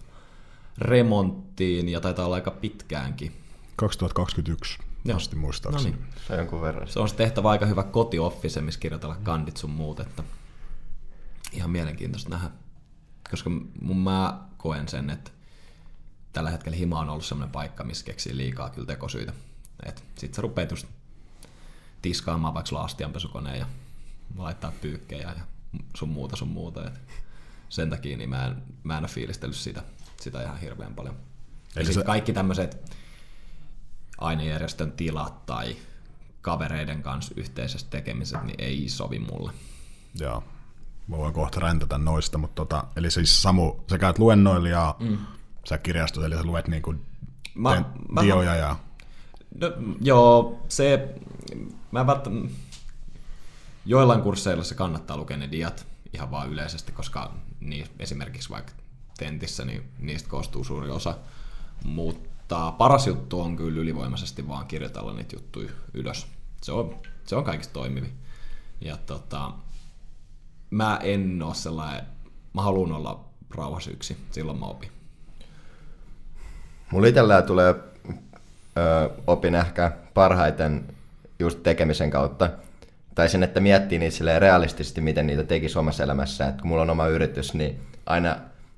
remonttiin 0.78 1.88
ja 1.88 2.00
taitaa 2.00 2.26
olla 2.26 2.34
aika 2.34 2.50
pitkäänkin. 2.50 3.32
2021 3.76 4.78
Joo. 5.08 5.16
asti 5.16 5.36
No 5.36 5.40
muistaakseni. 5.40 5.96
niin. 5.96 6.06
Se 6.26 6.32
on 6.32 6.38
jonkun 6.38 6.60
verran. 6.60 6.88
Se 6.88 7.00
on 7.00 7.08
se 7.08 7.14
tehtävä 7.14 7.50
aika 7.50 7.66
hyvä 7.66 7.82
kotioffice, 7.82 8.60
missä 8.60 8.80
kirjoitella 8.80 9.16
kandit 9.22 9.56
sun 9.56 9.70
muut, 9.70 10.00
että 10.00 10.22
ihan 11.52 11.70
mielenkiintoista 11.70 12.30
nähdä. 12.30 12.50
Koska 13.30 13.50
mun 13.80 13.96
mä 13.98 14.40
koen 14.56 14.88
sen, 14.88 15.10
että 15.10 15.30
tällä 16.32 16.50
hetkellä 16.50 16.76
hima 16.76 17.00
on 17.00 17.08
ollut 17.10 17.24
semmoinen 17.24 17.52
paikka, 17.52 17.84
missä 17.84 18.04
keksii 18.04 18.36
liikaa 18.36 18.70
kyllä 18.70 18.86
tekosyitä. 18.86 19.32
Et 19.86 20.04
sit 20.18 20.34
sä 20.34 20.42
rupeat 20.42 20.70
just 20.70 20.86
tiskaamaan 22.02 22.54
vaikka 22.54 22.68
sulla 22.68 22.80
on 22.82 22.86
astianpesukoneen 22.86 23.58
ja 23.58 23.66
laittaa 24.36 24.72
pyykkejä 24.80 25.32
ja 25.36 25.44
sun 25.96 26.08
muuta 26.08 26.36
sun 26.36 26.48
muuta. 26.48 26.86
Et 26.86 27.00
sen 27.68 27.90
takia 27.90 28.16
niin 28.16 28.30
mä 28.30 28.46
en, 28.46 28.62
mä 28.84 28.96
en 28.98 29.02
ole 29.04 29.08
fiilistellyt 29.08 29.56
sitä, 29.56 29.82
sitä 30.20 30.42
ihan 30.42 30.60
hirveän 30.60 30.94
paljon. 30.94 31.14
Eli 31.14 31.84
Eli 31.84 31.86
se- 31.86 31.92
se... 31.92 32.04
kaikki 32.04 32.32
tämmöiset 32.32 32.92
ainejärjestön 34.18 34.92
tilat 34.92 35.46
tai 35.46 35.76
kavereiden 36.40 37.02
kanssa 37.02 37.34
yhteisestä 37.36 37.90
tekemiset, 37.90 38.42
niin 38.42 38.56
ei 38.58 38.88
sovi 38.88 39.18
mulle. 39.18 39.52
Joo. 40.20 40.44
Mä 41.08 41.16
voin 41.16 41.34
kohta 41.34 41.60
räntätä 41.60 41.98
noista, 41.98 42.38
mutta 42.38 42.54
tota, 42.54 42.84
eli 42.96 43.10
siis 43.10 43.42
Samu, 43.42 43.74
sä 43.90 43.98
käyt 43.98 44.18
luennoilla 44.18 44.68
ja 44.68 44.96
mm. 44.98 45.18
sä 45.68 45.78
kirjastot, 45.78 46.24
eli 46.24 46.34
sä 46.34 46.42
luet 46.42 46.68
niinku 46.68 46.94
Mä- 47.54 47.84
mä- 48.08 48.22
dioja 48.22 48.54
ja... 48.54 48.76
No, 49.60 49.72
joo, 50.00 50.60
se, 50.68 51.14
mä 51.92 52.06
välttämättä, 52.06 52.54
joillain 53.86 54.22
kursseilla 54.22 54.64
se 54.64 54.74
kannattaa 54.74 55.16
lukea 55.16 55.36
ne 55.36 55.50
diat 55.52 55.86
ihan 56.12 56.30
vaan 56.30 56.50
yleisesti, 56.50 56.92
koska 56.92 57.34
niin, 57.60 57.86
esimerkiksi 57.98 58.50
vaikka 58.50 58.72
tentissä, 59.18 59.64
niin 59.64 59.92
niistä 59.98 60.28
koostuu 60.28 60.64
suuri 60.64 60.90
osa. 60.90 61.18
Mutta 61.84 62.25
paras 62.78 63.06
juttu 63.06 63.40
on 63.40 63.56
kyllä 63.56 63.80
ylivoimaisesti 63.80 64.48
vaan 64.48 64.66
kirjoitella 64.66 65.12
niitä 65.12 65.36
juttuja 65.36 65.70
ylös. 65.94 66.26
Se 66.62 66.72
on, 66.72 66.96
se 67.24 67.36
on 67.36 67.44
kaikista 67.44 67.72
toimivi. 67.72 68.12
Ja 68.80 68.96
tota, 68.96 69.52
mä 70.70 71.00
en 71.02 71.42
ole 71.42 71.54
sellainen, 71.54 72.06
mä 72.54 72.62
haluan 72.62 72.92
olla 72.92 73.24
rauhassa 73.54 73.90
yksi, 73.90 74.16
silloin 74.30 74.58
mä 74.58 74.66
opin. 74.66 74.90
Mulla 76.92 77.06
itsellään 77.06 77.44
tulee 77.44 77.74
ö, 78.78 79.10
opin 79.26 79.54
ehkä 79.54 79.92
parhaiten 80.14 80.94
just 81.38 81.62
tekemisen 81.62 82.10
kautta. 82.10 82.50
Tai 83.14 83.28
sen, 83.28 83.42
että 83.42 83.60
miettii 83.60 83.98
niitä 83.98 84.38
realistisesti, 84.38 85.00
miten 85.00 85.26
niitä 85.26 85.44
tekisi 85.44 85.78
omassa 85.78 86.02
elämässä. 86.02 86.48
Et 86.48 86.60
kun 86.60 86.68
mulla 86.68 86.82
on 86.82 86.90
oma 86.90 87.06
yritys, 87.06 87.54
niin 87.54 87.80
aina 88.06 88.36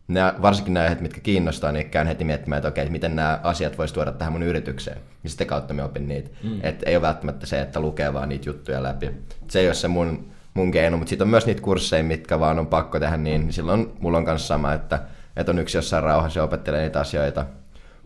nämä, 0.09 0.35
varsinkin 0.43 0.75
nämä 0.75 0.85
aiheet, 0.85 1.01
mitkä 1.01 1.21
kiinnostaa, 1.21 1.73
niin 1.73 1.91
käyn 1.91 2.07
heti 2.07 2.25
miettimään, 2.25 2.59
että 2.59 2.69
okei, 2.69 2.91
miten 2.91 3.17
nämä 3.17 3.41
asiat 3.43 3.79
voisi 3.79 3.95
tuoda 3.95 4.13
tähän 4.13 4.33
mun 4.33 4.43
yritykseen. 4.43 4.99
Ja 5.25 5.31
sitä 5.31 5.45
kautta 5.45 5.75
me 5.75 5.85
opin 5.85 6.09
niitä. 6.09 6.31
Mm. 6.43 6.61
Et 6.63 6.83
ei 6.87 6.97
ole 6.97 7.03
välttämättä 7.03 7.47
se, 7.47 7.61
että 7.61 7.81
lukee 7.81 8.13
vaan 8.13 8.29
niitä 8.29 8.49
juttuja 8.49 8.83
läpi. 8.83 9.11
Se 9.49 9.61
ei 9.61 9.67
ole 9.67 9.75
se 9.75 9.89
mun, 9.89 10.27
mun 10.55 10.71
keino, 10.71 10.97
mutta 10.97 11.09
sitten 11.09 11.25
on 11.25 11.31
myös 11.31 11.47
niitä 11.47 11.63
kursseja, 11.63 12.05
mitkä 12.05 12.41
vaan 12.41 12.59
on 12.59 12.67
pakko 12.67 13.01
tehdä 13.01 13.17
niin. 13.17 13.41
niin 13.41 13.53
silloin 13.53 13.93
mulla 14.01 14.19
on 14.19 14.25
kanssa 14.25 14.49
sama, 14.49 14.73
että, 14.73 15.01
että 15.37 15.53
on 15.53 15.59
yksi 15.59 15.79
jossain 15.79 16.03
rauhassa 16.03 16.41
ja 16.41 16.45
opettelee 16.45 16.83
niitä 16.83 17.01
asioita. 17.01 17.47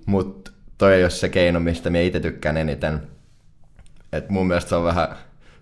Mutta 0.07 0.51
toi 0.79 0.95
ei 0.95 1.05
ole 1.05 1.11
se 1.11 1.29
keino, 1.29 1.61
mistä 1.61 1.91
me 1.91 2.05
itse 2.05 2.21
tykkään 2.21 2.57
eniten. 2.57 3.03
Et 4.13 4.29
mun 4.29 4.47
mielestä 4.47 4.69
se 4.69 4.77
on 4.77 4.85
vähän, 4.85 5.09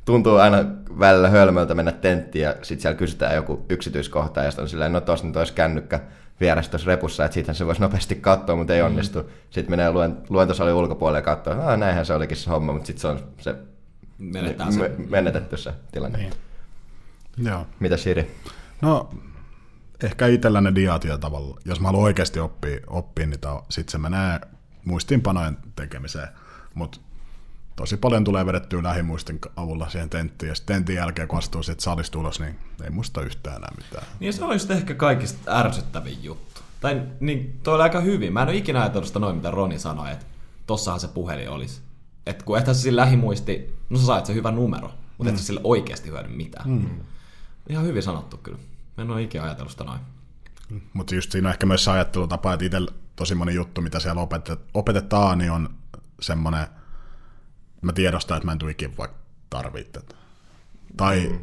tuntuu 0.05 0.37
aina 0.37 0.64
välillä 0.98 1.29
hölmöltä 1.29 1.74
mennä 1.74 1.92
tenttiin 1.92 2.42
ja 2.42 2.55
sitten 2.62 2.83
siellä 2.83 2.98
kysytään 2.98 3.35
joku 3.35 3.66
yksityiskohta 3.68 4.42
ja 4.42 4.50
sitten 4.50 4.62
on 4.62 4.68
silleen, 4.68 4.92
no 4.92 5.00
tos 5.00 5.24
nyt 5.24 5.37
olisi 5.37 5.53
kännykkä 5.53 6.00
vieressä 6.40 6.70
tuossa 6.70 6.87
repussa, 6.88 7.24
että 7.24 7.35
siitähän 7.35 7.57
se 7.57 7.66
voisi 7.66 7.81
nopeasti 7.81 8.14
katsoa, 8.14 8.57
mutta 8.57 8.74
ei 8.74 8.83
onnistu. 8.83 9.31
Sitten 9.50 9.72
menee 9.72 9.92
luen, 9.92 10.16
luentosalin 10.29 10.74
ulkopuolelle 10.74 11.18
ja 11.18 11.22
katsoo, 11.22 11.53
että 11.53 11.76
näinhän 11.76 12.07
se 12.07 12.14
olikin 12.14 12.37
se 12.37 12.50
homma, 12.50 12.72
mutta 12.72 12.87
sitten 12.87 13.00
se 13.00 13.09
on 13.09 13.20
se 13.38 13.55
Menettää 14.18 14.70
se. 14.70 14.79
me- 14.79 14.90
menetetty 15.09 15.57
se 15.57 15.72
tilanne. 15.92 16.18
Niin. 16.18 16.33
Joo. 17.50 17.66
Mitä 17.81 17.96
Siri? 17.96 18.37
No, 18.83 19.11
ehkä 20.05 20.26
itsellä 20.26 20.61
ne 20.61 20.74
diat 20.74 21.05
ja 21.05 21.18
tavalla, 21.18 21.61
jos 21.64 21.81
mä 21.81 21.88
haluan 21.88 22.05
oikeasti 22.05 22.40
oppia, 22.40 22.81
oppia 22.87 23.26
niitä, 23.26 23.48
sit 23.68 23.88
se 23.88 23.98
menee 23.98 24.40
muistiinpanojen 24.85 25.57
tekemiseen, 25.76 26.29
mutta 26.74 27.00
tosi 27.81 27.97
paljon 27.97 28.25
tulee 28.25 28.47
vedettyä 28.47 28.83
lähimuistin 28.83 29.38
avulla 29.57 29.88
siihen 29.88 30.11
tenttiin, 30.11 30.49
ja 30.49 30.55
sitten 30.55 30.77
tentin 30.77 30.97
jälkeen, 30.97 31.29
kun 31.29 31.38
astuu 31.38 31.62
siitä 31.62 31.83
salista 31.83 32.19
ulos, 32.19 32.40
niin 32.40 32.59
ei 32.85 32.90
muista 32.90 33.23
yhtään 33.23 33.57
enää 33.57 33.71
mitään. 33.77 34.07
Niin 34.21 34.33
se 34.33 34.45
on 34.45 34.53
just 34.53 34.71
ehkä 34.71 34.95
kaikista 34.95 35.59
ärsyttävin 35.59 36.25
juttu. 36.25 36.61
Tai 36.81 37.03
niin, 37.21 37.61
toi 37.62 37.75
oli 37.75 37.83
aika 37.83 38.01
hyvin. 38.01 38.33
Mä 38.33 38.43
en 38.43 38.49
ole 38.49 38.57
ikinä 38.57 38.81
ajatellut 38.81 39.07
sitä 39.07 39.19
noin, 39.19 39.37
mitä 39.37 39.51
Roni 39.51 39.79
sanoi, 39.79 40.12
että 40.12 40.27
tossahan 40.66 41.01
se 41.01 41.09
puhelin 41.09 41.51
olisi. 41.51 41.81
Että 42.27 42.45
kun 42.45 42.59
ethän 42.59 42.75
se 42.77 42.81
sillä 42.81 43.01
lähimuisti, 43.01 43.75
no 43.90 43.99
sä 43.99 44.07
sait 44.07 44.27
se 44.27 44.35
hyvä 44.35 44.51
numero, 44.51 44.88
mutta 44.88 45.31
mm. 45.31 45.35
et 45.35 45.37
sä 45.37 45.45
sille 45.45 45.61
oikeasti 45.64 46.11
hyödy 46.11 46.29
mitään. 46.29 46.71
Mm. 46.71 47.01
Ihan 47.69 47.85
hyvin 47.85 48.03
sanottu 48.03 48.37
kyllä. 48.37 48.59
Mä 48.97 49.03
en 49.03 49.11
ole 49.11 49.23
ikinä 49.23 49.45
ajatellut 49.45 49.72
sitä 49.72 49.85
noin. 49.85 50.01
Mutta 50.93 51.14
just 51.14 51.33
siinä 51.33 51.49
on 51.49 51.53
ehkä 51.53 51.66
myös 51.66 51.85
se 51.85 51.91
ajattelutapa, 51.91 52.53
että 52.53 52.66
itsellä 52.66 52.91
tosi 53.16 53.35
moni 53.35 53.55
juttu, 53.55 53.81
mitä 53.81 54.01
siellä 54.01 54.22
opetet- 54.22 54.70
opetetaan, 54.74 55.39
niin 55.39 55.51
on 55.51 55.74
semmoinen, 56.20 56.66
mä 57.83 57.93
tiedostan, 57.93 58.37
että 58.37 58.47
mä 58.47 58.53
en 58.53 58.59
tule 58.59 58.70
ikinä 58.70 58.95
vaikka 58.99 59.18
tarvitse 59.51 59.93
tätä. 59.93 60.14
Tai 60.97 61.41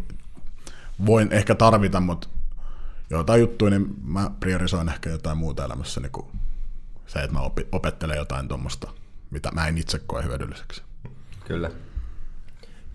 voin 1.06 1.32
ehkä 1.32 1.56
tarvita, 1.56 2.00
mutta 2.00 2.28
jotain 3.10 3.42
juttuja, 3.42 3.70
niin 3.70 3.96
mä 4.04 4.32
priorisoin 4.40 4.90
ehkä 4.90 5.10
jotain 5.10 5.38
muuta 5.38 5.66
elämässäni 5.66 6.10
kuin 6.10 6.28
se, 7.08 7.20
että 7.20 7.34
mä 7.34 7.40
opettelen 7.72 8.18
jotain 8.18 8.48
tuommoista, 8.48 8.88
mitä 9.30 9.52
mä 9.52 9.68
en 9.68 9.78
itse 9.78 10.00
koe 10.00 10.24
hyödylliseksi. 10.24 10.82
Kyllä. 11.46 11.72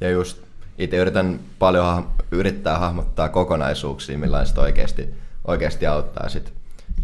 Ja 0.01 0.11
just 0.11 0.43
itse 0.79 0.97
yritän 0.97 1.41
paljon 1.59 2.11
yrittää 2.31 2.79
hahmottaa 2.79 3.29
kokonaisuuksia, 3.29 4.19
millä 4.19 4.45
sitä 4.45 4.61
oikeasti, 4.61 5.09
oikeasti 5.45 5.87
auttaa 5.87 6.29
sit, 6.29 6.53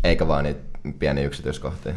eikä 0.04 0.28
vaan 0.28 0.44
niitä 0.44 0.60
pieniä 0.98 1.24
yksityiskohtia. 1.24 1.94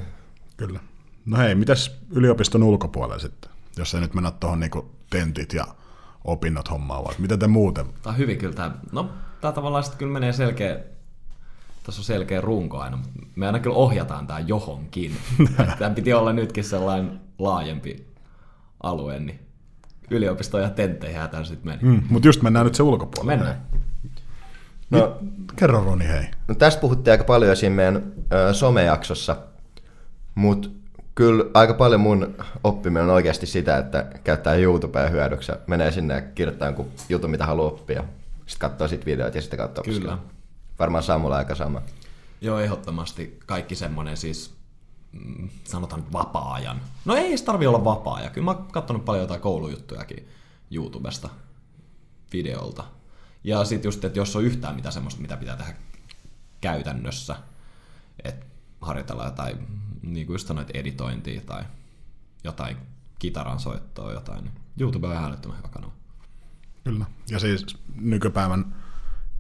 Kyllä. 0.58 0.80
No 1.26 1.38
hei, 1.38 1.56
mitäs 1.56 1.98
yliopiston 2.10 2.64
ulkopuolella 2.64 3.20
sitten? 3.20 3.51
Jos 3.78 3.96
ei 3.96 4.02
nyt 4.02 4.14
mennä 4.14 4.32
tuohon 4.32 4.60
niinku 4.60 4.92
tentit 5.10 5.54
ja 5.54 5.68
opinnot 6.24 6.70
hommaavat? 6.72 7.20
Miten 7.20 7.40
te 7.40 7.48
muuten? 7.48 7.86
Tämä 7.86 8.14
on 8.14 8.18
hyvin 8.18 8.38
kyllä 8.38 8.54
tämä, 8.54 8.72
no 8.92 9.10
tämä 9.42 9.52
tavallaan 9.52 9.84
sitten 9.84 10.00
kyllä 10.00 10.14
menee 10.14 10.34
selkeä, 10.34 10.80
tässä 11.84 12.00
on 12.02 12.06
selkeä 12.06 12.42
runko 12.42 12.80
aina, 12.80 12.98
mutta 12.98 13.12
me 13.36 13.46
aina 13.46 13.60
kyllä 13.60 13.76
ohjataan 13.76 14.28
tämä 14.28 14.40
johonkin. 14.40 15.18
Tämä 15.80 15.96
piti 15.96 16.14
olla 16.14 16.34
nytkin 16.34 16.64
sellainen 16.64 17.20
laajempi 17.40 18.08
alue, 18.84 19.20
niin 19.20 19.40
yliopisto 20.10 20.60
ja 20.60 20.70
tentteihin 20.70 21.30
tämä 21.32 21.44
sitten 21.44 21.72
meni. 21.72 21.98
Mm, 21.98 22.04
mutta 22.10 22.28
just 22.28 22.42
mennään 22.42 22.66
nyt 22.66 22.76
se 22.76 22.84
ulkopuolelle. 22.84 23.36
Mennään. 23.36 23.62
No, 24.90 25.18
Kerro 25.56 25.84
Roni, 25.84 26.08
hei. 26.08 26.24
no 26.48 26.56
tästä 26.56 26.82
puhuttiin 26.82 27.12
aika 27.12 27.24
paljon 27.24 27.58
siinä 27.58 27.76
meidän 27.76 28.14
ö, 28.34 28.54
somejaksossa, 28.54 29.38
mutta 30.36 30.70
kyllä 31.22 31.46
aika 31.54 31.74
paljon 31.74 32.02
mun 32.02 32.36
oppiminen 32.64 33.04
on 33.04 33.10
oikeasti 33.10 33.46
sitä, 33.46 33.78
että 33.78 34.12
käyttää 34.24 34.56
YouTubea 34.56 35.10
hyödyksi 35.10 35.52
menee 35.68 35.92
sinne 35.92 36.14
ja 36.14 36.22
kirjoittaa 36.22 36.68
jonkun 36.68 36.92
jutun, 37.10 37.32
mitä 37.32 37.46
haluaa 37.46 37.68
oppia. 37.68 38.04
Sitten 38.46 38.70
katsoo 38.70 38.88
sit 38.88 39.06
videoita 39.06 39.38
ja 39.38 39.42
sitten 39.42 39.60
katsoo 39.60 39.84
Kyllä. 39.84 40.18
Varmaan 40.80 41.04
Samulla 41.04 41.38
aika 41.38 41.56
sama. 41.56 41.82
Joo, 42.42 42.60
ehdottomasti 42.60 43.40
kaikki 43.46 43.76
semmoinen 43.76 44.18
siis, 44.18 44.54
mm, 45.12 45.50
sanotaan 45.64 46.14
vapaa-ajan. 46.14 46.82
No 47.06 47.16
ei 47.16 47.28
edes 47.28 47.42
tarvi 47.42 47.68
olla 47.68 47.86
vapaa-aja. 47.86 48.30
Kyllä 48.30 48.46
mä 48.46 48.52
oon 48.52 48.68
katsonut 48.72 49.06
paljon 49.06 49.24
jotain 49.24 49.42
koulujuttujakin 49.42 50.28
YouTubesta, 50.72 51.30
videolta. 52.34 52.84
Ja 53.44 53.66
sitten 53.66 53.88
just, 53.88 54.06
että 54.06 54.20
jos 54.20 54.36
on 54.36 54.44
yhtään 54.44 54.76
mitä 54.76 54.92
semmoista, 54.92 55.22
mitä 55.22 55.38
pitää 55.38 55.56
tehdä 55.56 55.74
käytännössä, 56.62 57.36
että 58.24 58.46
harjoitella 58.82 59.26
jotain, 59.26 59.68
niin 60.02 60.28
kuin 60.28 60.34
just 60.34 60.48
sanoit, 60.48 60.70
editointia 60.70 61.42
tai 61.42 61.64
jotain 62.44 62.78
kitaran 63.20 63.60
soittoa, 63.60 64.12
jotain, 64.12 64.44
niin 64.44 64.54
YouTube 64.80 65.08
on 65.08 65.14
ihan 65.14 65.38
hyvä 65.46 65.68
kanava. 65.72 65.94
Kyllä. 66.84 67.06
Ja 67.30 67.40
siis 67.40 67.78
nykypäivän 67.96 68.76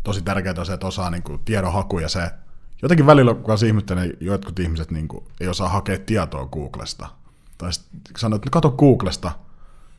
tosi 0.03 0.21
tärkeää 0.21 0.55
on 0.57 0.65
se, 0.65 0.73
että 0.73 0.87
osaa 0.87 1.09
niin 1.09 1.23
kuin, 1.23 1.39
tiedonhaku 1.45 1.99
ja 1.99 2.09
se, 2.09 2.31
jotenkin 2.81 3.05
välillä 3.05 3.33
kun 3.33 3.43
kanssa 3.43 3.65
ihmettelen, 3.65 4.13
jotkut 4.19 4.59
ihmiset 4.59 4.91
niin 4.91 5.07
kuin, 5.07 5.23
ei 5.39 5.47
osaa 5.47 5.69
hakea 5.69 5.97
tietoa 5.97 6.45
Googlesta. 6.45 7.07
Tai 7.57 7.73
sitten 7.73 8.01
sanoo, 8.17 8.35
että 8.35 8.47
no, 8.47 8.51
kato 8.51 8.71
Googlesta. 8.71 9.31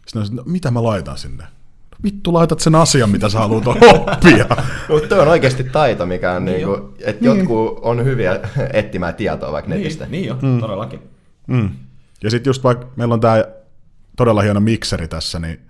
Sitten 0.07 0.23
on, 0.23 0.37
no, 0.37 0.43
mitä 0.47 0.71
mä 0.71 0.83
laitan 0.83 1.19
sinne? 1.19 1.45
Vittu 2.05 2.33
laitat 2.33 2.61
sen 2.61 2.75
asian, 2.75 3.11
mitä 3.11 3.29
sä 3.29 3.39
haluat 3.39 3.67
oppia. 3.67 4.47
Mutta 4.89 5.09
tuo 5.09 5.19
on 5.19 5.29
oikeasti 5.29 5.65
taito, 5.65 6.07
mikä 6.07 6.33
on, 6.33 6.45
Niin 6.45 6.53
niin 6.53 6.63
jo. 6.63 6.73
niinku, 6.77 6.95
että 7.01 7.25
jotkut 7.25 7.79
on 7.83 8.05
hyviä 8.05 8.41
etsimään 8.73 9.15
tietoa 9.15 9.53
vaikka 9.53 9.71
netistä. 9.71 10.05
Niin, 10.05 10.11
niin 10.11 10.27
jo, 10.29 10.39
mm. 10.43 10.61
todellakin. 10.61 11.01
Mm. 11.47 11.71
Ja 12.23 12.31
sitten 12.31 12.51
just 12.51 12.65
vaikka 12.65 12.87
meillä 12.97 13.15
on 13.15 13.21
tämä 13.21 13.45
todella 14.17 14.43
hieno 14.43 14.61
mikseri 14.61 15.09
tässä, 15.09 15.39
niin 15.39 15.61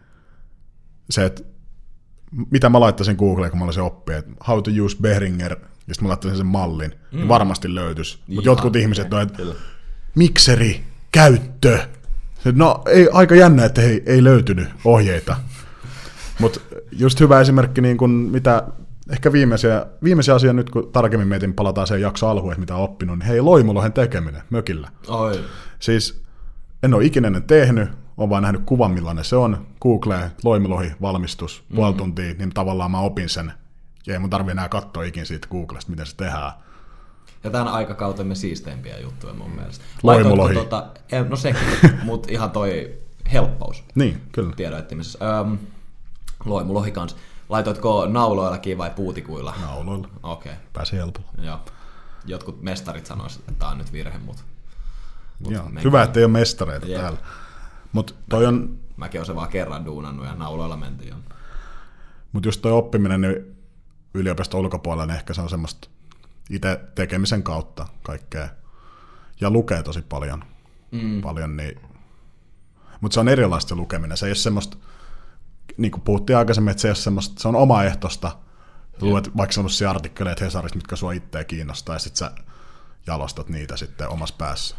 se, 1.10 1.24
että 1.24 1.42
mitä 2.50 2.68
mä 2.68 2.80
laittaisin 2.80 3.16
Googleen, 3.16 3.50
kun 3.50 3.58
mä 3.58 3.64
olisin 3.64 3.82
oppia, 3.82 4.16
että 4.16 4.32
how 4.48 4.62
to 4.62 4.70
use 4.84 4.96
Behringer, 5.00 5.52
ja 5.52 5.94
sitten 5.94 6.04
mä 6.04 6.08
laittaisin 6.08 6.36
sen 6.36 6.46
mallin, 6.46 6.90
mm. 6.90 7.18
niin 7.18 7.28
varmasti 7.28 7.74
löytyisi. 7.74 8.18
Mutta 8.26 8.48
jotkut 8.48 8.76
ihmiset 8.76 9.14
on, 9.14 9.22
että 9.22 9.42
mikseri, 10.14 10.84
käyttö. 11.12 11.78
Se, 12.38 12.52
No 12.54 12.82
ei, 12.86 13.08
aika 13.12 13.34
jännä, 13.34 13.64
että 13.64 13.82
ei, 13.82 14.02
ei 14.06 14.24
löytynyt 14.24 14.68
ohjeita. 14.84 15.36
Mutta 16.38 16.60
just 16.92 17.20
hyvä 17.20 17.40
esimerkki, 17.40 17.80
niin 17.80 17.96
kun 17.96 18.10
mitä 18.10 18.62
ehkä 19.10 19.32
viimeisiä, 19.32 19.86
viimeisiä 20.04 20.34
asia 20.34 20.52
nyt, 20.52 20.70
kun 20.70 20.92
tarkemmin 20.92 21.28
mietin, 21.28 21.54
palataan 21.54 21.86
sen 21.86 22.00
jakso 22.00 22.28
alkuun, 22.28 22.54
mitä 22.58 22.76
on 22.76 22.82
oppinut, 22.82 23.18
niin 23.18 23.26
hei, 23.26 23.40
loimulohen 23.40 23.92
tekeminen 23.92 24.42
mökillä. 24.50 24.88
Oi. 25.08 25.44
Siis 25.78 26.22
en 26.82 26.94
ole 26.94 27.04
ikinä 27.04 27.26
ennen 27.26 27.42
tehnyt, 27.42 27.88
olen 28.16 28.30
vain 28.30 28.42
nähnyt 28.42 28.62
kuvan, 28.66 28.90
millainen 28.90 29.24
se 29.24 29.36
on. 29.36 29.66
Google, 29.80 30.30
loimilohi, 30.44 30.92
valmistus, 31.02 31.60
mm-hmm. 31.60 31.76
puoli 31.76 31.94
tuntia, 31.94 32.34
niin 32.38 32.50
tavallaan 32.50 32.90
mä 32.90 33.00
opin 33.00 33.28
sen. 33.28 33.52
Ja 34.06 34.12
ei 34.12 34.18
mun 34.18 34.30
tarvi 34.30 34.50
enää 34.50 34.68
katsoa 34.68 35.02
ikin 35.02 35.26
siitä 35.26 35.48
Googlesta, 35.50 35.90
miten 35.90 36.06
se 36.06 36.16
tehdään. 36.16 36.52
Ja 37.44 37.50
tämän 37.50 37.68
aikakautemme 37.68 38.34
siisteimpiä 38.34 38.98
juttuja 38.98 39.34
mun 39.34 39.50
mielestä. 39.50 39.84
Loimulohi. 40.02 40.54
Eh, 41.12 41.28
no 41.28 41.36
sekin, 41.36 41.62
mutta 42.04 42.28
ihan 42.32 42.50
toi 42.50 42.94
helppous 43.32 43.84
Niin, 43.94 44.20
kyllä. 44.32 44.52
tiedonetsimisessä. 44.56 45.38
Öm, 45.40 45.58
loimulohi 46.44 46.90
kans. 46.90 47.16
Laitoitko 47.48 48.06
nauloillakin 48.06 48.78
vai 48.78 48.90
puutikuilla? 48.90 49.54
Nauloilla. 49.60 50.08
Okei, 50.22 50.52
okay. 50.52 50.64
Pääsi 50.72 50.96
helpolla. 50.96 51.28
joo. 51.42 51.58
Jotkut 52.24 52.62
mestarit 52.62 53.06
sanoisivat, 53.06 53.48
että 53.48 53.58
tämä 53.58 53.70
on 53.70 53.78
nyt 53.78 53.92
virhe, 53.92 54.18
mutta 54.18 54.42
Mut 55.42 55.52
Joo. 55.52 55.70
Hyvä, 55.84 56.02
että 56.02 56.20
ei 56.20 56.24
ole 56.24 56.32
mestareita 56.32 56.86
Jep. 56.86 57.00
täällä. 57.00 57.18
Mutta 57.92 58.14
toi 58.28 58.46
on, 58.46 58.78
mäkin 58.96 59.18
olen 59.18 59.26
se 59.26 59.34
vaan 59.34 59.48
kerran 59.48 59.84
duunannut 59.84 60.26
ja 60.26 60.34
nauloilla 60.34 60.76
mentiin 60.76 61.10
jo. 61.10 61.16
mut 62.32 62.44
just 62.44 62.62
toi 62.62 62.72
oppiminen 62.72 63.20
niin 63.20 63.56
yliopiston 64.14 64.60
ulkopuolella, 64.60 65.06
niin 65.06 65.16
ehkä 65.16 65.34
se 65.34 65.40
on 65.40 65.50
semmoista 65.50 65.88
itse 66.50 66.80
tekemisen 66.94 67.42
kautta 67.42 67.86
kaikkea. 68.02 68.48
Ja 69.40 69.50
lukee 69.50 69.82
tosi 69.82 70.02
paljon. 70.02 70.44
Mm. 70.90 71.20
paljon 71.20 71.56
niin. 71.56 71.80
Mutta 73.00 73.14
se 73.14 73.20
on 73.20 73.28
erilaista 73.28 73.68
se 73.68 73.74
lukeminen. 73.74 74.16
Se 74.16 74.26
ei 74.26 74.30
ole 74.30 74.34
semmoista, 74.34 74.76
niin 75.76 75.90
kuin 75.90 76.02
puhuttiin 76.02 76.36
aikaisemmin, 76.36 76.70
että 76.70 76.80
se, 76.80 76.88
ei 76.88 76.90
ole 76.90 76.96
semmoista, 76.96 77.42
se 77.42 77.48
on 77.48 77.56
omaehtoista. 77.56 78.28
Sä 78.28 79.06
luet 79.06 79.36
vaikka 79.36 79.52
semmoisia 79.52 79.90
artikkeleita 79.90 80.44
Hesarista, 80.44 80.78
mitkä 80.78 80.96
sua 80.96 81.12
itseä 81.12 81.44
kiinnostaa, 81.44 81.94
ja 81.94 81.98
sitten 81.98 82.18
sä 82.18 82.30
jalostat 83.06 83.48
niitä 83.48 83.76
sitten 83.76 84.08
omassa 84.08 84.34
päässä. 84.38 84.76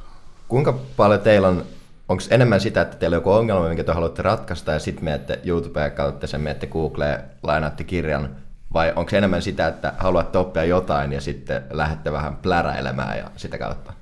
Kuinka 0.48 0.74
paljon 0.98 1.20
teillä 1.20 1.48
on, 1.48 1.66
onko 2.10 2.24
enemmän 2.30 2.62
sitä, 2.62 2.82
että 2.82 2.98
teillä 2.98 3.16
on 3.16 3.18
joku 3.18 3.32
ongelma, 3.32 3.68
minkä 3.68 3.84
te 3.84 3.92
haluatte 3.92 4.22
ratkaista, 4.22 4.72
ja 4.72 4.80
sitten 4.80 5.04
menette 5.04 5.40
YouTubeen, 5.44 5.92
katsotte 5.92 6.28
sen, 6.28 6.42
menette 6.42 6.68
Googleen, 6.68 7.24
lainaatte 7.44 7.84
kirjan, 7.84 8.36
vai 8.74 8.94
onko 8.96 9.10
se 9.10 9.18
enemmän 9.18 9.42
sitä, 9.42 9.68
että 9.68 9.94
haluatte 9.98 10.38
oppia 10.38 10.66
jotain 10.66 11.14
ja 11.14 11.22
sitten 11.22 11.64
lähdette 11.72 12.12
vähän 12.12 12.36
pläräilemään 12.36 13.18
ja 13.18 13.32
sitä 13.38 13.58
kautta? 13.58 13.94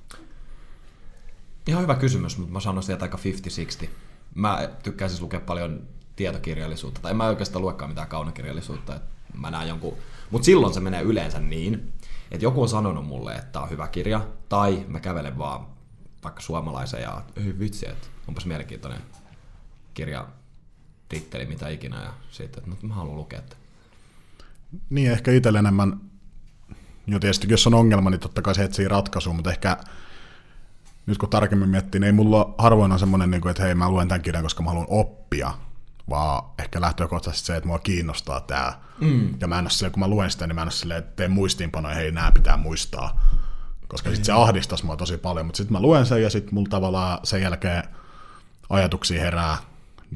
Ihan 1.68 1.84
hyvä 1.84 1.96
kysymys, 1.96 2.38
mutta 2.38 2.54
mä 2.54 2.60
sanoisin, 2.60 2.94
että 2.94 3.06
aika 3.06 3.20
50-60. 3.84 3.88
Mä 4.36 4.70
tykkään 4.84 5.10
siis 5.10 5.22
lukea 5.22 5.40
paljon 5.40 5.88
tietokirjallisuutta, 6.22 7.02
tai 7.02 7.12
en 7.12 7.18
mä 7.18 7.28
oikeastaan 7.28 7.62
luekaan 7.62 7.92
mitään 7.92 8.08
kaunokirjallisuutta, 8.08 9.00
mä 9.34 9.52
näen 9.52 9.68
jonkun... 9.68 9.98
Mutta 10.32 10.46
silloin 10.46 10.74
se 10.74 10.80
menee 10.80 11.02
yleensä 11.02 11.40
niin, 11.40 11.94
että 12.32 12.46
joku 12.46 12.62
on 12.62 12.70
sanonut 12.70 13.06
mulle, 13.06 13.36
että 13.36 13.52
tämä 13.52 13.64
on 13.64 13.70
hyvä 13.70 13.88
kirja, 13.88 14.28
tai 14.50 14.86
mä 14.88 15.00
kävelen 15.00 15.38
vaan 15.38 15.66
vaikka 16.24 16.42
suomalaisen 16.42 17.02
ja 17.02 17.22
ei 17.38 17.60
vitsi, 17.60 17.90
että 17.90 18.08
onpas 18.28 18.46
mielenkiintoinen 18.46 19.02
kirja, 19.94 20.28
titteli, 21.10 21.46
mitä 21.46 21.70
ikinä, 21.70 22.04
ja 22.04 22.14
sitten, 22.32 22.64
että 22.64 22.70
no, 22.82 22.90
mä 22.90 22.96
haluan 22.96 23.18
lukea, 23.18 23.40
että 23.40 23.56
Niin, 24.90 25.12
ehkä 25.12 25.32
itsellä 25.32 25.60
enemmän, 25.60 26.02
jo 27.08 27.20
tietysti 27.20 27.48
jos 27.50 27.68
on 27.68 27.74
ongelma, 27.74 28.10
niin 28.10 28.20
totta 28.20 28.42
kai 28.42 28.56
se 28.56 28.64
etsii 28.64 28.88
ratkaisua, 28.88 29.34
mutta 29.34 29.52
ehkä 29.52 29.78
nyt 31.06 31.18
kun 31.18 31.30
tarkemmin 31.30 31.70
miettii, 31.70 32.00
niin 32.00 32.06
ei 32.06 32.12
mulla 32.12 32.56
harvoin 32.58 32.92
on 32.92 33.00
semmoinen, 33.00 33.32
niin 33.32 33.50
että 33.50 33.64
hei 33.64 33.76
mä 33.76 33.90
luen 33.90 34.08
tämän 34.08 34.22
kirjan, 34.22 34.44
koska 34.44 34.64
mä 34.64 34.70
haluan 34.70 34.88
oppia, 34.90 35.54
vaan 36.10 36.44
ehkä 36.60 36.82
lähtökohtaisesti 36.82 37.48
se, 37.48 37.56
että 37.56 37.68
mua 37.68 37.80
kiinnostaa 37.80 38.40
tämä. 38.40 38.74
Mm. 39.00 39.34
Ja 39.42 39.48
mä 39.48 39.60
en 39.60 39.66
ole 39.66 39.70
silleen, 39.70 39.92
kun 39.92 40.00
mä 40.00 40.08
luen 40.08 40.32
sitä, 40.32 40.48
niin 40.48 40.56
mä 40.56 40.62
en 40.62 40.66
ole 40.66 40.72
silleen, 40.72 41.00
että 41.00 41.16
teen 41.16 41.32
muistiinpanoja, 41.32 41.96
hei 41.96 42.12
nämä 42.12 42.32
pitää 42.32 42.58
muistaa. 42.58 43.22
Koska 43.88 44.10
sitten 44.10 44.26
se 44.26 44.32
ahdistaisi 44.32 44.86
mua 44.86 44.98
tosi 44.98 45.18
paljon, 45.18 45.46
mutta 45.46 45.58
sitten 45.58 45.74
mä 45.74 45.82
luen 45.82 46.06
sen 46.06 46.24
ja 46.24 46.30
sitten 46.30 46.54
mulla 46.54 46.70
tavallaan 46.70 47.20
sen 47.24 47.42
jälkeen 47.42 47.84
ajatuksia 48.70 49.22
herää, 49.22 49.58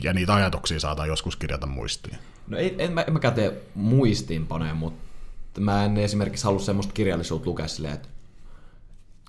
ja 0.03 0.13
niitä 0.13 0.33
ajatuksia 0.33 0.79
saadaan 0.79 1.07
joskus 1.07 1.35
kirjata 1.35 1.67
muistiin. 1.67 2.17
No 2.47 2.57
ei, 2.57 2.75
en, 2.77 2.93
mä, 2.93 3.01
en 3.01 3.13
mäkään 3.13 3.33
tee 3.33 3.61
muistiinpanoja, 3.75 4.73
mutta 4.73 5.61
mä 5.61 5.85
en 5.85 5.97
esimerkiksi 5.97 6.43
halua 6.43 6.59
semmoista 6.59 6.93
kirjallisuutta 6.93 7.49
lukea 7.49 7.67
silleen, 7.67 7.93
että 7.93 8.07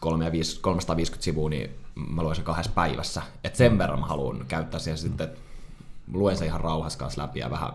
350 0.01 1.25
sivua, 1.25 1.51
niin 1.51 1.71
mä 1.95 2.23
luen 2.23 2.37
sen 2.37 2.45
kahdessa 2.45 2.73
päivässä. 2.73 3.23
Et 3.45 3.57
sen 3.57 3.79
verran 3.79 4.01
mä 4.01 4.07
haluan 4.07 4.45
käyttää 4.49 4.81
siihen 4.81 4.99
sitten, 4.99 5.27
että 5.27 5.41
luen 6.13 6.37
sen 6.37 6.47
ihan 6.47 6.61
rauhassa 6.61 6.99
kanssa 6.99 7.23
läpi 7.23 7.39
ja 7.39 7.51
vähän 7.51 7.71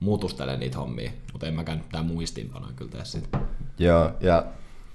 muutustelen 0.00 0.60
niitä 0.60 0.78
hommia, 0.78 1.10
mutta 1.32 1.46
en 1.46 1.54
mäkään 1.54 1.78
mitään 1.78 2.06
muistiinpanoja 2.06 2.72
kyllä 2.76 2.90
tee 2.90 3.04
sitä. 3.04 3.38
Joo, 3.78 4.10
ja 4.20 4.44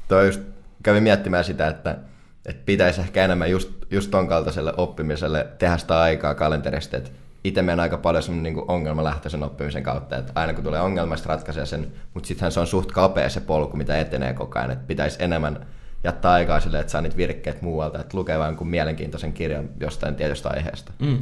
toi 0.07 0.25
just 0.25 0.41
kävin 0.83 1.03
miettimään 1.03 1.43
sitä, 1.43 1.67
että, 1.67 1.97
että 2.45 2.63
pitäisi 2.65 3.01
ehkä 3.01 3.25
enemmän 3.25 3.51
just, 3.51 3.69
just 3.91 4.11
ton 4.11 4.27
kaltaiselle 4.27 4.73
oppimiselle 4.77 5.47
tehdä 5.59 5.77
sitä 5.77 5.99
aikaa 5.99 6.35
kalenterista, 6.35 6.97
että 6.97 7.09
itse 7.43 7.61
menen 7.61 7.79
aika 7.79 7.97
paljon 7.97 8.23
semmoinen 8.23 8.53
niin 8.53 8.65
ongelmalähtöisen 8.67 9.43
oppimisen 9.43 9.83
kautta, 9.83 10.17
että 10.17 10.31
aina 10.35 10.53
kun 10.53 10.63
tulee 10.63 10.81
ongelma, 10.81 11.15
sitten 11.15 11.29
ratkaisee 11.29 11.65
sen, 11.65 11.91
mutta 12.13 12.27
sittenhän 12.27 12.51
se 12.51 12.59
on 12.59 12.67
suht 12.67 12.91
kapea 12.91 13.29
se 13.29 13.41
polku, 13.41 13.77
mitä 13.77 13.99
etenee 13.99 14.33
koko 14.33 14.59
ajan, 14.59 14.71
että 14.71 14.87
pitäisi 14.87 15.23
enemmän 15.23 15.67
jättää 16.03 16.31
aikaa 16.31 16.59
sille, 16.59 16.79
että 16.79 16.91
saa 16.91 17.01
niitä 17.01 17.17
virkkeet 17.17 17.61
muualta, 17.61 17.99
että 17.99 18.17
lukee 18.17 18.39
vain 18.39 18.55
kuin 18.55 18.67
mielenkiintoisen 18.67 19.33
kirjan 19.33 19.69
jostain 19.79 20.15
tietystä 20.15 20.49
aiheesta. 20.49 20.91
Mm, 20.99 21.19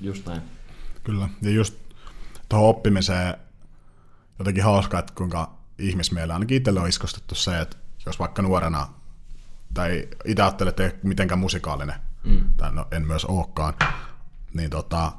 just 0.00 0.26
näin. 0.26 0.40
Kyllä, 1.04 1.28
ja 1.42 1.50
just 1.50 1.74
tuohon 2.48 2.68
oppimiseen 2.68 3.34
jotenkin 4.38 4.64
hauskaa, 4.64 5.00
että 5.00 5.12
kuinka 5.16 5.54
ihmismielellä 5.78 6.34
ainakin 6.34 6.56
itselle 6.56 6.80
on 6.80 6.88
iskostettu 6.88 7.34
se, 7.34 7.60
että 7.60 7.76
jos 8.06 8.18
vaikka 8.18 8.42
nuorena, 8.42 8.88
tai 9.74 10.08
itse 10.24 10.42
ajattelee, 10.42 10.68
että 10.68 10.84
ei 10.84 10.92
mitenkään 11.02 11.38
musikaalinen, 11.38 11.94
mm. 12.24 12.44
tai 12.56 12.72
no, 12.72 12.88
en 12.90 13.06
myös 13.06 13.24
olekaan, 13.24 13.74
niin 14.54 14.70
tota, 14.70 15.12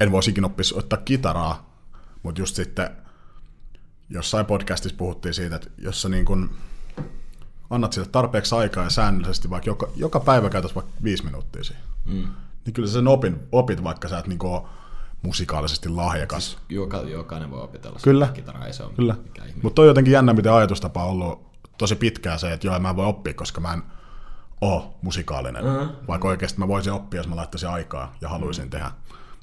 en 0.00 0.12
voisi 0.12 0.30
ikinä 0.30 0.46
oppia 0.46 0.64
soittaa 0.64 0.98
kitaraa, 0.98 1.70
Mutta 2.22 2.40
just 2.40 2.56
sitten 2.56 2.90
jossain 4.08 4.46
podcastissa 4.46 4.96
puhuttiin 4.96 5.34
siitä, 5.34 5.56
että 5.56 5.70
jos 5.78 6.02
sä 6.02 6.08
niin 6.08 6.24
kun 6.24 6.50
annat 7.70 7.92
sille 7.92 8.08
tarpeeksi 8.08 8.54
aikaa 8.54 8.84
ja 8.84 8.90
säännöllisesti, 8.90 9.50
vaikka 9.50 9.70
joka, 9.70 9.88
joka 9.96 10.20
päivä 10.20 10.50
käytäisi 10.50 10.74
vaikka 10.74 10.92
viisi 11.02 11.24
minuuttia 11.24 11.64
siihen, 11.64 11.84
mm. 12.04 12.28
niin 12.64 12.74
kyllä 12.74 12.88
sä 12.88 12.94
sen 12.94 13.08
opin, 13.08 13.36
opit, 13.52 13.84
vaikka 13.84 14.08
sä 14.08 14.18
et 14.18 14.26
niin 14.26 14.46
ole 14.46 14.62
musikaalisesti 15.22 15.88
lahjakas. 15.88 16.46
Siis 16.50 16.58
joka, 16.68 16.96
jokainen 16.96 17.50
voi 17.50 17.62
opetella 17.62 17.98
Kyllä. 18.02 18.28
kitaraa, 18.34 18.66
ei 18.66 18.72
se 18.72 18.82
ole 18.82 18.92
Kyllä. 18.96 19.16
Mutta 19.62 19.82
on 19.82 19.88
jotenkin 19.88 20.12
jännä, 20.12 20.32
miten 20.32 20.52
ajatustapa 20.52 21.04
on 21.04 21.10
ollut 21.10 21.50
tosi 21.78 21.94
pitkään 21.94 22.38
se, 22.38 22.52
että 22.52 22.66
joo, 22.66 22.78
mä 22.78 22.90
en 22.90 22.96
voi 22.96 23.06
oppia, 23.06 23.34
koska 23.34 23.60
mä 23.60 23.72
en 23.72 23.82
ole 24.60 24.82
musikaalinen. 25.02 25.64
Mhm. 25.64 25.74
Mm-hmm. 25.74 25.96
Vaikka 26.08 26.28
oikeasti 26.28 26.58
mä 26.58 26.68
voisin 26.68 26.92
oppia, 26.92 27.20
jos 27.20 27.28
mä 27.28 27.36
laittaisin 27.36 27.68
aikaa 27.68 28.16
ja 28.20 28.28
haluaisin 28.28 28.62
mm-hmm. 28.62 28.70
tehdä. 28.70 28.90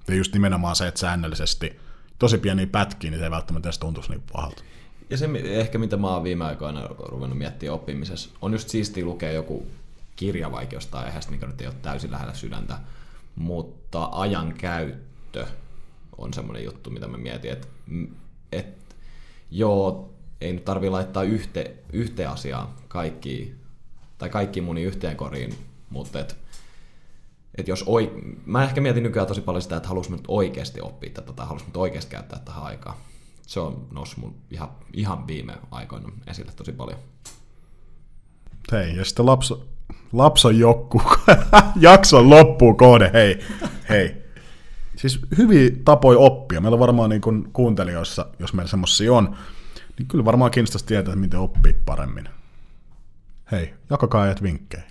Ja 0.07 0.15
just 0.15 0.34
nimenomaan 0.34 0.75
se, 0.75 0.88
että 0.88 0.99
säännöllisesti 0.99 1.80
tosi 2.19 2.38
pieniä 2.38 2.67
pätkiä, 2.67 3.11
niin 3.11 3.19
se 3.19 3.25
ei 3.25 3.32
välttämättä 3.32 3.69
edes 3.69 3.80
tuntuisi 3.80 4.09
niin 4.09 4.23
pahalta. 4.34 4.63
Ja 5.09 5.17
se 5.17 5.30
ehkä 5.43 5.78
mitä 5.78 5.97
mä 5.97 6.07
oon 6.07 6.23
viime 6.23 6.45
aikoina 6.45 6.88
ruvennut 6.88 7.38
miettimään 7.38 7.75
oppimisessa, 7.75 8.30
on 8.41 8.51
just 8.51 8.69
siistiä 8.69 9.05
lukea 9.05 9.32
joku 9.32 9.67
kirja 10.15 10.51
vaikka 10.51 10.75
jostain 10.75 11.05
aiheesta, 11.05 11.32
mikä 11.32 11.47
nyt 11.47 11.61
ei 11.61 11.67
ole 11.67 11.75
täysin 11.82 12.11
lähellä 12.11 12.34
sydäntä, 12.34 12.80
mutta 13.36 14.09
ajan 14.11 14.53
käyttö 14.57 15.45
on 16.18 16.34
semmoinen 16.34 16.63
juttu, 16.63 16.89
mitä 16.89 17.07
mä 17.07 17.18
mietin, 17.18 17.51
että 17.51 17.68
et, 18.51 18.95
joo, 19.51 20.13
ei 20.41 20.53
nyt 20.53 20.65
tarvi 20.65 20.89
laittaa 20.89 21.24
yhte, 21.24 21.76
yhteen 21.93 22.30
asiaan 22.30 22.70
kaikki, 22.88 23.55
tai 24.18 24.30
kaikki 24.30 24.61
muni 24.61 24.84
yhteen 24.84 25.18
koriin, 25.18 25.55
mutta 25.89 26.20
et, 26.20 26.38
et 27.57 27.68
jos 27.68 27.84
oi, 27.88 28.13
mä 28.45 28.63
ehkä 28.63 28.82
mietin 28.82 29.03
nykyään 29.03 29.28
tosi 29.28 29.41
paljon 29.41 29.61
sitä, 29.61 29.78
että 29.78 29.89
haluaisin 29.89 30.11
nyt 30.11 30.26
oikeasti 30.28 30.82
oppia 30.82 31.09
tätä 31.09 31.34
tai 31.34 31.45
haluaisin 31.45 31.68
nyt 31.68 31.78
oikeasti 31.78 32.11
käyttää 32.11 32.39
tähän 32.39 32.63
aikaa. 32.63 33.01
Se 33.47 33.59
on 33.59 33.88
noussut 33.91 34.18
mun 34.18 34.36
ihan, 34.51 34.70
ihan 34.93 35.28
viime 35.28 35.53
aikoina 35.72 36.09
esille 36.28 36.51
tosi 36.55 36.72
paljon. 36.72 36.99
Hei, 38.72 38.95
ja 38.95 39.05
sitten 39.05 39.26
lapso, 39.26 39.68
lapson 40.13 40.59
jokku, 40.59 41.01
jakson 41.80 42.30
loppuun 42.30 42.78
kohde, 42.78 43.11
hei, 43.13 43.39
hei. 43.89 44.26
Siis 44.98 45.20
hyviä 45.38 45.72
tapoja 45.86 46.20
oppia. 46.20 46.62
Meillä 46.62 46.76
on 46.76 46.80
varmaan 46.80 47.10
niin 47.10 47.22
kuin 47.22 47.50
kuuntelijoissa, 47.54 48.26
jos 48.39 48.54
meillä 48.54 48.70
semmoisia 48.70 49.14
on, 49.14 49.36
niin 49.98 50.08
kyllä 50.08 50.26
varmaan 50.26 50.52
kiinnostaisi 50.52 50.86
tietää, 50.86 51.16
miten 51.16 51.39
oppii 51.39 51.74
paremmin. 51.86 52.30
Hei, 53.52 53.74
jakakaa 53.89 54.22
ajat 54.22 54.43
vinkkejä. 54.43 54.84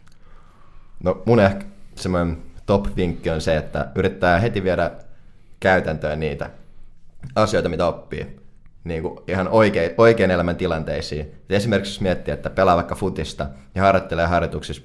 No 1.03 1.23
mun 1.27 1.41
ehkä 1.41 1.65
semmoinen 1.95 2.43
top-vinkki 2.67 3.31
on 3.31 3.41
se, 3.41 3.57
että 3.57 3.91
yrittää 3.95 4.39
heti 4.39 4.65
viedä 4.65 4.91
käytäntöön 5.61 6.21
niitä 6.21 6.51
asioita, 7.35 7.69
mitä 7.69 7.87
oppii. 7.87 8.37
Niin 8.85 9.03
kuin 9.03 9.19
ihan 9.29 9.49
oikein, 9.49 9.91
oikein 9.99 10.31
elämän 10.31 10.57
tilanteisiin. 10.57 11.33
Esimerkiksi 11.51 11.93
jos 11.93 12.01
miettii, 12.01 12.35
että 12.35 12.51
pelaa 12.51 12.77
vaikka 12.77 12.95
futista 12.95 13.47
ja 13.75 13.83
harjoittelee 13.83 14.27
harjoituksissa 14.27 14.83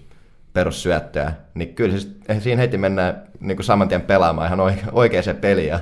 perussyöttöä, 0.53 1.33
niin 1.53 1.75
kyllä 1.75 1.91
siis 1.91 2.11
siinä 2.39 2.61
heti 2.61 2.77
mennään 2.77 3.21
niin 3.39 3.57
kuin 3.57 3.65
saman 3.65 3.87
tien 3.89 4.01
pelaamaan 4.01 4.47
ihan 4.47 4.59
oike- 4.59 4.89
oikeaan 4.91 5.35
peliin 5.41 5.67
ja, 5.67 5.79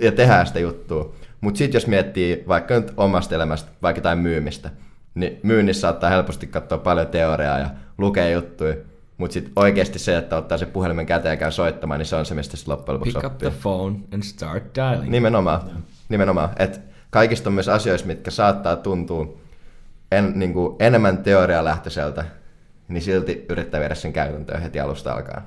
ja 0.00 0.12
tehdään 0.12 0.46
sitä 0.46 0.58
juttua. 0.58 1.14
Mutta 1.40 1.58
sitten 1.58 1.76
jos 1.76 1.86
miettii 1.86 2.44
vaikka 2.48 2.74
nyt 2.74 2.92
omasta 2.96 3.34
elämästä, 3.34 3.70
vaikka 3.82 3.98
jotain 3.98 4.18
myymistä, 4.18 4.70
niin 5.14 5.40
myynnissä 5.42 5.80
saattaa 5.80 6.10
helposti 6.10 6.46
katsoa 6.46 6.78
paljon 6.78 7.06
teoriaa 7.06 7.58
ja 7.58 7.70
lukea 7.98 8.30
juttuja, 8.30 8.74
mutta 9.18 9.34
sitten 9.34 9.52
oikeasti 9.56 9.98
se, 9.98 10.16
että 10.16 10.36
ottaa 10.36 10.58
se 10.58 10.66
puhelimen 10.66 11.06
käteen 11.06 11.32
ja 11.32 11.36
käy 11.36 11.50
soittamaan, 11.50 11.98
niin 11.98 12.06
se 12.06 12.16
on 12.16 12.26
se, 12.26 12.34
mistä 12.34 12.56
sitten 12.56 12.72
loppujen 12.72 12.94
lopuksi 12.94 13.12
Pick 13.12 13.24
up 13.26 13.32
oppii. 13.32 13.50
the 13.50 13.58
phone 13.62 13.96
and 14.14 14.22
start 14.22 14.64
dialing. 14.74 15.10
Nimenomaan. 15.10 15.60
Nimenomaan. 16.08 16.48
Et 16.58 16.80
kaikista 17.10 17.50
on 17.50 17.54
myös 17.54 17.68
asioissa, 17.68 18.06
mitkä 18.06 18.30
saattaa 18.30 18.76
tuntua 18.76 19.36
en, 20.12 20.32
niin 20.34 20.52
kuin 20.52 20.76
enemmän 20.80 21.18
teorialähtöiseltä, 21.18 22.24
niin 22.88 23.02
silti 23.02 23.44
yrittää 23.48 23.80
viedä 23.80 23.94
sen 23.94 24.12
käytäntöön 24.12 24.62
heti 24.62 24.80
alusta 24.80 25.12
alkaen. 25.12 25.42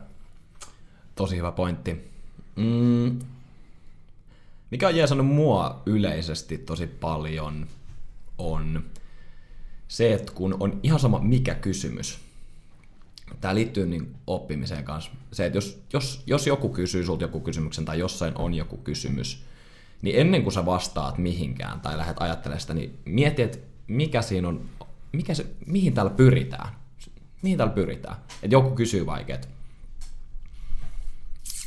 Tosi 1.16 1.38
hyvä 1.38 1.52
pointti. 1.52 2.12
Mm. 2.56 3.20
Mikä 4.72 4.88
on 4.88 4.96
jeesannut 4.96 5.28
mua 5.28 5.82
yleisesti 5.86 6.58
tosi 6.58 6.88
paljon 6.88 7.68
on 8.38 8.84
se, 9.88 10.14
että 10.14 10.32
kun 10.32 10.58
on 10.60 10.80
ihan 10.84 11.00
sama 11.00 11.20
mikä 11.20 11.56
kysymys, 11.56 12.20
tämä 13.42 13.56
liittyy 13.56 13.86
niin 13.86 14.16
oppimiseen 14.28 14.84
kanssa. 14.84 15.12
Se, 15.32 15.46
että 15.46 15.58
jos, 15.58 15.82
jos, 15.94 16.24
jos 16.28 16.48
joku 16.48 16.70
kysyy 16.70 17.04
sulta 17.04 17.24
joku 17.24 17.40
kysymyksen 17.40 17.86
tai 17.86 18.00
jossain 18.00 18.38
on 18.38 18.54
joku 18.54 18.78
kysymys, 18.78 19.44
niin 20.02 20.20
ennen 20.20 20.44
kuin 20.44 20.54
sä 20.54 20.66
vastaat 20.66 21.18
mihinkään 21.18 21.80
tai 21.80 21.98
lähdet 21.98 22.18
ajattelemaan 22.20 22.62
sitä, 22.62 22.74
niin 22.74 23.00
mieti, 23.06 23.42
että 23.42 23.58
mikä 23.88 24.22
siinä 24.22 24.48
on, 24.48 24.70
mikä 25.12 25.34
se, 25.34 25.46
mihin 25.66 25.94
täällä 25.94 26.12
pyritään. 26.12 26.70
Mihin 27.42 27.58
täällä 27.58 27.74
pyritään. 27.74 28.16
Että 28.44 28.56
joku 28.56 28.76
kysyy 28.76 29.06
vaikka, 29.06 29.34
että 29.34 29.48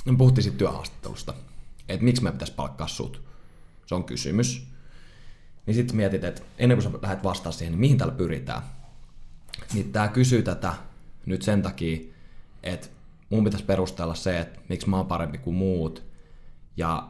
me 0.05 0.17
puhuttiin 0.17 0.43
siitä 0.43 0.59
työhaastattelusta, 0.59 1.35
että 1.89 2.05
miksi 2.05 2.23
me 2.23 2.33
pitäisi 2.33 2.53
palkkaa 2.53 2.89
sut. 2.89 3.23
Se 3.87 3.95
on 3.95 4.05
kysymys. 4.05 4.67
Niin 5.67 5.75
sitten 5.75 5.97
mietit, 5.97 6.25
että 6.25 6.43
ennen 6.59 6.79
kuin 6.79 6.93
sä 6.93 6.99
lähdet 7.03 7.25
vastaamaan 7.25 7.59
siihen, 7.59 7.73
niin 7.73 7.81
mihin 7.81 7.99
täällä 7.99 8.15
pyritään. 8.15 8.63
Niin 9.75 9.93
tää 9.93 10.09
kysyy 10.09 10.43
tätä 10.43 10.75
nyt 11.27 11.43
sen 11.43 11.63
takia, 11.63 11.99
että 12.63 12.89
mun 13.31 13.45
pitäisi 13.45 13.65
perustella 13.65 14.15
se, 14.15 14.41
että 14.41 14.61
miksi 14.69 14.89
mä 14.89 14.97
oon 14.97 15.07
parempi 15.07 15.39
kuin 15.39 15.57
muut 15.57 16.03
ja 16.77 17.09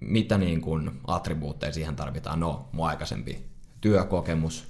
mitä 0.00 0.38
niin 0.38 0.60
kuin 0.60 0.90
attribuutteja 1.06 1.72
siihen 1.72 1.96
tarvitaan. 1.96 2.40
No, 2.40 2.68
mun 2.72 2.88
aikaisempi 2.88 3.46
työkokemus, 3.80 4.68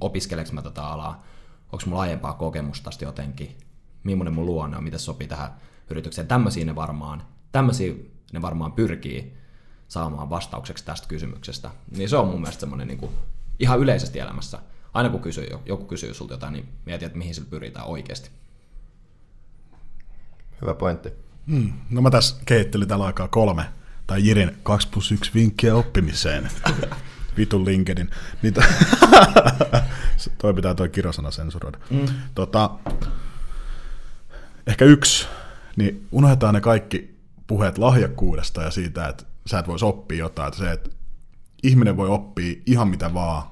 opiskeleks 0.00 0.52
mä 0.52 0.62
tätä 0.62 0.86
alaa, 0.86 1.24
onko 1.72 1.84
mulla 1.86 2.02
aiempaa 2.02 2.32
kokemusta 2.32 2.84
tästä 2.84 3.04
jotenkin, 3.04 3.58
millainen 4.04 4.34
mun 4.34 4.46
luonne 4.46 4.76
on, 4.76 4.84
miten 4.84 5.00
se 5.00 5.04
sopii 5.04 5.28
tähän 5.28 5.50
yritykseen. 5.90 6.28
Tämmöisiä 6.28 6.64
ne 6.64 6.74
varmaan, 6.74 7.22
tämmöisiä 7.52 7.94
ne 8.32 8.42
varmaan 8.42 8.72
pyrkii 8.72 9.36
saamaan 9.88 10.30
vastaukseksi 10.30 10.84
tästä 10.84 11.08
kysymyksestä. 11.08 11.70
Niin 11.96 12.08
se 12.08 12.16
on 12.16 12.28
mun 12.28 12.40
mielestä 12.40 12.60
semmoinen 12.60 12.88
niin 12.88 12.98
kuin, 12.98 13.12
ihan 13.58 13.80
yleisesti 13.80 14.18
elämässä. 14.18 14.58
Aina 14.94 15.08
kun 15.08 15.20
kysyy, 15.20 15.46
joku 15.66 15.84
kysyy 15.84 16.14
sulta 16.14 16.34
jotain, 16.34 16.52
niin 16.52 16.68
mieti, 16.84 17.04
että 17.04 17.18
mihin 17.18 17.34
sillä 17.34 17.50
pyritään 17.50 17.86
oikeasti. 17.86 18.30
Hyvä 20.60 20.74
pointti. 20.74 21.12
Hmm. 21.50 21.72
No 21.90 22.02
mä 22.02 22.10
tässä 22.10 22.36
kehittelin 22.46 22.88
tällä 22.88 23.04
aikaa 23.04 23.28
kolme, 23.28 23.64
tai 24.06 24.26
Jirin 24.26 24.56
2 24.62 24.88
plus 24.88 25.12
1 25.12 25.30
vinkkiä 25.34 25.74
oppimiseen. 25.74 26.50
Vitun 27.36 27.64
LinkedIn. 27.64 28.10
Niitä... 28.42 28.64
toi 30.38 30.54
pitää 30.54 30.74
toi 30.74 30.88
kirosana 30.88 31.30
sensuroida. 31.30 31.78
Mm. 31.90 32.06
Tota, 32.34 32.70
ehkä 34.66 34.84
yksi, 34.84 35.26
niin 35.76 36.06
unohdetaan 36.12 36.54
ne 36.54 36.60
kaikki 36.60 37.18
puheet 37.46 37.78
lahjakkuudesta 37.78 38.62
ja 38.62 38.70
siitä, 38.70 39.08
että 39.08 39.24
sä 39.46 39.58
et 39.58 39.68
voisi 39.68 39.84
oppia 39.84 40.18
jotain. 40.18 40.48
Että 40.48 40.58
se, 40.58 40.72
että 40.72 40.90
ihminen 41.62 41.96
voi 41.96 42.08
oppia 42.08 42.56
ihan 42.66 42.88
mitä 42.88 43.14
vaan, 43.14 43.42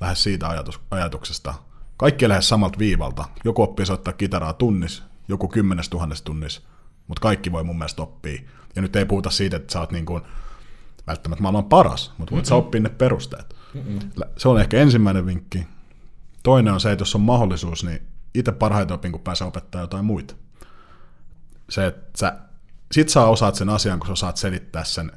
lähes 0.00 0.22
siitä 0.22 0.48
ajatus, 0.48 0.80
ajatuksesta. 0.90 1.54
Kaikki 1.96 2.28
lähes 2.28 2.48
samalta 2.48 2.78
viivalta. 2.78 3.24
Joku 3.44 3.62
oppii 3.62 3.86
soittaa 3.86 4.12
kitaraa 4.12 4.52
tunnis, 4.52 5.02
joku 5.28 5.48
kymmenes 5.48 5.88
tuhannes 5.88 6.22
tunnis, 6.22 6.66
mutta 7.08 7.20
kaikki 7.20 7.52
voi 7.52 7.64
mun 7.64 7.78
mielestä 7.78 8.02
oppia. 8.02 8.42
Ja 8.76 8.82
nyt 8.82 8.96
ei 8.96 9.04
puhuta 9.04 9.30
siitä, 9.30 9.56
että 9.56 9.72
sä 9.72 9.80
oot 9.80 9.92
niin 9.92 10.06
kuin 10.06 10.22
välttämättä 11.06 11.42
maailman 11.42 11.64
paras, 11.64 12.12
mutta 12.18 12.34
voit 12.34 12.46
sä 12.46 12.54
oppia 12.54 12.80
ne 12.80 12.88
perusteet. 12.88 13.56
Mm-mm. 13.74 13.98
Se 14.36 14.48
on 14.48 14.60
ehkä 14.60 14.78
ensimmäinen 14.78 15.26
vinkki. 15.26 15.66
Toinen 16.42 16.72
on 16.72 16.80
se, 16.80 16.92
että 16.92 17.02
jos 17.02 17.14
on 17.14 17.20
mahdollisuus, 17.20 17.84
niin 17.84 18.06
itse 18.34 18.52
parhaiten 18.52 18.94
opin, 18.94 19.12
kun 19.12 19.20
pääsee 19.20 19.46
opettaa 19.46 19.80
jotain 19.80 20.04
muita. 20.04 20.34
Se, 21.70 21.86
että 21.86 22.18
sä, 22.18 22.38
sit 22.92 23.08
sä 23.08 23.24
osaat 23.24 23.54
sen 23.54 23.68
asian, 23.68 23.98
kun 23.98 24.06
sä 24.06 24.12
osaat 24.12 24.36
selittää 24.36 24.84
sen 24.84 25.12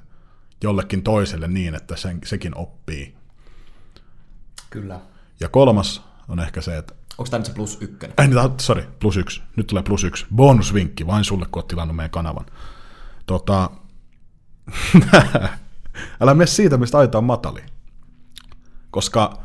jollekin 0.64 1.04
toiselle 1.04 1.48
niin, 1.48 1.76
että 1.76 1.96
sen, 1.96 2.20
sekin 2.26 2.58
oppii. 2.58 3.16
Kyllä. 4.70 5.00
Ja 5.40 5.50
kolmas 5.50 6.02
on 6.28 6.40
ehkä 6.40 6.62
se, 6.62 6.78
että 6.78 6.94
Onko 7.18 7.30
tämä 7.30 7.40
nyt 7.40 7.46
se 7.46 7.54
plus 7.54 7.78
ykkönen? 7.82 8.16
Ei, 8.18 8.28
sorry, 8.58 8.88
plus 9.00 9.18
yksi. 9.18 9.42
Nyt 9.56 9.68
tulee 9.68 9.84
plus 9.84 10.04
yksi. 10.04 10.26
Bonusvinkki 10.36 11.08
vain 11.08 11.24
sulle, 11.24 11.46
kun 11.46 11.60
oot 11.60 11.68
tilannut 11.68 11.96
meidän 11.96 12.12
kanavan. 12.12 12.46
Tota, 13.26 13.70
älä 16.22 16.34
mene 16.34 16.48
siitä, 16.48 16.78
mistä 16.78 16.98
aita 16.98 17.18
on 17.18 17.24
matali. 17.24 17.64
Koska 18.92 19.44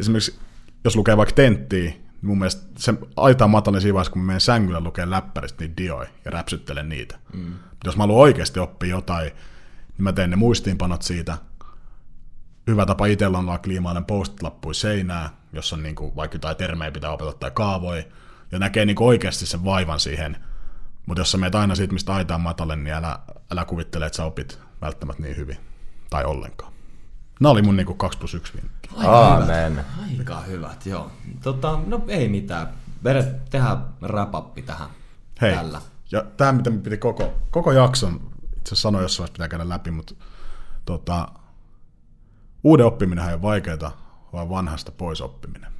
esimerkiksi, 0.00 0.38
jos 0.86 0.96
lukee 0.96 1.16
vaikka 1.16 1.34
tenttiä, 1.34 1.90
niin 1.90 2.06
mun 2.22 2.38
mielestä 2.38 2.62
se 2.78 2.94
aita 3.16 3.44
on 3.44 3.50
matali 3.50 3.80
siinä 3.80 3.94
vaiheessa, 3.94 4.12
kun 4.12 4.22
mä 4.22 4.26
menen 4.26 4.40
sängyllä 4.40 4.80
lukee 4.80 5.10
läppäristä 5.10 5.64
niitä 5.64 5.76
dioja 5.76 6.08
ja 6.24 6.30
räpsyttelen 6.30 6.88
niitä. 6.88 7.18
Mm. 7.32 7.54
Jos 7.84 7.96
mä 7.96 8.02
haluan 8.02 8.20
oikeasti 8.20 8.60
oppia 8.60 8.90
jotain, 8.90 9.24
niin 9.26 10.02
mä 10.04 10.12
teen 10.12 10.30
ne 10.30 10.36
muistiinpanot 10.36 11.02
siitä. 11.02 11.38
Hyvä 12.66 12.86
tapa 12.86 13.06
itsellä 13.06 13.38
on 13.38 13.46
vaikka 13.46 13.68
liimainen 13.68 14.04
post-lappui 14.04 14.74
seinää, 14.74 15.30
jossa 15.52 15.76
on 15.76 15.82
niin 15.82 15.94
kuin, 15.94 16.16
vaikka 16.16 16.34
jotain 16.34 16.56
termejä 16.56 16.90
pitää 16.90 17.10
opetella 17.10 17.32
tai 17.32 17.50
kaavoja, 17.50 18.04
ja 18.52 18.58
näkee 18.58 18.86
niin 18.86 18.96
kuin 18.96 19.08
oikeasti 19.08 19.46
sen 19.46 19.64
vaivan 19.64 20.00
siihen. 20.00 20.36
Mutta 21.06 21.20
jos 21.20 21.32
sä 21.32 21.38
meet 21.38 21.54
aina 21.54 21.74
siitä, 21.74 21.92
mistä 21.92 22.14
aita 22.14 22.34
on 22.34 22.40
matalle, 22.40 22.76
niin 22.76 22.94
älä, 22.94 23.18
älä 23.50 23.64
kuvittele, 23.64 24.06
että 24.06 24.16
sä 24.16 24.24
opit 24.24 24.58
välttämättä 24.80 25.22
niin 25.22 25.36
hyvin. 25.36 25.56
tai 26.10 26.24
ollenkaan. 26.24 26.75
Nämä 27.40 27.52
oli 27.52 27.62
mun 27.62 27.76
niinku 27.76 27.94
2 27.94 28.18
plus 28.18 28.34
1 28.34 28.52
vinkki. 28.54 28.88
Aamen. 29.06 29.72
Hyvät. 29.72 29.86
Aika 30.18 30.40
hyvät, 30.40 30.86
joo. 30.86 31.10
Tota, 31.42 31.78
no 31.86 32.04
ei 32.08 32.28
mitään. 32.28 32.68
Vere, 33.04 33.34
tehdään 33.50 33.84
rapappi 34.02 34.62
tähän. 34.62 34.88
Hei, 35.40 35.54
Tällä. 35.54 35.80
ja 36.12 36.24
tämä 36.36 36.52
mitä 36.52 36.70
me 36.70 36.78
piti 36.78 36.96
koko, 36.98 37.34
koko 37.50 37.72
jakson, 37.72 38.14
itse 38.44 38.68
asiassa 38.68 38.76
sanoa 38.76 39.02
jossain 39.02 39.32
pitää 39.32 39.48
käydä 39.48 39.68
läpi, 39.68 39.90
mutta 39.90 40.14
tota, 40.84 41.28
uuden 42.64 42.86
oppiminen 42.86 43.28
ei 43.28 43.34
ole 43.34 43.42
vaikeaa, 43.42 43.96
vaan 44.32 44.50
vanhasta 44.50 44.92
pois 44.92 45.20
oppiminen. 45.20 45.72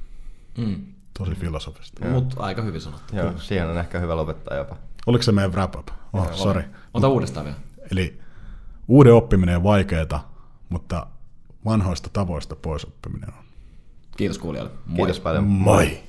Mm. 0.57 0.85
Tosi 1.17 1.35
filosofista. 1.35 2.05
Mutta 2.05 2.43
aika 2.43 2.61
hyvin 2.61 2.81
sanottu. 2.81 3.15
Joo, 3.15 3.33
siihen 3.37 3.69
on 3.69 3.77
ehkä 3.77 3.99
hyvä 3.99 4.15
lopettaa 4.15 4.57
jopa. 4.57 4.75
Oliko 5.05 5.23
se 5.23 5.31
meidän 5.31 5.51
wrap 5.51 5.75
up? 5.75 5.87
Oh, 6.13 6.33
sorry. 6.33 6.63
Ota 6.93 7.07
uudestaan 7.07 7.45
vielä. 7.45 7.59
Eli 7.91 8.19
uuden 8.87 9.13
oppiminen 9.13 9.55
on 9.55 9.63
vaikeaa, 9.63 10.31
mutta 10.69 11.07
vanhoista 11.67 12.09
tavoista 12.13 12.55
pois 12.55 12.85
oppiminen 12.85 13.29
on. 13.29 13.43
Kiitos 14.17 14.37
kuulijoille. 14.37 14.71
Moi. 14.85 14.95
Kiitos 14.95 15.19
paljon. 15.19 15.43
Moi! 15.43 15.99